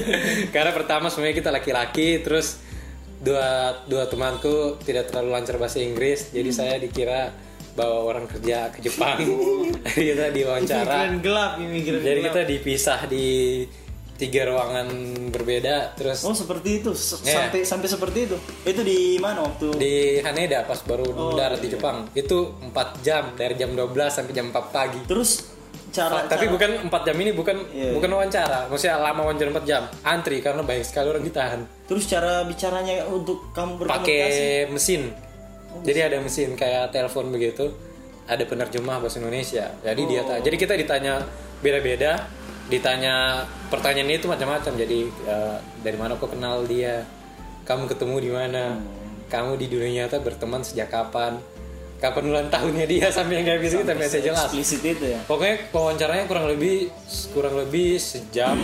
karena 0.54 0.70
pertama 0.70 1.10
semuanya 1.10 1.34
kita 1.34 1.50
laki-laki 1.50 2.22
terus 2.22 2.62
dua 3.20 3.74
dua 3.90 4.06
temanku 4.06 4.78
tidak 4.86 5.12
terlalu 5.12 5.36
lancar 5.36 5.60
bahasa 5.60 5.82
Inggris. 5.84 6.32
Jadi 6.32 6.50
saya 6.54 6.80
dikira 6.80 7.28
bawa 7.80 7.98
orang 8.06 8.24
kerja 8.26 8.68
ke 8.68 8.78
Jepang. 8.82 9.16
Jadi 9.86 10.04
kita 10.06 10.26
diwawancara. 10.28 10.84
Imigran 10.84 11.12
gelap 11.20 11.52
imigran 11.56 12.00
jadi 12.00 12.20
gelap. 12.20 12.28
kita 12.28 12.40
dipisah 12.46 13.00
di 13.06 13.26
tiga 14.12 14.44
ruangan 14.44 14.84
berbeda 15.32 15.96
terus 15.96 16.20
oh 16.22 16.34
seperti 16.34 16.68
itu. 16.78 16.92
S- 16.92 17.24
Iya. 17.24 17.48
sampai 17.48 17.60
sampai 17.64 17.88
seperti 17.88 18.18
itu? 18.22 18.36
Itu 18.62 18.80
di 18.82 19.16
mana 19.16 19.40
waktu? 19.42 19.72
Di 19.74 19.92
Haneda 20.20 20.60
pas 20.62 20.76
baru 20.80 21.08
Oh, 21.08 21.32
darat 21.32 21.56
di 21.58 21.66
iya. 21.66 21.74
Jepang. 21.74 22.04
Itu 22.12 22.52
4 22.62 23.00
jam 23.00 23.32
dari 23.32 23.56
jam 23.56 23.72
12 23.72 23.88
sampai 24.12 24.32
jam 24.32 24.46
4 24.46 24.68
pagi. 24.68 25.00
Terus 25.04 25.56
cara 25.90 26.22
tapi 26.24 26.46
cara- 26.46 26.52
bukan 26.52 26.70
4 26.86 27.02
jam 27.02 27.16
ini 27.16 27.32
bukan 27.32 27.56
Iya, 27.66 27.90
bukan 27.90 28.10
wawancara. 28.10 28.68
Maksudnya 28.68 29.00
lama 29.00 29.20
wawancara 29.22 29.48
4 29.50 29.64
jam. 29.64 29.82
Antri 30.02 30.38
karena 30.38 30.60
banyak 30.60 30.84
sekali 30.84 31.06
orang 31.08 31.24
ditahan. 31.24 31.60
Terus 31.88 32.04
cara 32.04 32.44
bicaranya 32.44 33.08
untuk 33.08 33.48
kamu 33.50 33.80
berkomunikasi? 33.80 34.04
pakai 34.04 34.20
mesin 34.68 35.02
jadi 35.80 36.12
ada 36.12 36.16
mesin 36.20 36.52
kayak 36.58 36.92
telepon 36.92 37.32
begitu 37.32 37.72
ada 38.30 38.46
penerjemah 38.46 39.02
bahasa 39.02 39.18
Indonesia. 39.18 39.66
Jadi 39.82 40.02
dia 40.06 40.22
ta- 40.22 40.38
jadi 40.38 40.54
kita 40.54 40.74
ditanya 40.78 41.24
beda-beda 41.58 42.30
ditanya 42.70 43.42
pertanyaan 43.66 44.14
itu 44.14 44.30
macam-macam. 44.30 44.72
Jadi 44.78 45.10
eh, 45.26 45.56
dari 45.82 45.96
mana 45.98 46.14
kau 46.14 46.30
kenal 46.30 46.62
dia? 46.70 47.02
Kamu 47.66 47.90
ketemu 47.90 48.16
di 48.22 48.30
mana? 48.30 48.78
Kamu 49.26 49.58
di 49.58 49.66
dunia 49.66 50.06
nyata 50.06 50.22
berteman 50.22 50.62
sejak 50.62 50.90
kapan? 50.94 51.42
Kapan 51.98 52.22
ulang 52.32 52.48
tahunnya 52.48 52.86
dia 52.86 53.10
sampai 53.16 53.42
yang 53.42 53.46
kayak 53.50 53.60
gitu 53.66 53.82
kita 53.82 53.94
masih 53.98 54.22
jelas. 54.22 54.50
itu 54.54 55.04
ya? 55.10 55.20
Pokoknya 55.26 55.56
wawancaranya 55.74 56.24
kurang 56.30 56.46
lebih 56.46 56.86
kurang 57.34 57.58
lebih 57.58 57.98
sejam. 57.98 58.56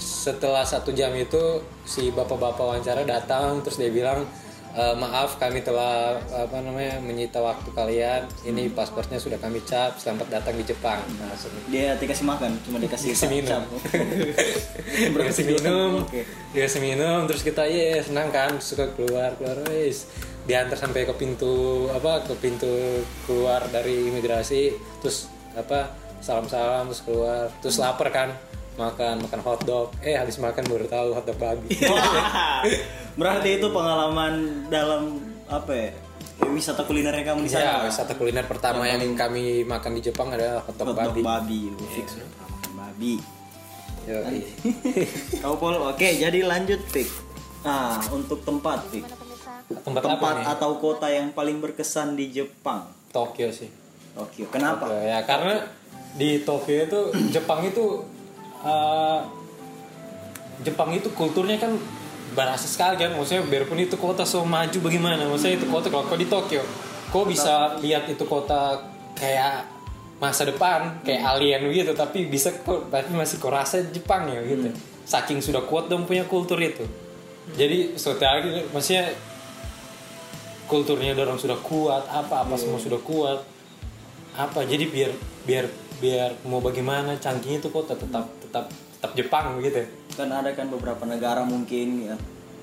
Setelah 0.00 0.64
satu 0.68 0.92
jam 0.92 1.12
itu 1.16 1.64
si 1.88 2.12
bapak-bapak 2.12 2.60
wawancara 2.60 3.08
datang 3.08 3.64
terus 3.64 3.80
dia 3.80 3.88
bilang 3.88 4.28
"E, 4.70 4.82
maaf 4.94 5.34
kami 5.42 5.66
telah 5.66 6.14
apa 6.30 6.62
namanya 6.62 7.02
menyita 7.02 7.42
waktu 7.42 7.66
kalian. 7.74 8.22
Ini 8.46 8.70
pasportnya 8.70 9.18
sudah 9.18 9.34
kami 9.42 9.58
cap. 9.66 9.98
Selamat 9.98 10.30
datang 10.30 10.54
di 10.54 10.62
Jepang. 10.62 11.02
Nah, 11.18 11.34
dia 11.66 11.98
dikasih 11.98 12.22
makan 12.22 12.54
cuma 12.62 12.78
dikasih 12.78 13.10
Dikasih 13.10 13.30
minum. 13.30 13.62
dikasih 15.18 15.44
minum. 15.50 15.90
dikasih 16.54 16.80
minum 16.82 17.26
terus 17.26 17.42
kita 17.42 17.66
ya 17.66 17.98
senang 17.98 18.30
kan? 18.30 18.62
Suka 18.62 18.86
keluar 18.94 19.34
keluar 19.38 19.58
wes 19.66 20.06
diantar 20.46 20.78
sampai 20.78 21.06
ke 21.06 21.14
pintu 21.18 21.86
apa 21.90 22.22
ke 22.26 22.34
pintu 22.38 23.02
keluar 23.26 23.66
dari 23.74 24.06
imigrasi. 24.06 24.70
Terus 25.02 25.26
apa 25.58 25.90
salam-salam 26.22 26.86
terus 26.86 27.02
keluar. 27.02 27.50
Terus 27.58 27.82
lapar 27.82 28.14
kan? 28.14 28.30
Makan 28.78 29.26
makan 29.26 29.40
hotdog. 29.42 29.90
Eh 29.98 30.14
habis 30.14 30.38
makan 30.38 30.62
baru 30.70 30.86
tahu 30.86 31.10
hotdog 31.12 31.36
babi 31.42 31.74
berarti 33.20 33.60
itu 33.60 33.68
pengalaman 33.68 34.64
dalam 34.72 35.20
apa 35.44 35.72
ya? 35.76 35.90
Wisata 36.48 36.88
kuliner 36.88 37.12
yang 37.12 37.36
kamu 37.36 37.44
di 37.44 37.52
ya 37.52 37.76
sana. 37.76 37.84
wisata 37.84 38.12
kuliner 38.16 38.48
pertama 38.48 38.88
yang 38.88 39.04
kami 39.12 39.60
makan 39.68 40.00
di 40.00 40.08
Jepang 40.08 40.32
adalah 40.32 40.64
hotdog 40.64 40.96
Hotdog 40.96 41.12
babi 41.12 41.20
babi, 41.20 41.60
lu 41.68 41.86
fix 41.92 42.16
makan 42.16 42.72
babi. 42.80 43.14
Yo, 44.08 44.16
Kau 45.44 45.60
Pol, 45.60 45.76
oke 45.76 46.08
jadi 46.16 46.40
lanjut 46.40 46.80
Fik. 46.88 47.04
Nah 47.60 48.00
untuk 48.08 48.40
tempat 48.40 48.88
Fik. 48.88 49.04
tempat, 49.84 50.00
apa 50.00 50.08
Tempat 50.16 50.34
nih 50.40 50.46
atau 50.56 50.70
kota 50.80 51.06
yang 51.12 51.36
paling 51.36 51.60
berkesan 51.60 52.16
di 52.16 52.32
Jepang. 52.32 52.88
Tokyo 53.12 53.52
sih 53.52 53.68
Tokyo. 54.16 54.48
Kenapa? 54.48 54.88
Tokyo, 54.88 55.04
ya 55.04 55.20
karena 55.28 55.68
di 56.16 56.40
Tokyo 56.40 56.88
itu 56.88 57.00
Jepang 57.28 57.60
itu 57.68 58.00
uh, 58.64 59.20
Jepang 60.64 60.90
itu 60.96 61.12
kulturnya 61.12 61.60
kan 61.60 61.76
berasa 62.34 62.66
sekali 62.66 62.94
kan 63.00 63.12
maksudnya 63.14 63.42
biarpun 63.42 63.78
itu 63.80 63.98
kota 63.98 64.22
so 64.22 64.46
maju 64.46 64.78
bagaimana 64.82 65.26
maksudnya 65.26 65.58
itu 65.58 65.66
kota 65.66 65.90
kalau 65.90 66.06
kau 66.06 66.18
di 66.18 66.30
Tokyo 66.30 66.62
kau 67.10 67.26
bisa 67.26 67.78
lihat 67.82 68.06
itu 68.06 68.22
kota 68.22 68.78
kayak 69.18 69.66
masa 70.20 70.44
depan 70.44 71.00
kayak 71.00 71.24
alien 71.24 71.64
gitu 71.72 71.96
tapi 71.96 72.28
bisa 72.28 72.52
kok 72.60 72.92
tapi 72.92 73.10
masih 73.16 73.40
kau 73.40 73.48
rasa 73.50 73.80
Jepang 73.88 74.28
ya 74.28 74.44
gitu. 74.44 74.70
Saking 75.08 75.42
sudah 75.42 75.64
kuat 75.66 75.90
dong 75.90 76.06
punya 76.06 76.22
kultur 76.28 76.60
itu. 76.60 76.86
Jadi 77.56 77.98
suatu 77.98 78.22
hari 78.22 78.62
maksudnya 78.70 79.10
kulturnya 80.70 81.18
dorong 81.18 81.40
sudah 81.40 81.58
kuat 81.58 82.06
apa 82.06 82.46
apa 82.46 82.54
semua 82.54 82.78
sudah 82.78 83.00
kuat 83.02 83.42
apa 84.38 84.62
jadi 84.62 84.86
biar 84.86 85.10
biar 85.42 85.66
biar 85.98 86.30
mau 86.46 86.62
bagaimana 86.62 87.18
canggihnya 87.18 87.58
itu 87.58 87.74
kota 87.74 87.98
tetap 87.98 88.30
tetap 88.38 88.70
tetap 88.70 89.10
Jepang 89.18 89.58
gitu 89.58 89.82
Kan 90.12 90.28
ada 90.28 90.50
kan 90.50 90.66
beberapa 90.66 91.02
negara 91.02 91.42
mungkin 91.42 91.88
ya. 92.04 92.16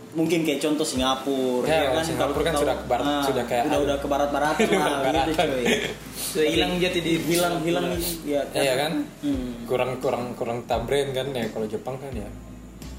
Mungkin 0.10 0.42
kayak 0.42 0.60
contoh 0.60 0.82
Singapura 0.82 1.68
Ya, 1.68 1.92
kan 1.92 2.02
Singapura 2.02 2.42
kan 2.44 2.54
sudah 2.58 2.76
ke 2.76 2.86
barat- 2.86 3.06
ah, 3.06 3.24
sudah 3.24 3.44
kayak 3.44 3.64
udah 3.68 3.80
udah 3.84 3.98
ke 3.98 4.08
barat-baratan 4.08 4.68
lah 4.74 4.98
gitu 5.06 5.32
coy. 5.36 5.64
Sudah 6.16 6.48
hilang 6.48 6.72
jati 6.78 7.00
diri. 7.00 7.24
hilang 7.28 7.56
hilang 7.62 7.86
ya 8.24 8.42
Iya 8.50 8.74
kan 8.78 8.94
Hmm. 9.22 9.64
kurang 9.66 10.00
kurang 10.00 10.34
kurang 10.34 10.64
tak 10.64 10.84
brand 10.84 11.12
kan 11.12 11.28
ya 11.30 11.46
kalau 11.48 11.66
Jepang 11.66 11.96
kan 11.98 12.10
ya 12.12 12.30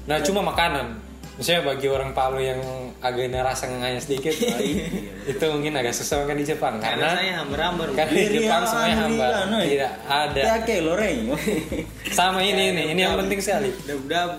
nah 0.05 0.17
cuma 0.19 0.41
makanan 0.43 0.97
misalnya 1.39 1.71
bagi 1.71 1.87
orang 1.87 2.11
Palu 2.11 2.43
yang 2.43 2.59
agak 2.99 3.31
rasa 3.31 3.71
nganya 3.71 4.01
sedikit 4.03 4.35
itu 5.31 5.45
mungkin 5.47 5.71
agak 5.79 5.95
susah 5.95 6.27
makan 6.27 6.35
di 6.35 6.45
Jepang 6.51 6.75
Karena 6.83 6.99
karena 6.99 7.07
saya 7.15 7.33
hambar-hambar. 7.39 7.87
karena 7.95 8.11
di 8.11 8.27
Jepang 8.43 8.63
semuanya 8.67 8.95
hambar. 9.07 9.31
tidak 9.63 9.93
ada. 10.03 10.41
Ya 10.43 10.55
kayak 10.67 10.81
loreng. 10.83 11.19
sama 12.19 12.39
ini 12.43 12.75
ini 12.75 12.83
ini 12.91 13.01
yang 13.07 13.15
penting 13.15 13.39
sekali. 13.39 13.71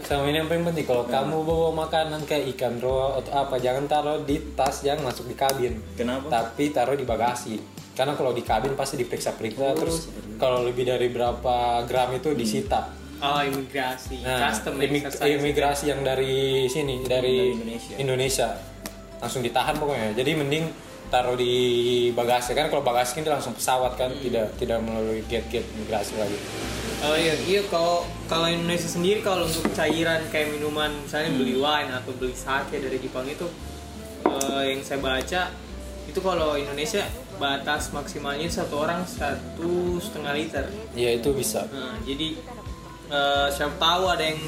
Sama 0.04 0.28
ini 0.28 0.44
yang 0.44 0.48
paling 0.52 0.64
penting. 0.68 0.84
Kalau 0.84 1.04
kamu 1.08 1.36
bawa 1.40 1.68
makanan 1.88 2.20
kayak 2.28 2.52
ikan 2.52 2.76
raw 2.84 3.16
atau 3.16 3.32
apa 3.32 3.56
jangan 3.56 3.88
taruh 3.88 4.20
di 4.28 4.36
tas 4.52 4.84
jangan 4.84 5.08
masuk 5.08 5.24
di 5.32 5.36
kabin. 5.40 5.72
Kenapa? 5.96 6.28
tapi 6.28 6.68
taruh 6.68 7.00
di 7.00 7.08
bagasi. 7.08 7.56
Karena 7.96 8.12
kalau 8.12 8.36
di 8.36 8.44
kabin 8.44 8.76
pasti 8.76 9.00
diperiksa-periksa 9.00 9.72
terus. 9.72 10.12
kalau 10.36 10.64
lebih 10.64 10.84
dari 10.88 11.08
berapa 11.08 11.84
gram 11.84 12.12
itu 12.16 12.32
disita 12.36 12.99
oh 13.20 13.40
imigrasi, 13.42 14.16
nah 14.20 14.48
custom 14.48 14.74
imi- 14.76 15.00
exercise. 15.00 15.28
imigrasi 15.30 15.84
yang 15.86 16.00
dari 16.00 16.34
sini 16.66 17.04
dari, 17.04 17.52
Indonesia. 17.52 17.94
Indonesia. 17.96 18.48
langsung 19.16 19.40
ditahan 19.40 19.76
pokoknya 19.76 20.16
jadi 20.16 20.32
mending 20.32 20.64
taruh 21.06 21.34
di 21.34 21.52
bagasi 22.10 22.54
kan 22.54 22.66
kalau 22.66 22.80
bagasi 22.80 23.20
kan 23.20 23.28
langsung 23.30 23.52
pesawat 23.52 23.92
kan 23.94 24.08
tidak 24.14 24.56
tidak 24.56 24.80
melalui 24.80 25.20
gate-gate 25.22 25.68
imigrasi 25.74 26.16
lagi 26.16 26.38
Oh 27.00 27.12
iya, 27.12 27.32
iya 27.42 27.60
kalau 27.66 28.04
kalau 28.26 28.44
Indonesia 28.46 28.84
sendiri 28.86 29.20
kalau 29.20 29.44
untuk 29.44 29.64
cairan 29.70 30.20
kayak 30.28 30.48
minuman 30.50 30.92
misalnya 31.00 31.32
beli 31.34 31.56
wine 31.56 31.88
atau 31.90 32.12
beli 32.12 32.32
sake 32.32 32.76
dari 32.76 32.96
Jepang 32.96 33.24
itu 33.24 33.44
eh, 34.22 34.62
yang 34.66 34.80
saya 34.80 35.00
baca 35.00 35.42
itu 36.04 36.18
kalau 36.18 36.56
Indonesia 36.56 37.04
batas 37.36 37.88
maksimalnya 37.90 38.48
satu 38.48 38.74
orang 38.78 39.00
satu 39.02 39.96
setengah 39.96 40.32
liter. 40.34 40.64
ya 40.92 41.12
itu 41.14 41.32
bisa 41.32 41.64
Nah, 41.66 41.96
jadi 42.02 42.36
eh, 43.10 43.46
siapa 43.50 43.76
tahu 43.76 44.04
ada 44.08 44.22
yang 44.22 44.40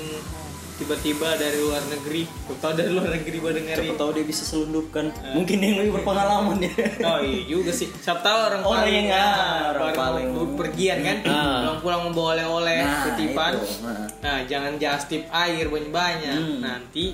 tiba-tiba 0.72 1.36
dari 1.36 1.58
luar 1.58 1.78
negeri, 1.86 2.26
siapa 2.26 2.58
tahu 2.58 2.72
dari 2.74 2.90
luar 2.90 3.08
negeri 3.12 3.36
baru 3.38 3.54
Siapa 3.54 3.66
dengerin. 3.76 3.94
tahu 3.94 4.10
dia 4.10 4.24
bisa 4.24 4.42
selundupkan. 4.42 5.04
Mungkin 5.32 5.56
yang 5.56 5.74
lebih 5.78 5.92
berpengalaman 5.94 6.58
ya. 6.58 6.72
Oh 7.04 7.18
iya 7.18 7.40
juga 7.44 7.70
sih. 7.70 7.86
Siapa 7.92 8.18
tahu 8.18 8.38
orang 8.42 8.62
Orang 8.62 8.82
paling 8.82 8.94
yang- 9.04 9.10
ah, 9.12 9.30
orang 9.70 9.82
baru 9.84 10.00
paling- 10.00 10.30
mau 10.32 10.46
pergian 10.56 10.98
kan, 11.00 11.16
Ah. 11.22 11.60
pulang-pulang 11.60 12.02
membawa 12.04 12.28
oleh-oleh, 12.34 12.78
Nah, 12.80 13.02
kutipan. 13.04 13.52
itu. 13.52 13.66
Nah. 13.80 14.06
Nah, 14.18 14.38
jangan 14.44 14.72
just 14.76 15.06
tip 15.06 15.24
air 15.28 15.64
banyak-banyak. 15.66 16.38
Hmm. 16.40 16.58
Nanti 16.60 17.04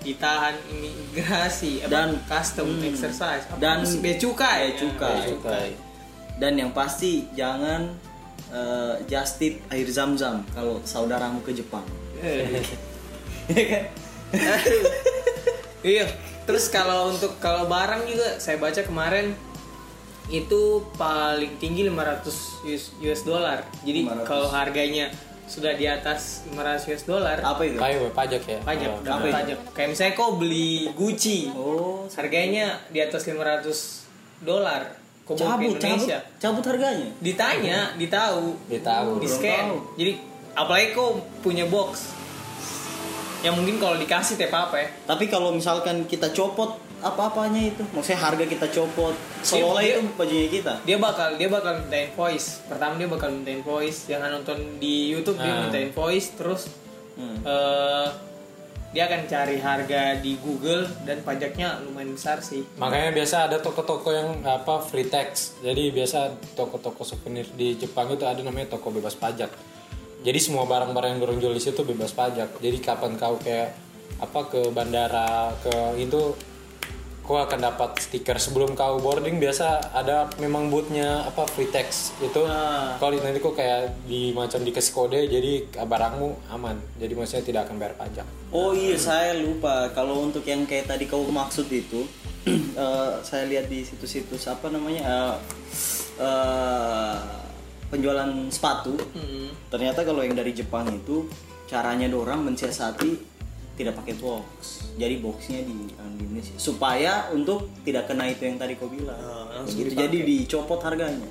ditahan 0.00 0.56
imigrasi 0.66 1.84
apa, 1.84 1.90
Dan- 1.90 2.18
custom 2.24 2.68
hmm. 2.70 2.88
exercise 2.88 3.44
Apa 3.46 3.60
Dan- 3.60 3.84
bea 4.00 4.16
cukai. 4.16 4.60
Bea 4.64 4.78
cukai. 4.78 5.12
Bea 5.12 5.28
cukai. 5.28 5.68
Dan 6.34 6.52
yang 6.56 6.72
pasti 6.72 7.28
jangan 7.30 7.92
eh, 8.52 8.94
just 9.04 9.36
tip 9.36 9.58
air 9.68 9.88
zam-zam 9.88 10.44
kalau 10.52 10.78
saudaramu 10.84 11.40
ke 11.40 11.52
Jepang. 11.52 11.84
Iya 13.48 13.64
kan? 13.66 13.84
iya. 15.82 16.06
Terus 16.42 16.68
kalau 16.68 17.10
untuk 17.10 17.38
kalau 17.38 17.66
barang 17.66 18.02
juga 18.04 18.38
saya 18.38 18.58
baca 18.58 18.82
kemarin 18.82 19.34
itu 20.26 20.60
paling 20.94 21.58
tinggi 21.58 21.86
500 21.86 22.66
US, 22.66 22.84
US 23.00 23.22
dollar. 23.22 23.58
Jadi 23.82 24.06
500. 24.06 24.22
kalau 24.24 24.48
harganya 24.48 25.10
sudah 25.44 25.74
di 25.74 25.84
atas 25.84 26.46
500 26.48 26.88
US 26.88 27.04
dollar, 27.04 27.36
Apa 27.38 27.66
itu? 27.66 27.76
kayu 27.76 28.08
pajak 28.14 28.42
ya 28.46 28.58
pajak 28.62 28.88
Oh, 28.88 29.02
Apa 29.04 29.26
pajak. 29.28 29.58
Kayak 29.74 29.88
misalnya 29.92 30.14
kau 30.14 30.38
beli 30.38 30.88
Gucci, 30.94 31.50
Oh, 31.52 32.06
harganya 32.08 32.78
di 32.88 33.02
atas 33.02 33.26
500 33.26 34.06
dolar. 34.40 35.01
Ke 35.22 35.32
cabut, 35.32 35.78
cabut, 35.78 35.78
Indonesia. 35.78 36.18
cabut 36.36 36.64
harganya. 36.66 37.08
Ditanya, 37.18 37.78
ditahu, 37.94 38.58
dia 38.66 38.80
tahu 38.82 39.10
di 39.18 39.26
scan. 39.26 39.66
Jadi 39.94 40.12
apalagi 40.52 40.92
kau 40.92 41.14
punya 41.38 41.64
box. 41.64 42.10
Yang 43.42 43.54
mungkin 43.58 43.76
kalau 43.78 43.96
dikasih 43.96 44.34
teh 44.36 44.46
apa 44.46 44.76
ya? 44.76 44.88
Tapi 45.04 45.26
kalau 45.26 45.50
misalkan 45.50 46.06
kita 46.06 46.30
copot 46.30 46.74
apa-apanya 47.02 47.74
itu, 47.74 47.82
maksudnya 47.90 48.22
harga 48.22 48.46
kita 48.46 48.66
copot, 48.70 49.10
seolah 49.42 49.82
itu 49.82 50.06
bajunya 50.14 50.46
kita. 50.48 50.72
Dia 50.86 50.98
bakal 50.98 51.34
dia 51.34 51.50
bakal 51.50 51.82
minta 51.82 51.98
invoice. 51.98 52.62
Pertama 52.66 52.94
dia 52.94 53.10
bakal 53.10 53.34
minta 53.34 53.50
invoice. 53.50 54.06
Jangan 54.06 54.30
nonton 54.32 54.78
di 54.78 55.10
YouTube 55.10 55.38
dia 55.38 55.50
Ah. 55.50 55.60
minta 55.66 55.78
invoice 55.78 56.38
terus 56.38 56.70
Hmm. 57.12 57.42
eh, 57.44 58.08
dia 58.92 59.08
akan 59.08 59.24
cari 59.24 59.56
harga 59.56 60.20
di 60.20 60.36
Google 60.36 60.84
dan 61.08 61.24
pajaknya 61.24 61.80
lumayan 61.80 62.12
besar 62.12 62.44
sih. 62.44 62.60
makanya 62.76 63.16
biasa 63.16 63.48
ada 63.48 63.56
toko-toko 63.58 64.12
yang 64.12 64.44
apa 64.44 64.84
free 64.84 65.08
tax. 65.08 65.56
Jadi 65.64 65.88
biasa 65.90 66.36
toko-toko 66.52 67.00
souvenir 67.00 67.48
di 67.56 67.72
Jepang 67.80 68.12
itu 68.12 68.28
ada 68.28 68.44
namanya 68.44 68.76
toko 68.76 68.92
bebas 68.92 69.16
pajak. 69.16 69.48
Jadi 70.22 70.38
semua 70.38 70.68
barang-barang 70.68 71.18
yang 71.18 71.20
dorong 71.24 71.38
jual 71.40 71.56
di 71.56 71.64
situ 71.64 71.82
bebas 71.82 72.12
pajak. 72.12 72.60
Jadi 72.60 72.78
kapan 72.78 73.16
kau 73.16 73.40
kayak 73.40 73.74
apa 74.22 74.40
ke 74.46 74.70
bandara 74.70 75.50
ke 75.64 75.98
itu 75.98 76.36
kau 77.32 77.40
akan 77.40 77.64
dapat 77.64 77.96
stiker 77.96 78.36
sebelum 78.36 78.76
kau 78.76 79.00
boarding 79.00 79.40
biasa 79.40 79.96
ada 79.96 80.28
memang 80.36 80.68
bootnya 80.68 81.24
apa 81.24 81.48
free 81.48 81.72
tax 81.72 82.12
itu 82.20 82.44
Ah. 82.44 83.00
kalau 83.00 83.16
nanti 83.16 83.40
kau 83.40 83.56
kayak 83.56 84.04
di 84.04 84.36
macam 84.36 84.60
dikasih 84.60 84.92
kode 84.92 85.20
jadi 85.32 85.64
barangmu 85.80 86.52
aman 86.52 86.76
jadi 87.00 87.16
maksudnya 87.16 87.40
tidak 87.48 87.60
akan 87.64 87.80
bayar 87.80 87.96
pajak 87.96 88.28
Oh 88.52 88.76
iya, 88.76 89.00
saya 89.00 89.32
lupa. 89.40 89.88
Kalau 89.96 90.28
untuk 90.28 90.44
yang 90.44 90.68
kayak 90.68 90.84
tadi 90.84 91.08
kau 91.08 91.24
maksud 91.24 91.72
itu, 91.72 92.04
eh, 92.52 93.12
saya 93.24 93.48
lihat 93.48 93.72
di 93.72 93.80
situs-situs 93.80 94.44
apa 94.44 94.68
namanya 94.68 95.00
eh, 95.08 95.36
eh, 96.20 97.16
penjualan 97.88 98.28
sepatu. 98.52 98.92
Hmm. 99.16 99.48
Ternyata 99.72 100.04
kalau 100.04 100.20
yang 100.20 100.36
dari 100.36 100.52
Jepang 100.52 100.84
itu 100.92 101.24
caranya 101.64 102.12
dorang 102.12 102.44
mensiasati 102.44 103.31
tidak 103.82 103.94
pakai 103.98 104.14
box. 104.16 104.46
Jadi 104.94 105.14
boxnya 105.18 105.60
di, 105.66 105.76
di 105.90 106.22
Indonesia 106.22 106.54
supaya 106.56 107.28
untuk 107.34 107.68
tidak 107.82 108.06
kena 108.06 108.30
itu 108.30 108.42
yang 108.46 108.56
tadi 108.56 108.78
kau 108.78 108.86
bilang. 108.88 109.18
Gitu. 109.66 109.92
Jadi 109.92 110.16
dicopot 110.22 110.80
harganya. 110.82 111.28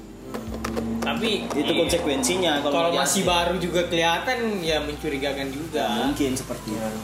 Tapi 1.01 1.49
Itu 1.49 1.71
iya. 1.73 1.79
konsekuensinya 1.81 2.53
kalau 2.63 2.75
kalau 2.77 2.91
masih 2.93 3.25
baru 3.25 3.55
juga 3.57 3.89
kelihatan 3.89 4.61
ya 4.61 4.79
mencurigakan 4.79 5.49
juga. 5.49 5.83
Ya, 5.83 6.07
mungkin 6.07 6.31
seperti 6.37 6.69
itu. 6.71 6.99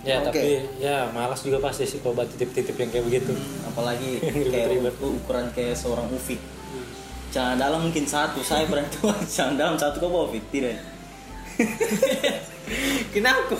ya 0.00 0.24
Oke. 0.24 0.32
tapi 0.32 0.40
ya 0.80 1.12
malas 1.12 1.44
juga 1.44 1.60
pasti 1.60 1.84
sih 1.84 2.00
kalau 2.00 2.16
buat 2.16 2.24
titip-titip 2.32 2.72
yang 2.80 2.88
kayak 2.88 3.04
begitu 3.04 3.36
apalagi 3.68 4.16
kayak 4.52 4.80
u- 4.80 5.20
ukuran 5.20 5.52
kayak 5.52 5.76
seorang 5.76 6.08
Ufik 6.08 6.40
celana 7.28 7.60
dalam 7.60 7.84
mungkin 7.84 8.08
satu 8.08 8.40
saya 8.40 8.64
berarti 8.64 9.04
celana 9.28 9.54
dalam 9.68 9.76
satu 9.76 10.00
kok 10.00 10.08
bawa 10.08 10.32
Ufik 10.32 10.48
tidak 10.48 10.80
Kenapa 13.14 13.54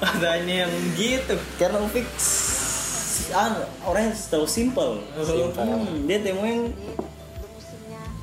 adanya 0.00 0.64
yang 0.64 0.72
gitu? 0.94 1.34
karena 1.56 1.78
Ufik 1.80 2.06
s- 2.14 3.28
ah, 3.30 3.50
orangnya 3.82 4.14
terlalu 4.14 4.48
simple. 4.48 4.92
Simple. 5.18 5.50
Hmm, 5.58 6.06
dia 6.06 6.18
temuin 6.20 6.72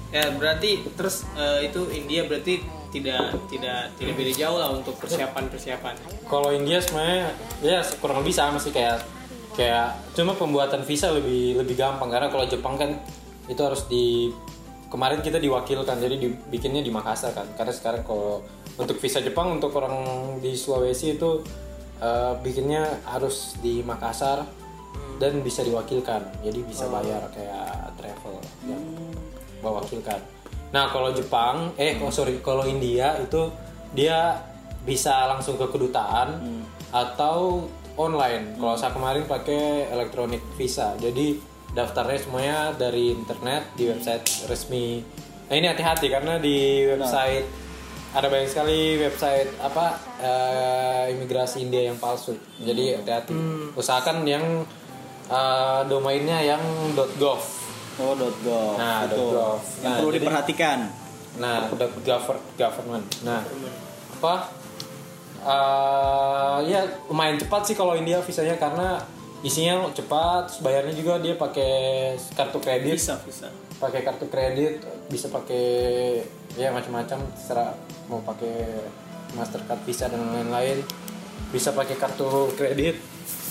Ya 0.07 0.31
berarti 0.31 0.87
terus 0.95 1.27
eh, 1.35 1.67
itu 1.67 1.83
India 1.91 2.23
berarti 2.23 2.63
tidak 2.87 3.35
tidak 3.51 3.91
tidak 3.93 4.13
beda 4.15 4.31
jauh 4.33 4.55
lah 4.55 4.71
untuk 4.71 4.95
persiapan 4.95 5.51
persiapan. 5.51 5.93
kalau 6.23 6.55
India 6.55 6.79
sebenarnya 6.79 7.27
ya 7.59 7.83
kurang 7.99 8.23
lebih 8.23 8.31
sama 8.31 8.55
sih 8.55 8.71
kayak 8.71 9.03
kayak 9.51 9.99
cuma 10.15 10.31
pembuatan 10.31 10.87
visa 10.87 11.11
lebih 11.11 11.59
lebih 11.59 11.75
gampang 11.75 12.07
karena 12.07 12.31
kalau 12.31 12.47
Jepang 12.47 12.79
kan 12.79 12.95
itu 13.45 13.59
harus 13.59 13.83
di 13.85 14.31
kemarin 14.87 15.19
kita 15.19 15.35
diwakilkan 15.35 15.99
jadi 15.99 16.15
dibikinnya 16.15 16.79
di 16.79 16.89
Makassar 16.89 17.35
kan 17.35 17.43
karena 17.53 17.75
sekarang 17.75 18.01
kalau 18.01 18.39
untuk 18.77 18.97
visa 19.01 19.19
Jepang 19.19 19.57
untuk 19.57 19.73
orang 19.75 20.37
di 20.39 20.53
Sulawesi 20.53 21.17
itu 21.17 21.41
eh, 21.99 22.33
bikinnya 22.41 23.01
harus 23.09 23.57
di 23.59 23.81
Makassar 23.81 24.45
dan 25.17 25.41
bisa 25.41 25.65
diwakilkan. 25.65 26.45
Jadi 26.45 26.59
bisa 26.65 26.85
bayar 26.87 27.25
kayak 27.33 27.97
travel 27.97 28.37
yang 28.69 28.83
mewakilkan. 29.65 30.21
Nah 30.69 30.93
kalau 30.93 31.09
Jepang 31.11 31.73
eh 31.75 31.97
oh, 31.97 32.13
sorry 32.13 32.37
kalau 32.45 32.63
India 32.69 33.17
itu 33.17 33.49
dia 33.97 34.37
bisa 34.85 35.25
langsung 35.27 35.57
ke 35.57 35.67
kedutaan 35.67 36.37
atau 36.93 37.65
online. 37.97 38.55
Kalau 38.55 38.75
saya 38.77 38.93
kemarin 38.93 39.25
pakai 39.25 39.89
elektronik 39.89 40.43
visa. 40.55 40.93
Jadi 41.01 41.41
daftarnya 41.73 42.19
semuanya 42.21 42.59
dari 42.77 43.11
internet 43.11 43.73
di 43.75 43.89
website 43.89 44.47
resmi. 44.47 45.01
Nah 45.49 45.55
ini 45.55 45.67
hati-hati 45.67 46.07
karena 46.07 46.39
di 46.39 46.87
website 46.87 47.66
ada 48.17 48.27
banyak 48.27 48.49
sekali 48.49 48.97
website 48.97 49.53
apa 49.61 49.93
eh, 50.17 51.13
imigrasi 51.13 51.61
India 51.61 51.85
yang 51.85 51.97
palsu 51.97 52.33
jadi 52.57 52.97
hati-hati 52.97 53.37
usahakan 53.73 54.25
yang 54.25 54.65
eh, 55.29 55.81
domainnya 55.85 56.41
yang 56.41 56.61
.gov 57.15 57.41
oh 57.97 58.13
.gov. 58.15 58.77
Nah. 58.77 59.05
.gov. 59.05 59.57
Yang 59.77 59.81
Nah, 59.83 59.95
perlu 59.97 60.09
jadi- 60.09 60.17
diperhatikan. 60.21 60.79
Nah, 61.37 61.69
govern 62.01 62.41
government. 62.53 63.05
Nah, 63.21 63.41
apa? 64.17 64.35
eh, 65.41 66.57
ya 66.67 66.81
lumayan 67.07 67.37
cepat 67.37 67.61
sih 67.63 67.73
kalau 67.73 67.93
India 67.93 68.17
visanya 68.19 68.57
karena 68.57 68.97
isinya 69.41 69.85
cepat, 69.93 70.61
bayarnya 70.61 70.93
juga 70.93 71.21
dia 71.21 71.37
pakai 71.37 72.13
kartu 72.33 72.57
kredit, 72.57 72.97
Bisa 72.97 73.21
bisa. 73.21 73.47
pakai 73.77 74.01
kartu 74.01 74.25
kredit, 74.27 74.81
bisa 75.07 75.31
pakai 75.31 75.65
ya 76.59 76.71
macam-macam 76.71 77.19
terserah 77.35 77.71
mau 78.07 78.23
pakai 78.23 78.55
Mastercard, 79.35 79.83
Visa 79.83 80.07
dan 80.07 80.23
lain-lain. 80.31 80.83
Bisa 81.51 81.71
pakai 81.75 81.95
kartu 81.99 82.51
kredit. 82.55 82.99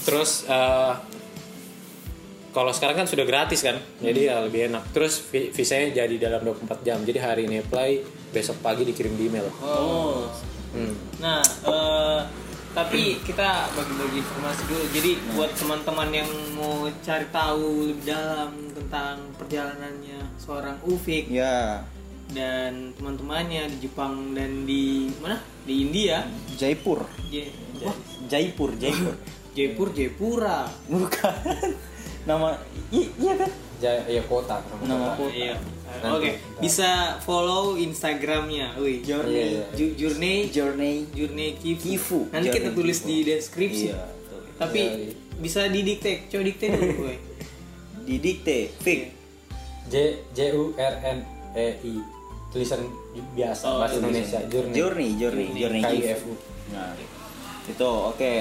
Terus 0.04 0.44
eh, 0.48 0.92
kalau 2.56 2.72
sekarang 2.72 3.04
kan 3.04 3.06
sudah 3.08 3.28
gratis 3.28 3.60
kan, 3.60 3.76
jadi 4.00 4.32
ya 4.32 4.36
lebih 4.40 4.72
enak. 4.72 4.88
Terus 4.96 5.20
vi- 5.28 5.52
visanya 5.52 5.92
jadi 5.92 6.16
dalam 6.16 6.40
24 6.40 6.80
jam. 6.80 6.98
Jadi 7.04 7.18
hari 7.20 7.42
ini 7.44 7.60
apply, 7.60 7.90
besok 8.32 8.64
pagi 8.64 8.88
dikirim 8.88 9.12
di 9.12 9.28
email. 9.28 9.48
Oh. 9.60 10.24
Hmm. 10.72 10.96
Nah, 11.20 11.44
eh, 11.44 12.20
tapi 12.76 13.16
kita 13.24 13.72
bagi-bagi 13.72 14.20
informasi 14.20 14.62
dulu. 14.68 14.84
Jadi 14.92 15.10
buat 15.32 15.48
teman-teman 15.56 16.08
yang 16.12 16.28
mau 16.52 16.84
cari 17.00 17.24
tahu 17.32 17.88
lebih 17.88 18.04
dalam 18.04 18.52
tentang 18.76 19.16
perjalanannya 19.40 20.20
seorang 20.36 20.76
Ufik 20.84 21.32
Ya, 21.32 21.80
dan 22.28 22.92
teman-temannya 22.92 23.72
di 23.72 23.88
Jepang 23.88 24.36
dan 24.36 24.68
di 24.68 25.08
mana? 25.24 25.40
Di 25.64 25.88
India. 25.88 26.28
Jaipur. 26.52 27.08
J- 27.32 27.48
Wah, 27.80 27.96
Jaipur, 28.28 28.76
Jaipur. 28.76 29.16
Jaipur, 29.56 29.88
Jayapura. 29.96 30.68
Bukan. 30.84 31.32
Nama 32.28 32.60
i- 32.92 33.08
iya 33.16 33.40
kan? 33.40 33.50
Ja- 33.80 34.04
ya 34.04 34.20
kota. 34.28 34.60
Nama 34.84 35.16
kota. 35.16 35.32
Iya. 35.32 35.56
Oke, 36.06 36.30
bisa 36.58 36.88
follow 37.20 37.74
Instagramnya. 37.74 38.76
Wih. 38.76 39.00
Journey. 39.00 39.32
Iya, 39.32 39.44
iya. 39.46 39.64
Ju- 39.72 39.94
Journey 39.96 40.36
Journey. 40.48 40.94
Journey 41.10 41.48
Kifu. 41.54 41.82
Kifu. 41.82 42.20
Nanti 42.28 42.48
kita 42.48 42.68
Journey 42.68 42.76
tulis 42.76 42.98
Kifu. 42.98 43.08
di 43.08 43.16
deskripsi. 43.24 43.86
Iya, 43.88 44.02
tuh. 44.24 44.40
Tapi 44.56 44.80
Iya, 44.80 44.92
iya. 45.02 45.12
bisa 45.36 45.60
didikte. 45.66 46.12
Coba 46.26 46.42
dikte 46.42 46.64
dulu, 46.68 46.86
boy. 47.00 47.16
Didikte, 48.02 48.58
Fik. 48.76 49.00
J 49.86 49.94
J 50.30 50.38
U 50.52 50.74
R 50.74 50.94
N 51.04 51.18
E 51.52 51.68
I 51.80 51.94
tulisan 52.48 52.82
biasa 53.32 53.64
Oh, 53.66 53.78
bahasa 53.78 53.94
iya. 53.94 54.00
Indonesia 54.00 54.40
Journey. 54.46 54.72
Journey, 54.72 55.08
Journey, 55.16 55.46
Journey 55.54 55.82
KIFU. 55.82 56.32
Nah, 56.70 56.92
itu 57.64 57.86
oke. 57.86 58.34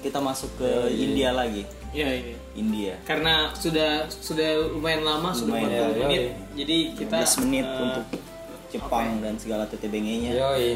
Kita 0.00 0.18
masuk 0.18 0.48
ke 0.56 0.68
India 0.90 1.30
lagi. 1.30 1.64
Iya 1.90 2.08
ini. 2.14 2.34
India. 2.54 2.94
Karena 3.02 3.50
sudah 3.52 3.90
sudah 4.06 4.46
lumayan 4.70 5.02
lama, 5.02 5.30
sudah 5.30 5.58
Lumayan, 5.58 5.70
40 5.70 5.74
ya, 5.92 6.00
menit. 6.00 6.20
iya. 6.20 6.32
Jadi 6.56 6.76
kita 6.94 7.16
15 7.20 7.42
menit 7.42 7.66
eh, 7.66 7.78
untuk 7.80 8.04
Jepang 8.70 9.08
dan 9.18 9.34
segala 9.36 9.64
TTBG-nya. 9.66 10.30
Yoi. 10.32 10.70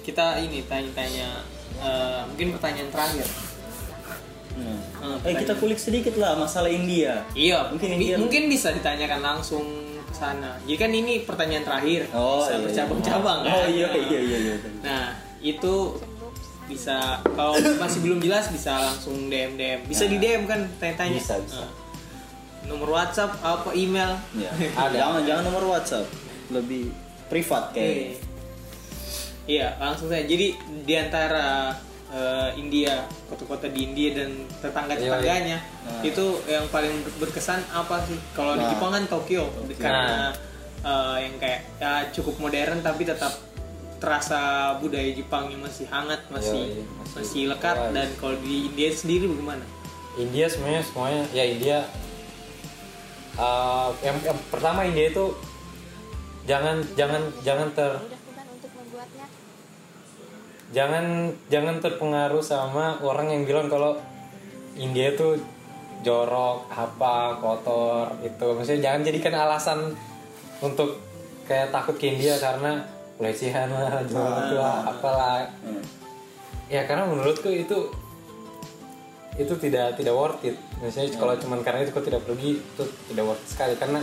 kita 0.00 0.36
ini 0.38 0.60
tanya-tanya 0.62 1.28
eh, 1.78 2.20
mungkin 2.26 2.52
pertanyaan 2.52 2.90
terakhir. 2.90 3.24
Nah. 4.54 4.80
Eh, 5.20 5.32
Eh 5.32 5.34
kita 5.36 5.56
kulik 5.56 5.76
sedikit 5.76 6.14
lah 6.14 6.32
masalah 6.34 6.68
India. 6.68 7.24
Iya, 7.34 7.68
Mungkin 7.68 7.88
mungkin 7.88 7.88
India- 7.98 8.18
mungkin 8.18 8.42
bisa 8.46 8.68
ditanyakan 8.70 9.20
langsung 9.20 9.64
ke 10.04 10.14
sana. 10.14 10.56
Jadi 10.62 10.76
kan 10.76 10.90
ini 10.90 11.24
pertanyaan 11.24 11.64
terakhir. 11.64 12.08
Oh, 12.12 12.38
bisa 12.38 12.46
iya, 12.46 12.54
iya. 12.54 12.64
bercabang-cabang 12.64 13.38
kan. 13.42 13.50
Oh 13.50 13.66
iya 13.66 13.88
iya 13.92 14.20
iya 14.22 14.38
iya. 14.40 14.54
Nah, 14.80 15.04
itu 15.40 15.74
bisa 16.64 16.96
kalau 17.28 17.52
masih 17.76 18.00
belum 18.00 18.18
jelas 18.18 18.48
bisa 18.48 18.72
langsung 18.74 19.28
DM 19.28 19.54
DM. 19.54 19.80
Bisa 19.84 20.04
di 20.04 20.16
DM 20.16 20.44
kan 20.44 20.64
tanya-tanya. 20.76 21.16
Bisa, 21.16 21.36
bisa. 21.38 21.60
Nah, 21.60 21.70
nomor 22.64 22.88
WhatsApp 22.94 23.36
apa 23.38 23.70
email? 23.72 24.16
Ya. 24.32 24.48
Ada. 24.82 24.96
Jangan 24.96 25.22
jangan 25.22 25.42
nomor 25.44 25.64
WhatsApp. 25.68 26.08
Lebih 26.48 26.88
privat 27.26 27.70
kayak. 27.70 28.20
Iya, 29.44 29.76
langsung 29.76 30.08
saja. 30.08 30.24
Jadi 30.24 30.56
di 30.82 30.94
antara 30.94 31.76
eh, 32.08 32.50
India, 32.56 33.04
kota-kota 33.26 33.68
di 33.68 33.84
India 33.84 34.14
dan 34.14 34.30
tetangga-tetangganya 34.56 35.58
Nah. 35.84 36.00
itu 36.00 36.24
yang 36.46 36.64
paling 36.70 36.88
ber- 37.02 37.28
berkesan 37.28 37.60
apa 37.68 38.00
sih? 38.02 38.16
Kalau 38.32 38.54
di 38.54 38.62
Nah. 38.62 38.70
Jepang 38.70 38.90
kan 38.90 39.04
Tokyo, 39.04 39.44
karena 39.76 40.32
eh, 40.80 41.16
yang 41.20 41.34
kayak 41.36 41.60
ya 41.76 41.92
cukup 42.10 42.40
modern 42.40 42.80
tapi 42.80 43.04
tetap 43.04 43.36
terasa 44.04 44.40
budaya 44.84 45.08
Jepang 45.16 45.48
yang 45.48 45.64
masih 45.64 45.88
hangat, 45.88 46.20
masih 46.28 46.76
Yoi, 46.76 46.84
masih, 47.00 47.16
masih 47.16 47.42
lekat 47.56 47.76
kuat. 47.80 47.92
dan 47.96 48.08
kalau 48.20 48.36
di 48.44 48.68
India 48.68 48.92
sendiri 48.92 49.24
bagaimana? 49.32 49.64
India 50.20 50.46
semuanya 50.46 50.82
semuanya 50.84 51.22
ya 51.32 51.44
India 51.48 51.78
uh, 53.40 53.88
yang, 54.04 54.20
yang 54.20 54.38
pertama 54.52 54.84
India 54.84 55.08
itu 55.08 55.32
jangan 56.44 56.84
jangan 56.94 57.22
jangan 57.40 57.68
ter 57.72 57.92
Mudah-mudahan 57.96 58.46
untuk 58.52 58.70
membuatnya 58.76 59.26
jangan 60.70 61.04
jangan 61.48 61.74
terpengaruh 61.80 62.44
sama 62.44 63.00
orang 63.00 63.32
yang 63.32 63.42
bilang 63.48 63.66
kalau 63.72 63.96
India 64.76 65.14
itu 65.14 65.38
jorok 66.04 66.68
apa 66.68 67.40
kotor 67.40 68.12
itu 68.20 68.46
maksudnya 68.52 68.90
jangan 68.90 69.00
jadikan 69.06 69.34
alasan 69.34 69.78
untuk 70.60 71.00
kayak 71.48 71.72
takut 71.72 71.96
ke 71.96 72.12
India 72.12 72.36
karena 72.36 72.84
pelecehan 73.16 73.70
lah 73.70 74.02
jorok 74.06 74.58
lah 74.58 74.78
apalah. 74.90 75.46
Hmm. 75.62 75.84
ya 76.66 76.88
karena 76.88 77.04
menurutku 77.04 77.52
itu 77.52 77.92
itu 79.34 79.54
tidak 79.58 79.98
tidak 79.98 80.14
worth 80.14 80.42
it. 80.46 80.56
Misalnya 80.78 81.18
kalau 81.18 81.34
cuman 81.34 81.60
karena 81.66 81.82
itu 81.82 81.90
kau 81.90 82.02
tidak 82.02 82.22
pergi 82.22 82.58
itu 82.58 82.84
tidak 83.10 83.24
worth 83.26 83.42
it 83.42 83.50
sekali. 83.50 83.74
Karena 83.74 84.00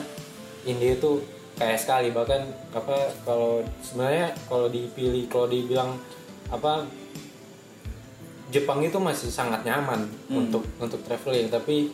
India 0.68 0.92
itu 0.96 1.24
kaya 1.56 1.76
sekali. 1.80 2.12
Bahkan 2.12 2.42
apa 2.76 2.96
kalau 3.24 3.64
sebenarnya 3.80 4.36
kalau 4.52 4.68
dipilih 4.68 5.26
kalau 5.32 5.48
dibilang 5.48 5.96
apa 6.52 6.84
Jepang 8.52 8.84
itu 8.84 9.00
masih 9.00 9.32
sangat 9.32 9.64
nyaman 9.64 10.12
untuk 10.28 10.68
untuk 10.84 11.00
traveling. 11.08 11.48
Tapi 11.48 11.88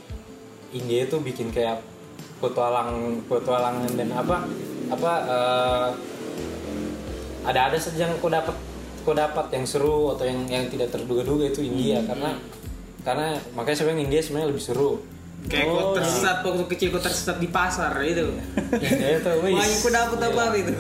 India 0.74 1.06
itu 1.06 1.22
bikin 1.22 1.54
kayak 1.54 1.78
petualang 2.42 3.22
petualangan 3.30 3.94
dan 3.94 4.10
apa 4.14 4.46
apa 4.90 5.14
eh, 5.30 5.90
ada 7.48 7.72
ada 7.72 7.78
saja 7.80 8.06
yang 8.06 8.20
kau 8.20 8.28
dapat 8.28 8.54
kau 9.08 9.16
dapat 9.16 9.48
yang 9.56 9.64
seru 9.64 10.12
atau 10.12 10.28
yang 10.28 10.44
yang 10.52 10.68
tidak 10.68 10.92
terduga-duga 10.92 11.48
itu 11.48 11.64
India 11.64 12.04
karena 12.04 12.36
karena 13.08 13.40
makanya 13.56 13.76
saya 13.80 13.86
bilang 13.88 14.04
India 14.04 14.20
sebenarnya 14.20 14.52
lebih 14.52 14.64
seru. 14.68 14.92
Kayak 15.48 15.70
Oh, 15.70 15.94
kok 15.94 16.02
tersesat 16.02 16.38
waktu 16.44 16.66
kecil 16.76 16.88
kok 16.98 17.04
tersesat 17.08 17.38
di 17.40 17.48
pasar 17.48 17.94
itu. 18.04 18.36
India 18.74 19.10
itu 19.22 19.32
wih, 19.48 19.54
Wah, 19.56 19.64
aku 19.64 19.88
dapet 19.88 20.18
apa 20.28 20.44
itu? 20.60 20.72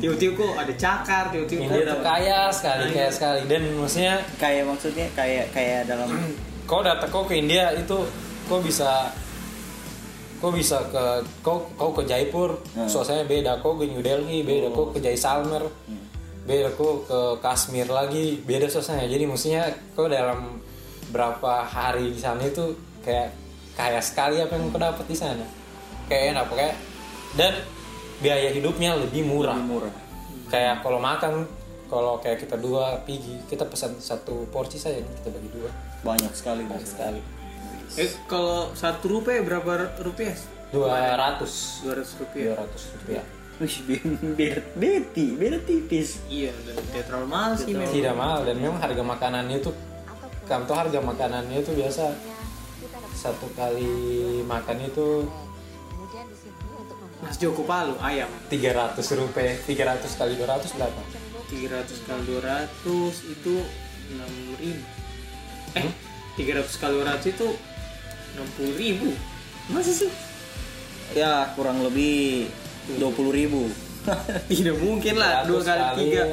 Tiba-tiba 0.00 0.32
kok 0.40 0.52
ada 0.56 0.72
cakar, 0.78 1.24
tiba-tiba 1.34 1.60
India 1.68 1.82
kok 1.82 1.84
itu 1.84 1.96
kaya 2.00 2.40
sekali 2.48 2.84
kaya 2.96 3.10
sekali. 3.12 3.40
Dan 3.44 3.62
maksudnya 3.76 4.14
Kayak 4.40 4.64
maksudnya 4.72 5.06
kayak 5.12 5.52
kayak 5.52 5.80
dalam 5.90 6.08
kau 6.64 6.80
datang 6.80 7.10
kau 7.12 7.28
ke 7.28 7.36
India 7.36 7.76
itu 7.76 7.98
kau 8.48 8.62
bisa 8.64 9.12
kau 10.44 10.52
bisa 10.52 10.76
ke 10.92 11.24
kau 11.40 11.64
kau 11.80 11.96
ke 11.96 12.04
Jaipur 12.04 12.60
Hmm. 12.76 12.84
suasananya 12.84 13.24
beda. 13.24 13.52
Kau 13.64 13.80
ke 13.80 13.88
New 13.88 14.04
Delhi 14.04 14.44
beda. 14.44 14.68
Kau 14.76 14.92
ke 14.92 15.00
Jaisalmer 15.00 15.64
beda. 16.44 16.68
Kau 16.76 17.00
ke 17.08 17.40
Kashmir 17.40 17.88
lagi 17.88 18.44
beda 18.44 18.68
suasananya. 18.68 19.08
Jadi 19.08 19.24
maksudnya 19.24 19.72
kau 19.96 20.04
dalam 20.04 20.60
berapa 21.08 21.64
hari 21.64 22.12
di 22.12 22.20
sana 22.20 22.44
itu 22.44 22.76
kayak 23.00 23.32
kaya 23.72 24.04
sekali 24.04 24.44
apa 24.44 24.52
yang 24.52 24.68
kau 24.68 24.76
dapat 24.76 25.08
di 25.08 25.16
sana. 25.16 25.48
Kayak 26.12 26.36
enak 26.36 26.44
pokoknya 26.52 26.72
dan 27.40 27.52
biaya 28.20 28.52
hidupnya 28.52 29.00
lebih 29.00 29.24
murah. 29.24 29.56
Lebih 29.56 29.70
murah. 29.72 29.92
kayak 30.52 30.84
kalau 30.84 31.00
makan 31.00 31.48
kalau 31.88 32.20
kayak 32.20 32.44
kita 32.44 32.60
dua 32.60 33.00
pergi 33.00 33.40
kita 33.48 33.64
pesan 33.64 33.96
satu 33.96 34.44
porsi 34.52 34.76
saja 34.76 35.00
kita 35.00 35.32
bagi 35.32 35.48
dua. 35.56 35.72
Banyak 36.04 36.36
sekali. 36.36 36.68
banyak 36.68 36.84
sekali 36.84 37.20
Eh 37.94 38.10
kalau 38.26 38.74
satu 38.74 39.06
rupiah 39.08 39.40
berapa 39.40 39.72
rupiah? 40.00 40.34
dua 40.68 41.14
ratus 41.14 41.78
Dua 41.80 41.94
ratus 41.94 42.12
rupiah. 42.18 42.50
dua 42.50 42.66
ratus 42.66 42.82
rupiah 42.92 43.24
Wih, 43.54 43.76
beda, 44.34 44.58
beti, 44.74 45.26
beda 45.32 45.62
tipis. 45.62 46.18
Iya, 46.26 46.50
dan 46.66 46.74
tidak 46.90 47.06
terlalu 47.06 47.28
mahal 47.30 47.52
sih 47.54 47.70
memang. 47.70 47.86
tidak 47.88 48.14
mahal 48.18 48.40
dan 48.42 48.56
memang 48.58 48.78
harga 48.82 49.02
makanannya 49.04 49.56
itu 49.56 49.70
kamu 50.44 50.62
tahu 50.66 50.74
harga 50.76 50.98
makanannya 51.00 51.56
itu 51.56 51.70
biasa 51.72 52.04
satu 53.14 53.46
kali 53.54 53.86
makan 54.42 54.76
itu 54.82 55.30
Kemudian 55.86 56.26
di 56.26 56.34
sini 56.34 56.58
untuk 56.74 56.98
membuat 56.98 57.22
Mas 57.22 57.38
Joko 57.38 57.62
Palu 57.62 57.94
ayam 58.02 58.26
300 58.50 58.98
rupiah 59.14 59.54
300 59.54 60.18
kali 60.18 60.34
200 60.34 60.74
berapa 60.74 61.00
300 61.46 62.08
kali 62.10 62.22
200 62.26 62.74
itu 63.30 63.54
6 63.62 64.58
ribu 64.58 64.84
eh 65.78 65.88
300 66.34 66.82
kali 66.82 66.94
200 66.98 67.30
itu 67.30 67.46
60 68.34 68.74
ribu. 68.82 69.08
Masa 69.70 69.92
sih? 69.94 70.10
Ya, 71.14 71.52
kurang 71.54 71.80
lebih 71.86 72.50
20 72.98 73.30
ribu. 73.30 73.70
tidak 74.52 74.76
mungkin 74.84 75.14
lah 75.16 75.48
300 75.48 75.48
dua 75.48 75.60
kali 75.64 75.84
tiga. 76.04 76.24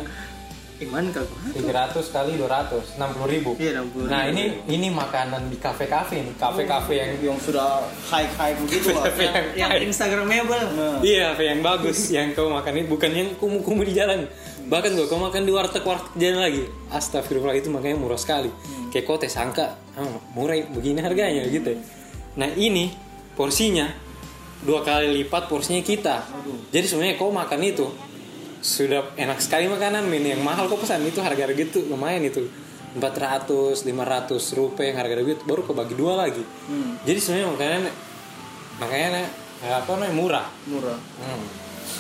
Iman 0.82 1.14
kalkulator? 1.14 2.02
300 2.02 2.16
kali 2.18 2.32
200 2.42 2.98
60 2.98 3.34
ribu. 3.38 3.52
Iya, 3.62 3.86
60 3.86 4.10
nah 4.10 4.26
ribu. 4.26 4.34
ini 4.34 4.44
ini 4.66 4.88
makanan 4.90 5.54
di 5.54 5.58
kafe-kafe 5.62 6.26
nih 6.26 6.36
kafe-kafe 6.42 6.94
yang 6.98 7.12
yang 7.22 7.38
sudah 7.38 7.86
high-high 8.10 8.58
begitu 8.66 8.90
lah. 8.90 9.06
Kafe 9.06 9.30
yang, 9.30 9.46
yang 9.70 9.72
instagramable. 9.86 10.66
Nah, 10.74 10.98
iya 11.06 11.32
kafe 11.32 11.54
yang 11.54 11.62
bagus 11.62 12.10
yang 12.10 12.34
kau 12.34 12.50
makan 12.50 12.82
itu 12.82 12.88
bukan 12.90 13.12
yang 13.14 13.30
kumuh-kumuh 13.38 13.86
di 13.86 13.94
jalan. 13.94 14.26
Bahkan 14.66 14.90
gua 14.98 15.06
kau 15.06 15.22
makan 15.22 15.42
di 15.46 15.52
warteg-warteg 15.54 16.18
jalan 16.18 16.40
lagi. 16.50 16.64
Astagfirullah 16.90 17.54
itu 17.54 17.70
makanya 17.70 18.02
murah 18.02 18.18
sekali. 18.18 18.50
Kayak 18.50 18.81
kau 19.00 19.16
teh 19.16 19.32
sangka 19.32 19.80
ah, 19.96 20.04
murah 20.36 20.60
begini 20.68 21.00
harganya 21.00 21.48
gitu. 21.48 21.80
Nah 22.36 22.52
ini 22.60 22.92
porsinya 23.40 23.88
dua 24.62 24.84
kali 24.84 25.24
lipat 25.24 25.48
porsinya 25.48 25.80
kita. 25.80 26.28
Jadi 26.76 26.86
sebenarnya 26.86 27.16
kau 27.16 27.32
makan 27.32 27.60
itu 27.64 27.88
sudah 28.62 29.16
enak 29.16 29.40
sekali 29.40 29.72
makanan 29.72 30.06
min. 30.12 30.36
Yang 30.36 30.44
mahal 30.44 30.68
kau 30.68 30.78
pesan 30.78 31.02
itu 31.08 31.24
harga-harga 31.24 31.56
gitu 31.56 31.88
lumayan 31.88 32.28
itu. 32.28 32.46
400 32.92 33.88
500 33.88 34.60
rupiah 34.60 34.92
yang 34.92 35.00
harga 35.00 35.24
gitu 35.24 35.42
baru 35.48 35.64
kau 35.64 35.72
bagi 35.72 35.96
dua 35.96 36.28
lagi. 36.28 36.44
Jadi 37.08 37.20
sebenarnya 37.24 37.48
makanan 37.56 37.82
makanya 38.84 39.32
apa 39.64 39.90
namanya 39.96 40.14
murah. 40.14 40.48
Murah. 40.68 41.00
Hmm. 41.00 41.46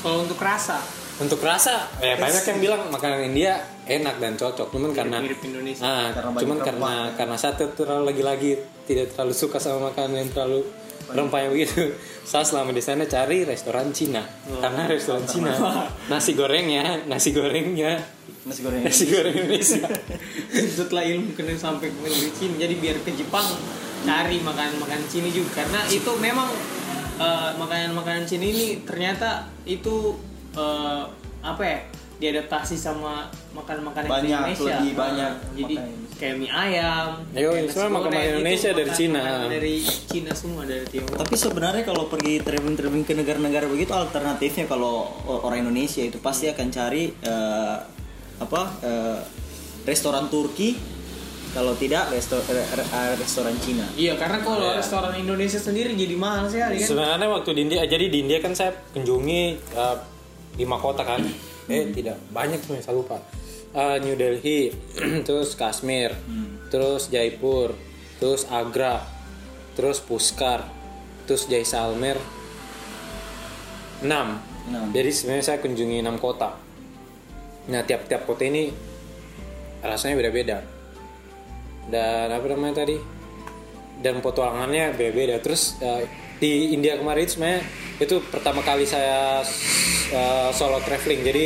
kalau 0.01 0.25
untuk 0.25 0.41
rasa 0.41 0.81
Untuk 1.21 1.37
rasa, 1.39 1.85
ya 2.01 2.17
banyak 2.17 2.43
yang 2.43 2.59
bilang 2.59 2.81
makanan 2.89 3.29
India 3.29 3.61
enak 3.85 4.17
dan 4.17 4.33
cocok, 4.33 4.73
cuman 4.73 4.89
karena 4.89 5.21
mirip 5.21 5.37
Indonesia. 5.39 5.85
Ah, 5.85 6.09
Karena 6.09 6.33
cuman 6.33 6.57
rempah. 6.57 6.65
karena 6.65 6.91
karena 7.13 7.37
satu 7.37 7.63
terlalu 7.71 8.03
lagi-lagi 8.09 8.51
tidak 8.83 9.13
terlalu 9.13 9.31
suka 9.31 9.61
sama 9.61 9.87
makanan 9.87 10.17
yang 10.17 10.29
terlalu 10.33 10.65
rempahnya 11.07 11.49
begitu. 11.49 11.93
Saya 12.23 12.41
selama 12.41 12.73
di 12.73 12.81
sana 12.81 13.05
cari 13.05 13.45
restoran 13.45 13.93
Cina, 13.93 14.25
karena 14.57 14.89
restoran 14.89 15.21
Cina 15.23 15.53
nasi 16.07 16.33
gorengnya, 16.33 17.05
nasi 17.05 17.29
gorengnya, 17.29 18.01
Nasi 18.41 18.65
goreng. 18.65 18.81
nasi 18.81 19.05
goreng 19.05 19.35
Indonesia. 19.37 19.85
setelah 20.81 21.05
ilmu 21.05 21.37
kena 21.37 21.53
sampai 21.53 21.85
ke 21.87 21.99
negeri 22.01 22.31
Cina 22.33 22.53
jadi 22.57 22.73
biar 22.73 22.97
ke 23.05 23.13
Jepang 23.13 23.45
cari 24.01 24.41
makanan-makanan 24.41 25.05
Cina 25.05 25.29
juga 25.29 25.61
karena 25.61 25.85
itu 25.85 26.09
memang 26.17 26.49
eh, 27.21 27.51
makanan-makanan 27.53 28.25
Cina 28.25 28.41
ini 28.43 28.81
ternyata 28.81 29.45
itu 29.63 30.17
eh, 30.53 31.03
apa 31.41 31.63
ya 31.63 31.79
diadaptasi 32.17 32.75
sama 32.75 33.25
makan-makanan 33.51 34.05
Banyak, 34.05 34.29
Indonesia 34.45 34.61
lebih 34.77 34.91
Nah, 34.91 34.99
banyak 34.99 35.31
jadi 35.55 35.75
makanan. 35.75 36.13
kayak 36.13 36.35
mie 36.37 36.49
ayam 36.49 37.09
Ayo, 37.31 37.49
kayak 37.49 37.63
nasi 37.63 37.73
semua 37.73 37.89
makanan 37.97 38.13
itu 38.13 38.29
Indonesia 38.31 38.69
dari 38.69 38.85
makan- 38.85 38.99
Cina. 38.99 39.21
dari 39.49 39.75
Cina 40.05 40.31
semua 40.31 40.61
dari 40.63 40.85
Tiongkok 40.85 41.17
Tapi 41.17 41.33
sebenarnya 41.35 41.83
kalau 41.83 42.03
pergi 42.05 42.33
traveling-traveling 42.39 43.03
ke 43.03 43.13
negara-negara 43.15 43.65
begitu 43.65 43.91
alternatifnya 43.91 44.65
kalau 44.65 45.09
orang 45.25 45.65
Indonesia 45.65 46.03
itu 46.03 46.17
pasti 46.19 46.45
akan 46.47 46.67
cari 46.69 47.03
eh, 47.09 47.75
apa 48.37 48.61
eh, 48.81 49.19
restoran 49.83 50.29
Turki 50.29 50.77
kalau 51.51 51.73
tidak 51.73 52.07
resto- 52.07 52.39
re- 52.45 52.69
re- 52.71 52.89
restoran 53.17 53.57
Cina. 53.57 53.83
iya 53.93 54.13
karena 54.13 54.39
kalau 54.39 54.61
Iya. 54.63 54.77
restoran 54.77 55.13
Indonesia 55.15 55.57
sendiri 55.57 55.91
jadi 55.91 56.13
mahal 56.15 56.45
sekali 56.45 56.77
kan 56.77 56.85
Sebenarnya 56.85 57.27
waktu 57.27 57.49
di 57.51 57.61
India, 57.63 57.81
jadi 57.83 58.05
di 58.07 58.17
India 58.19 58.37
kan 58.37 58.53
saya 58.53 58.71
kunjungi 58.93 59.43
uh, 59.73 59.97
lima 60.57 60.77
kota 60.79 61.03
kan. 61.05 61.21
Eh 61.69 61.91
tidak 61.93 62.17
banyak 62.31 62.59
sebenarnya 62.59 62.85
saya 62.85 62.95
lupa. 62.97 63.17
Uh, 63.71 63.95
New 64.03 64.19
Delhi, 64.19 64.67
terus 65.27 65.55
Kashmir, 65.55 66.11
terus 66.67 67.07
Jaipur, 67.07 67.71
terus 68.19 68.43
Agra, 68.51 68.99
terus 69.79 70.03
Puskar, 70.03 70.67
terus 71.23 71.47
Jaisalmer. 71.47 72.19
6. 74.03 74.09
Enam. 74.09 74.37
Jadi 74.91 75.09
sebenarnya 75.13 75.45
saya 75.45 75.57
kunjungi 75.63 76.03
6 76.03 76.17
kota. 76.19 76.57
Nah, 77.69 77.81
tiap-tiap 77.85 78.25
kota 78.25 78.43
ini 78.43 78.73
rasanya 79.79 80.19
beda-beda. 80.19 80.57
Dan 81.87 82.33
apa 82.33 82.45
namanya 82.49 82.81
tadi? 82.83 83.21
dan 84.01 84.19
petualangannya 84.19 84.97
beda-beda. 84.97 85.37
Terus 85.39 85.77
eh, 85.79 86.09
di 86.41 86.73
India 86.73 86.97
kemarin 86.97 87.21
itu 87.23 87.37
sebenarnya 87.37 87.61
itu 88.01 88.17
pertama 88.33 88.65
kali 88.65 88.89
saya 88.89 89.45
eh, 90.09 90.49
solo 90.57 90.81
traveling. 90.81 91.21
Jadi 91.21 91.45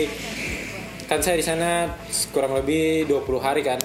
kan 1.05 1.19
saya 1.19 1.35
di 1.35 1.45
sana 1.45 1.91
kurang 2.31 2.55
lebih 2.55 3.11
20 3.11 3.43
hari 3.43 3.61
kan. 3.61 3.77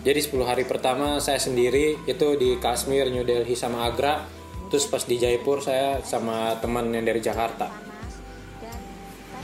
Jadi 0.00 0.20
10 0.24 0.40
hari 0.48 0.64
pertama 0.64 1.20
saya 1.20 1.36
sendiri 1.36 2.00
itu 2.08 2.28
di 2.40 2.56
Kashmir, 2.56 3.12
New 3.12 3.28
Delhi 3.28 3.52
sama 3.52 3.84
Agra. 3.84 4.24
Terus 4.72 4.88
pas 4.88 5.04
di 5.04 5.20
Jaipur 5.20 5.60
saya 5.60 6.00
sama 6.00 6.56
teman 6.58 6.88
yang 6.96 7.04
dari 7.04 7.20
Jakarta. 7.20 7.68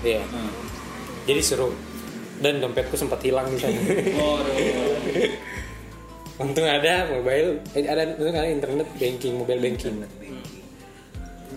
Iya. 0.01 0.25
Jadi 1.29 1.41
seru. 1.45 1.69
Dan 2.41 2.57
dompetku 2.57 2.97
sempat 2.97 3.21
hilang 3.21 3.53
di 3.53 3.61
sana. 3.61 3.77
Untung 6.41 6.65
ada 6.65 7.05
mobile, 7.13 7.61
eh, 7.77 7.85
ada 7.85 8.17
untung 8.17 8.33
ada 8.33 8.49
internet 8.49 8.89
banking, 8.97 9.37
mobile 9.37 9.61
banking. 9.61 10.01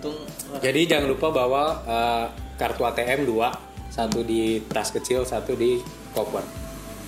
Untung 0.04 0.60
Jadi 0.60 0.80
jangan 0.84 1.06
lupa 1.08 1.32
bawa 1.32 1.64
eh, 1.84 2.26
kartu 2.54 2.84
ATM 2.84 3.24
dua, 3.24 3.48
satu 3.88 4.20
di 4.20 4.60
tas 4.68 4.92
kecil, 4.92 5.24
satu 5.24 5.56
di 5.56 5.80
koper. 6.12 6.44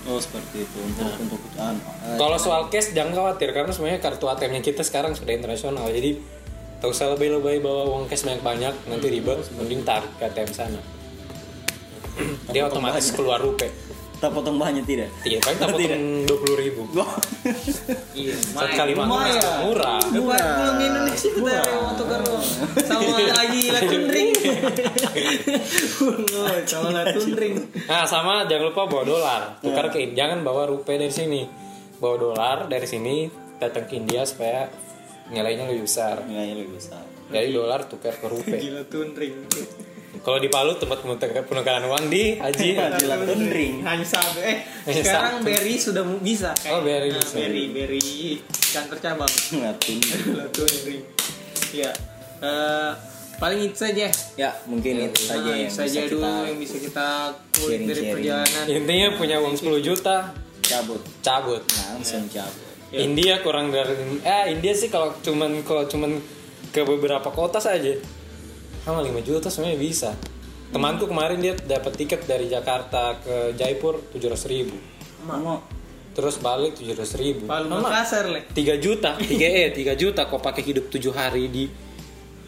Oh 0.07 0.15
seperti 0.17 0.63
itu 0.63 0.77
untuk 0.87 1.03
untuk 1.19 1.39
eh, 1.59 1.75
Kalau 2.15 2.37
soal 2.39 2.71
cash 2.71 2.95
jangan 2.95 3.11
khawatir 3.13 3.51
karena 3.51 3.71
sebenarnya 3.71 3.99
kartu 3.99 4.25
ATM-nya 4.27 4.63
kita 4.63 4.81
sekarang 4.81 5.13
sudah 5.13 5.35
internasional. 5.35 5.87
Jadi 5.91 6.17
tak 6.77 6.93
usah 6.93 7.09
lebih-lebih 7.17 7.65
bawa 7.65 7.89
uang 7.89 8.05
cash 8.07 8.23
banyak-banyak 8.23 8.73
nanti 8.87 9.07
ribet, 9.09 9.41
mending 9.57 9.81
tarik 9.81 10.09
ke 10.15 10.29
ATM 10.29 10.51
sana. 10.53 10.79
Dia 12.49 12.65
otomatis 12.65 13.13
keluar 13.13 13.37
rupiah. 13.37 13.69
tak 14.17 14.33
potong 14.33 14.57
bahannya 14.57 14.81
tidak. 14.81 15.13
Iya, 15.21 15.37
paling 15.45 15.59
tak 15.61 15.69
potong 15.77 16.25
dua 16.25 16.37
puluh 16.41 16.57
ribu. 16.57 16.81
iya 18.17 18.33
Satu 18.33 18.73
kali 18.73 18.97
makan 18.97 19.13
lumayan. 19.13 19.57
murah. 19.69 20.01
Sama 22.85 23.17
lagi 23.33 23.61
latun 23.73 24.05
ring. 24.07 24.31
Oh, 26.37 26.53
sama 26.69 26.93
latun 26.93 27.33
ring. 27.33 27.57
Nah 27.89 28.05
sama 28.05 28.45
jangan 28.45 28.69
lupa 28.69 28.85
bawa 28.85 29.03
dolar. 29.03 29.41
Tukar 29.59 29.89
ke 29.89 30.05
India 30.05 30.29
jangan 30.29 30.45
bawa 30.45 30.69
rupiah 30.69 31.01
dari 31.01 31.13
sini. 31.13 31.41
Bawa 31.97 32.15
dolar 32.21 32.57
dari 32.69 32.85
sini 32.85 33.25
datang 33.57 33.89
ke 33.89 33.97
India 33.97 34.21
supaya 34.29 34.69
nilainya 35.33 35.65
lebih 35.65 35.89
besar. 35.89 36.21
Nilainya 36.23 36.55
lebih 36.61 36.77
besar. 36.77 37.03
dari 37.27 37.51
dolar 37.51 37.83
tukar 37.91 38.15
ke 38.15 38.27
rupiah. 38.29 38.61
Gila 38.61 38.83
ring. 39.17 39.35
Kalau 40.27 40.43
di 40.43 40.51
Palu 40.51 40.75
tempat 40.75 40.99
penukaran 40.99 41.47
penukaran 41.47 41.87
uang 41.87 42.11
di 42.11 42.35
Haji 42.35 42.75
ring. 43.47 43.79
Hanya 43.79 44.03
satu. 44.03 44.43
Eh, 44.43 44.59
sekarang. 44.83 45.39
Berry 45.39 45.79
sudah 45.79 46.03
bisa. 46.19 46.51
Oh, 46.67 46.83
Berry 46.83 47.15
Nah, 47.15 47.23
bisa. 47.23 47.39
Berry, 47.39 47.71
Berry 47.71 48.35
kantor 48.75 48.99
cabang. 48.99 49.31
Latun. 49.63 49.97
latun 50.35 50.67
ring. 50.83 51.03
Iya. 51.71 51.95
Eh, 52.43 52.91
paling 53.39 53.71
itu 53.71 53.79
saja. 53.79 54.11
Ya 54.35 54.51
mungkin 54.67 55.07
itu 55.07 55.31
saja 55.31 55.47
Nah, 55.47 55.63
yang 55.63 55.71
itu 55.71 55.79
saja 55.79 55.99
bisa 56.03 56.11
dulu 56.11 56.27
kita 56.27 56.43
yang 56.43 56.59
bisa 56.59 56.77
kita 56.83 57.07
kulik 57.55 57.79
dari 57.87 58.03
perjalanan. 58.11 58.63
intinya 58.67 59.07
punya 59.15 59.35
uang 59.39 59.55
10 59.55 59.79
juta 59.79 60.35
cabut. 60.59 61.01
cabut 61.23 61.63
Langsung 61.71 62.27
cabut. 62.27 62.67
Ya. 62.91 62.99
India 62.99 63.39
kurang 63.39 63.71
dari 63.71 63.95
eh 64.27 64.51
India 64.51 64.75
sih 64.75 64.91
kalau 64.91 65.15
cuman 65.23 65.63
kalau 65.63 65.87
cuman 65.87 66.19
ke 66.75 66.83
beberapa 66.83 67.31
kota 67.31 67.63
saja 67.63 67.95
sama 68.87 69.03
5 69.03 69.19
juta 69.19 69.51
sebenarnya 69.51 69.79
bisa. 69.79 70.11
Temanku 70.71 71.07
kemarin 71.11 71.43
dia 71.43 71.53
dapat 71.59 71.95
tiket 71.95 72.23
dari 72.23 72.47
Jakarta 72.47 73.19
ke 73.19 73.51
Jaipur 73.59 73.99
700 74.15 74.51
ribu. 74.51 74.75
Mau. 75.27 75.59
Terus 76.15 76.41
balik 76.41 76.73
tujuh 76.79 76.97
ratus 76.97 77.13
ribu. 77.19 77.45
Palu 77.45 77.69
Mama, 77.69 77.93
Makassar 77.93 78.25
le. 78.31 78.41
3 78.49 78.79
juta 78.81 79.13
3 79.21 79.37
e 79.37 79.69
3 79.69 79.93
juta 79.93 80.25
kau 80.25 80.41
pakai 80.41 80.65
hidup 80.65 80.89
7 80.89 81.13
hari 81.13 81.45
di 81.51 81.69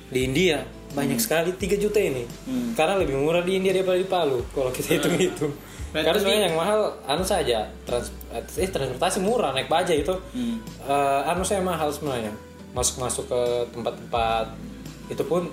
di 0.10 0.20
India. 0.26 0.66
Banyak 0.90 1.22
sekali 1.22 1.54
3 1.54 1.78
juta 1.78 2.02
ini. 2.02 2.26
Karena 2.74 2.98
lebih 2.98 3.14
murah 3.20 3.46
di 3.46 3.62
India 3.62 3.70
daripada 3.70 4.02
di 4.02 4.10
Palu 4.10 4.42
kalau 4.56 4.74
kita 4.74 4.98
hitung 4.98 5.14
hitung. 5.22 5.54
Berarti- 5.94 6.06
karena 6.06 6.18
sebenarnya 6.18 6.44
yang 6.50 6.58
mahal 6.58 6.80
anu 7.06 7.22
saja 7.26 7.66
trans 7.86 8.10
eh 8.58 8.70
transportasi 8.70 9.22
murah 9.22 9.54
naik 9.54 9.70
baja 9.70 9.94
itu. 9.94 10.18
Eh, 10.34 11.22
anu 11.30 11.46
saya 11.46 11.62
mahal 11.62 11.94
sebenarnya. 11.94 12.34
Masuk 12.74 13.02
masuk 13.02 13.30
ke 13.30 13.42
tempat-tempat 13.70 14.50
itu 15.14 15.24
pun 15.30 15.46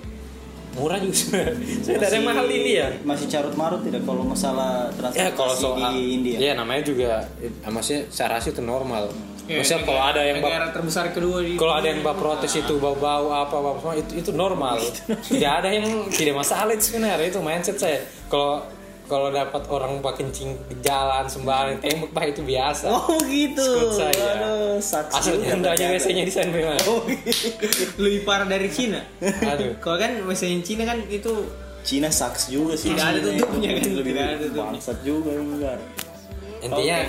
murah 0.77 0.99
juga. 1.01 1.17
Sebenarnya 1.17 1.81
saya 1.81 1.95
tidak 1.97 2.07
ada 2.07 2.15
yang 2.15 2.27
mahal 2.29 2.45
di 2.45 2.55
India 2.61 2.85
Masih 3.01 3.27
carut 3.27 3.55
marut 3.57 3.81
tidak 3.81 4.01
kalau 4.05 4.23
masalah 4.23 4.93
transportasi 4.93 5.25
ya 5.25 5.29
kalau 5.33 5.53
soal 5.57 5.91
di 5.91 6.03
India. 6.13 6.37
ya 6.37 6.51
namanya 6.53 6.81
juga 6.85 7.09
eh, 7.41 7.51
maksudnya 7.73 8.01
saya 8.13 8.37
rasa 8.37 8.53
itu 8.53 8.61
normal. 8.61 9.09
Ya, 9.47 9.63
maksudnya 9.63 9.87
kalau 9.87 10.03
ada 10.03 10.21
yang 10.27 10.43
negara 10.43 10.75
terbesar 10.75 11.15
kedua 11.15 11.39
di 11.39 11.55
kalau 11.55 11.73
ada 11.79 11.87
yang 11.87 12.03
bab 12.03 12.19
protes 12.19 12.51
itu 12.51 12.73
bau-bau 12.83 13.31
apa 13.31 13.55
apa 13.55 13.79
semua 13.79 13.95
itu 13.95 14.11
itu 14.19 14.31
normal. 14.35 14.77
Tidak 15.31 15.51
ada 15.63 15.69
yang 15.71 15.87
tidak 16.11 16.35
masalah 16.35 16.75
itu 16.75 16.91
sebenarnya 16.91 17.31
itu 17.31 17.39
mindset 17.39 17.79
saya. 17.79 18.03
Kalau 18.27 18.67
kalau 19.07 19.27
dapat 19.29 19.63
orang 19.67 19.97
pak 19.97 20.13
kencing 20.15 20.51
di 20.67 20.75
jalan 20.79 21.23
sembarang 21.25 21.79
tembak 21.79 22.11
bah 22.11 22.23
itu 22.23 22.41
biasa 22.41 22.85
Oh 22.87 23.15
gitu. 23.23 23.63
Skut 23.63 23.91
saya. 23.97 24.27
Aduh, 24.35 24.77
asal 24.77 25.07
ternyata. 25.39 25.73
biasanya 25.73 26.21
di 26.21 26.29
sana 26.29 26.49
memang 26.49 26.75
Oh, 26.83 27.01
lebih 27.97 28.21
parah 28.21 28.43
dari 28.43 28.67
Cina 28.67 28.99
aduh 29.41 29.75
kalau 29.83 29.95
kan 29.95 30.11
mesin 30.21 30.59
Cina 30.59 30.83
kan 30.83 30.99
itu 31.03 31.31
Cina 31.81 32.11
saks 32.11 32.47
juga 32.47 32.75
sih. 32.75 32.91
Tidak 32.91 32.99
ada 33.01 33.19
tutupnya 33.21 33.71
kan, 33.73 33.83
Lebih 33.95 34.11
tidak 34.11 34.25
ada 34.25 34.37
tutupnya. 34.43 34.63
bangsat 34.75 34.97
juga 35.01 35.31
enggak. 35.31 35.77
intinya 36.59 36.99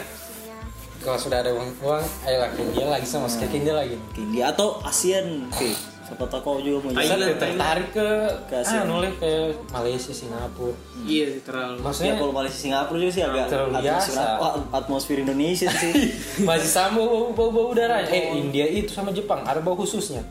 kalau 0.99 1.19
sudah 1.19 1.39
ada 1.41 1.51
uang 1.51 1.71
uang 1.81 2.05
ayolah 2.23 2.49
ke 2.49 2.61
India 2.61 2.87
lagi 2.87 3.03
sama 3.03 3.27
sekali 3.27 3.49
ke 3.49 3.57
India 3.59 3.75
lagi 3.75 3.97
Ke 4.13 4.19
India 4.21 4.45
atau 4.49 4.79
ASEAN, 4.81 5.47
oke. 5.49 5.71
Siapa 6.09 6.41
kau 6.41 6.57
juga 6.57 6.79
mau 6.81 6.91
Thailand, 6.91 7.21
saya 7.21 7.37
tertarik 7.37 7.89
ke 7.93 8.09
Ke 8.49 8.55
Asia. 8.59 8.81
ah 8.81 8.83
noleh 8.83 9.13
ke 9.15 9.33
Malaysia 9.69 10.09
Singapura. 10.11 10.73
Iya 10.99 11.25
sih 11.29 11.43
terlalu 11.45 11.77
Ya 11.77 11.85
maksudnya 11.85 12.15
kalau 12.17 12.33
Malaysia 12.33 12.59
Singapura 12.59 12.97
juga 12.97 13.13
sih 13.13 13.23
agak 13.23 13.45
Terlalu 13.47 13.73
atmosfer, 13.77 13.85
biasa. 14.17 14.23
wah, 14.41 14.53
atmosfer 14.73 15.17
Indonesia 15.19 15.69
sih. 15.79 15.93
masih 16.41 16.71
sama 16.71 16.97
bau 16.99 17.31
bau, 17.31 17.49
bau 17.49 17.67
udaranya 17.71 18.09
eh 18.09 18.33
India 18.35 18.65
itu 18.65 18.89
sama 18.89 19.13
Jepang 19.13 19.45
ada 19.45 19.61
bau 19.61 19.77
khususnya. 19.77 20.25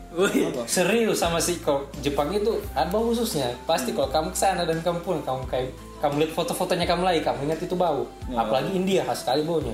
Serius 0.66 1.18
sama 1.18 1.38
si 1.38 1.62
kalau 1.62 1.86
Jepang 2.00 2.28
itu 2.32 2.58
ada 2.74 2.90
bau 2.90 3.06
khususnya. 3.06 3.54
Pasti 3.64 3.94
kalau 3.94 4.10
kamu 4.10 4.30
ke 4.30 4.40
sana 4.40 4.66
dan 4.66 4.82
kamu 4.82 5.00
pulang 5.02 5.22
kamu 5.22 5.46
kayak 5.46 5.70
kamu 5.98 6.14
lihat 6.22 6.32
foto-fotonya 6.34 6.86
kamu 6.86 7.02
lagi 7.02 7.26
kamu 7.26 7.50
ingat 7.50 7.60
itu 7.66 7.74
bau. 7.74 8.06
Apalagi 8.30 8.70
India 8.72 9.02
khas 9.02 9.26
sekali 9.26 9.42
baunya. 9.42 9.74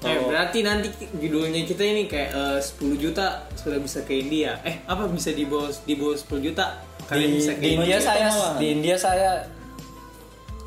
Eh, 0.00 0.16
berarti 0.18 0.64
nanti 0.64 0.88
judulnya 1.12 1.60
kita 1.68 1.84
ini 1.84 2.08
kayak 2.08 2.30
eh, 2.32 2.58
10 2.58 2.96
juta 2.96 3.44
sudah 3.52 3.76
bisa 3.76 4.00
ke 4.02 4.16
India. 4.16 4.56
Eh, 4.64 4.80
apa 4.88 5.04
bisa 5.06 5.28
di 5.30 5.44
bawah 5.44 5.68
di 5.84 5.94
bawah 5.94 6.16
10 6.16 6.40
juta? 6.40 6.80
Kalian 7.04 7.28
di, 7.28 7.36
bisa 7.36 7.52
ke 7.52 7.60
di 7.60 7.68
India 7.74 7.96
juta 7.96 8.06
saya 8.06 8.28
di 8.56 8.66
India 8.70 8.96
saya 8.96 9.30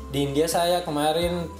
di 0.08 0.18
India 0.22 0.46
saya 0.46 0.76
kemarin 0.82 1.50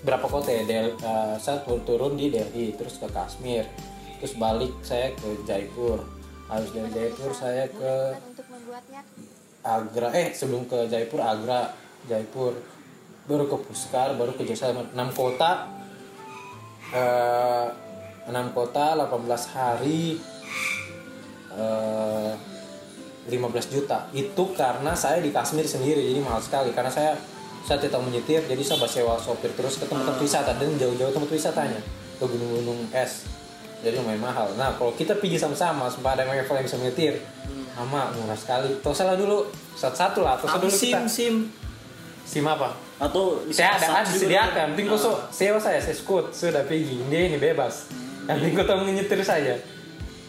berapa 0.00 0.24
kota 0.24 0.48
ya? 0.48 0.62
Del, 0.62 0.94
eh, 0.94 1.34
saya 1.36 1.58
tur- 1.62 1.82
turun 1.82 2.14
di 2.14 2.30
Delhi 2.30 2.72
terus 2.74 2.96
ke 2.96 3.10
Kashmir 3.10 3.66
terus 4.20 4.36
balik 4.36 4.76
saya 4.80 5.10
ke 5.16 5.28
Jaipur. 5.42 6.04
Habis 6.46 6.70
dari 6.70 6.90
Jaipur 6.92 7.30
saya 7.32 7.66
ke 7.66 7.92
untuk 8.20 8.46
membuatnya? 8.46 9.00
Agra. 9.60 10.08
Eh 10.12 10.32
sebelum 10.32 10.66
ke 10.66 10.86
Jaipur 10.86 11.18
Agra 11.18 11.72
Jaipur. 12.08 12.54
Baru 13.28 13.46
ke 13.46 13.56
Puskar 13.68 14.16
baru 14.16 14.32
ke 14.34 14.42
Jaisalmer 14.42 14.88
6 14.90 14.96
kota. 15.14 15.68
Eh 16.90 17.66
6 18.26 18.56
kota 18.56 18.96
18 18.96 19.54
hari. 19.54 20.18
Eh 21.54 22.32
15 23.30 23.70
juta. 23.70 24.08
Itu 24.10 24.50
karena 24.56 24.96
saya 24.96 25.22
di 25.22 25.30
Kashmir 25.30 25.68
sendiri 25.68 26.00
jadi 26.02 26.20
mahal 26.24 26.42
sekali. 26.42 26.74
Karena 26.74 26.90
saya 26.90 27.14
saya 27.60 27.76
tidak 27.76 28.00
menyetir 28.02 28.42
jadi 28.48 28.62
saya 28.64 28.88
sewa 28.88 29.20
sopir 29.20 29.52
terus 29.54 29.78
ke 29.78 29.84
tempat-tempat 29.86 30.18
wisata. 30.18 30.50
Dan 30.58 30.74
jauh-jauh 30.80 31.12
tempat 31.14 31.30
wisatanya. 31.30 31.80
Ke 32.18 32.24
gunung-gunung 32.26 32.90
es. 32.90 33.28
Jadi 33.80 33.96
lumayan 33.96 34.20
mahal. 34.20 34.50
Nah 34.58 34.74
kalau 34.76 34.92
kita 34.92 35.16
pergi 35.16 35.40
sama-sama 35.40 35.88
supaya 35.88 36.20
ada 36.20 36.28
yang 36.28 36.42
yang 36.42 36.64
bisa 36.66 36.76
menyetir. 36.80 37.22
Sama 37.76 38.10
murah 38.12 38.36
sekali. 38.36 38.76
Toh 38.82 38.92
salah 38.92 39.14
dulu. 39.14 39.46
Satu-satu 39.78 40.20
lah 40.20 40.36
toh 40.36 40.50
Apa 40.50 40.58
dulu 40.60 40.74
kita. 40.74 41.06
sim? 41.06 41.08
sim 41.08 41.59
apa 42.32 42.68
Atau 42.96 43.42
saya 43.48 43.74
ada 43.74 43.86
juga. 44.00 44.06
disediakan 44.08 44.66
penting 44.72 44.86
kok 44.86 45.00
so- 45.00 45.22
sewa 45.28 45.58
saya 45.58 45.78
saya 45.78 45.92
skut 45.92 46.30
sudah 46.30 46.62
pergi 46.62 47.02
dia 47.06 47.26
ini 47.26 47.36
bebas 47.36 47.90
yang 48.24 48.38
penting 48.38 48.54
kau 48.54 48.64
tahu 48.64 48.80
menyetir 48.84 49.18
saja 49.20 49.58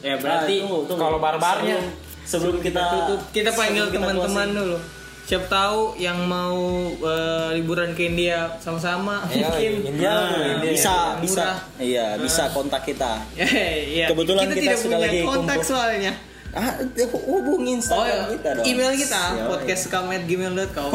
Ya 0.01 0.11
Ah, 0.11 0.17
berarti 0.17 0.65
tunggu. 0.65 0.97
kalau 0.97 1.17
barbarnya 1.17 1.77
sebelum, 2.23 2.57
sebelum 2.57 2.57
kita 2.59 2.81
tutup 2.89 3.21
kita 3.29 3.49
panggil 3.51 3.85
kita 3.85 4.01
teman-teman 4.01 4.47
dulu. 4.51 4.77
Siapa 5.21 5.45
tahu 5.45 5.93
yang 5.95 6.17
mau 6.25 6.57
eh, 6.89 7.49
liburan 7.53 7.93
ke 7.93 8.09
India 8.09 8.49
sama-sama 8.57 9.21
Ayo, 9.23 9.45
mungkin. 9.45 9.93
India 9.93 10.09
Nah, 10.09 10.57
India. 10.57 10.71
bisa 10.73 10.89
Murah. 10.89 11.21
bisa 11.21 11.45
iya 11.77 12.07
bisa 12.17 12.49
kontak 12.49 12.81
kita 12.83 13.21
iya. 13.93 14.09
Kebetulan 14.09 14.49
kita 14.49 14.57
tidak 14.59 14.77
sudah 14.79 14.97
punya 14.97 15.05
lagi 15.05 15.19
kontak 15.21 15.57
kumpul. 15.59 15.69
soalnya. 15.69 16.13
Ah 16.51 16.75
hubungi 17.23 17.71
Oh, 17.71 17.77
Instagram 17.79 18.27
kita 18.29 18.49
dong 18.53 18.65
email 18.65 18.91
kita 18.93 19.21
Siap. 19.31 19.47
podcastkamu@gmail.com. 19.47 20.91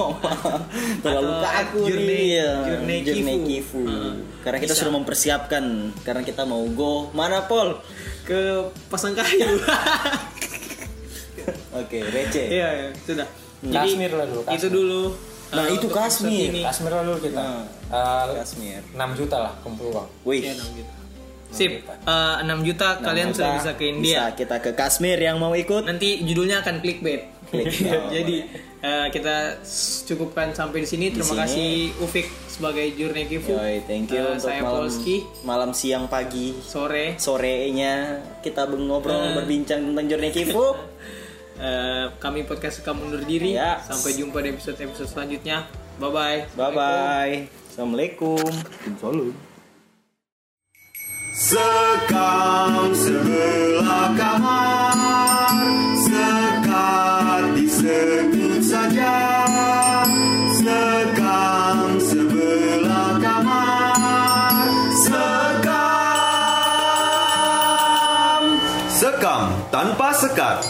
terlalu 1.03 1.33
Atau 1.33 1.45
kaku 1.47 1.81
Journey- 1.87 2.07
nih 2.07 2.27
ya. 2.35 2.51
Journey 2.63 2.97
Journey 3.03 3.37
Kifu. 3.41 3.47
Kifu. 3.47 3.81
Heeh. 3.83 4.15
karena 4.41 4.59
kita 4.59 4.71
Bisa. 4.71 4.81
sudah 4.81 4.93
mempersiapkan 4.95 5.65
karena 6.03 6.23
kita 6.23 6.43
mau 6.43 6.61
go 6.69 6.93
mana 7.11 7.41
Pol 7.43 7.81
ke 8.23 8.41
Pasangkayu. 8.87 9.57
oke 11.75 11.99
receh 12.07 12.47
Iya, 12.49 12.69
iya, 12.75 12.89
sudah. 12.99 13.27
Kashmir 13.63 14.13
lah 14.13 14.27
dulu, 14.27 14.41
Itu 14.43 14.51
Kashmir. 14.51 14.71
dulu. 14.71 15.03
Nah, 15.47 15.63
eh, 15.63 15.69
itu 15.73 15.87
ini. 16.51 16.61
Kashmir 16.61 16.91
lah 16.91 17.03
dulu 17.03 17.19
kita 17.19 17.39
Nah. 17.39 17.65
Eh, 17.87 18.25
Kashmir 18.37 18.83
6 18.93 19.11
juta 19.15 19.37
lah 19.41 19.53
kumpul 19.63 19.89
uang 19.89 20.09
wih 20.23 20.43
Iya, 20.43 20.53
6 20.55 20.69
juta. 20.75 20.93
Sip, 21.49 21.73
eh, 21.83 22.35
6 22.41 22.61
juta 22.63 22.99
kalian 22.99 23.29
Nah, 23.29 23.35
sudah 23.35 23.51
bisa 23.55 23.73
ke 23.73 23.85
India. 23.89 24.29
bisa 24.29 24.37
kita 24.37 24.57
ke 24.59 24.71
Kashmir 24.73 25.17
yang 25.17 25.37
mau 25.37 25.53
ikut 25.53 25.83
Nanti 25.83 26.21
judulnya 26.21 26.61
akan 26.61 26.79
clickbait. 26.79 27.23
Clickbait. 27.47 28.03
Jadi 28.17 28.37
eh, 28.79 29.07
kita 29.09 29.57
cukupkan 30.05 30.51
sampai 30.53 30.83
di 30.83 30.89
sini. 30.89 31.05
Di 31.09 31.17
Terima 31.17 31.27
sini. 31.27 31.41
kasih 31.41 31.71
Ufik 32.01 32.27
sebagai 32.47 32.87
Journey 32.93 33.25
Kifu. 33.25 33.53
Yoi, 33.53 33.85
thank 33.85 34.09
you 34.09 34.19
Eh, 34.19 34.33
untuk 34.33 34.45
saya 34.45 34.61
malam 34.61 34.83
Polski. 34.83 35.17
malam 35.43 35.71
siang 35.71 36.05
pagi 36.07 36.57
Sore. 36.59 37.15
sorenya 37.17 37.95
kita 38.41 38.67
ngobrol 38.67 39.15
Eh. 39.15 39.35
berbincang 39.35 39.81
tentang 39.85 40.07
Journey 40.07 40.31
Kifu 40.31 40.67
Eh, 41.57 42.07
kami 42.19 42.45
podcast 42.45 42.85
kamu 42.85 43.09
undur 43.09 43.25
diri. 43.25 43.57
Ya. 43.57 43.81
Sampai 43.81 44.13
jumpa 44.13 44.45
di 44.45 44.53
episode-episode 44.53 45.09
selanjutnya. 45.09 45.65
Bye 45.97 46.13
bye. 46.13 46.41
bye 46.53 46.69
bye 46.71 47.35
assalamualaikum 47.67 48.37
Salam. 49.01 49.46
Sekam 51.37 52.97
sebelah 52.97 54.17
kamar 54.17 55.69
Sekat 56.01 57.53
disebut 57.61 58.65
saja. 58.65 59.45
Sekam 60.57 62.01
sebelah 62.01 63.21
kamar 63.21 64.65
Sekam 64.97 65.77
Sekam 68.89 69.53
tanpa 69.69 70.17
sekat 70.17 70.65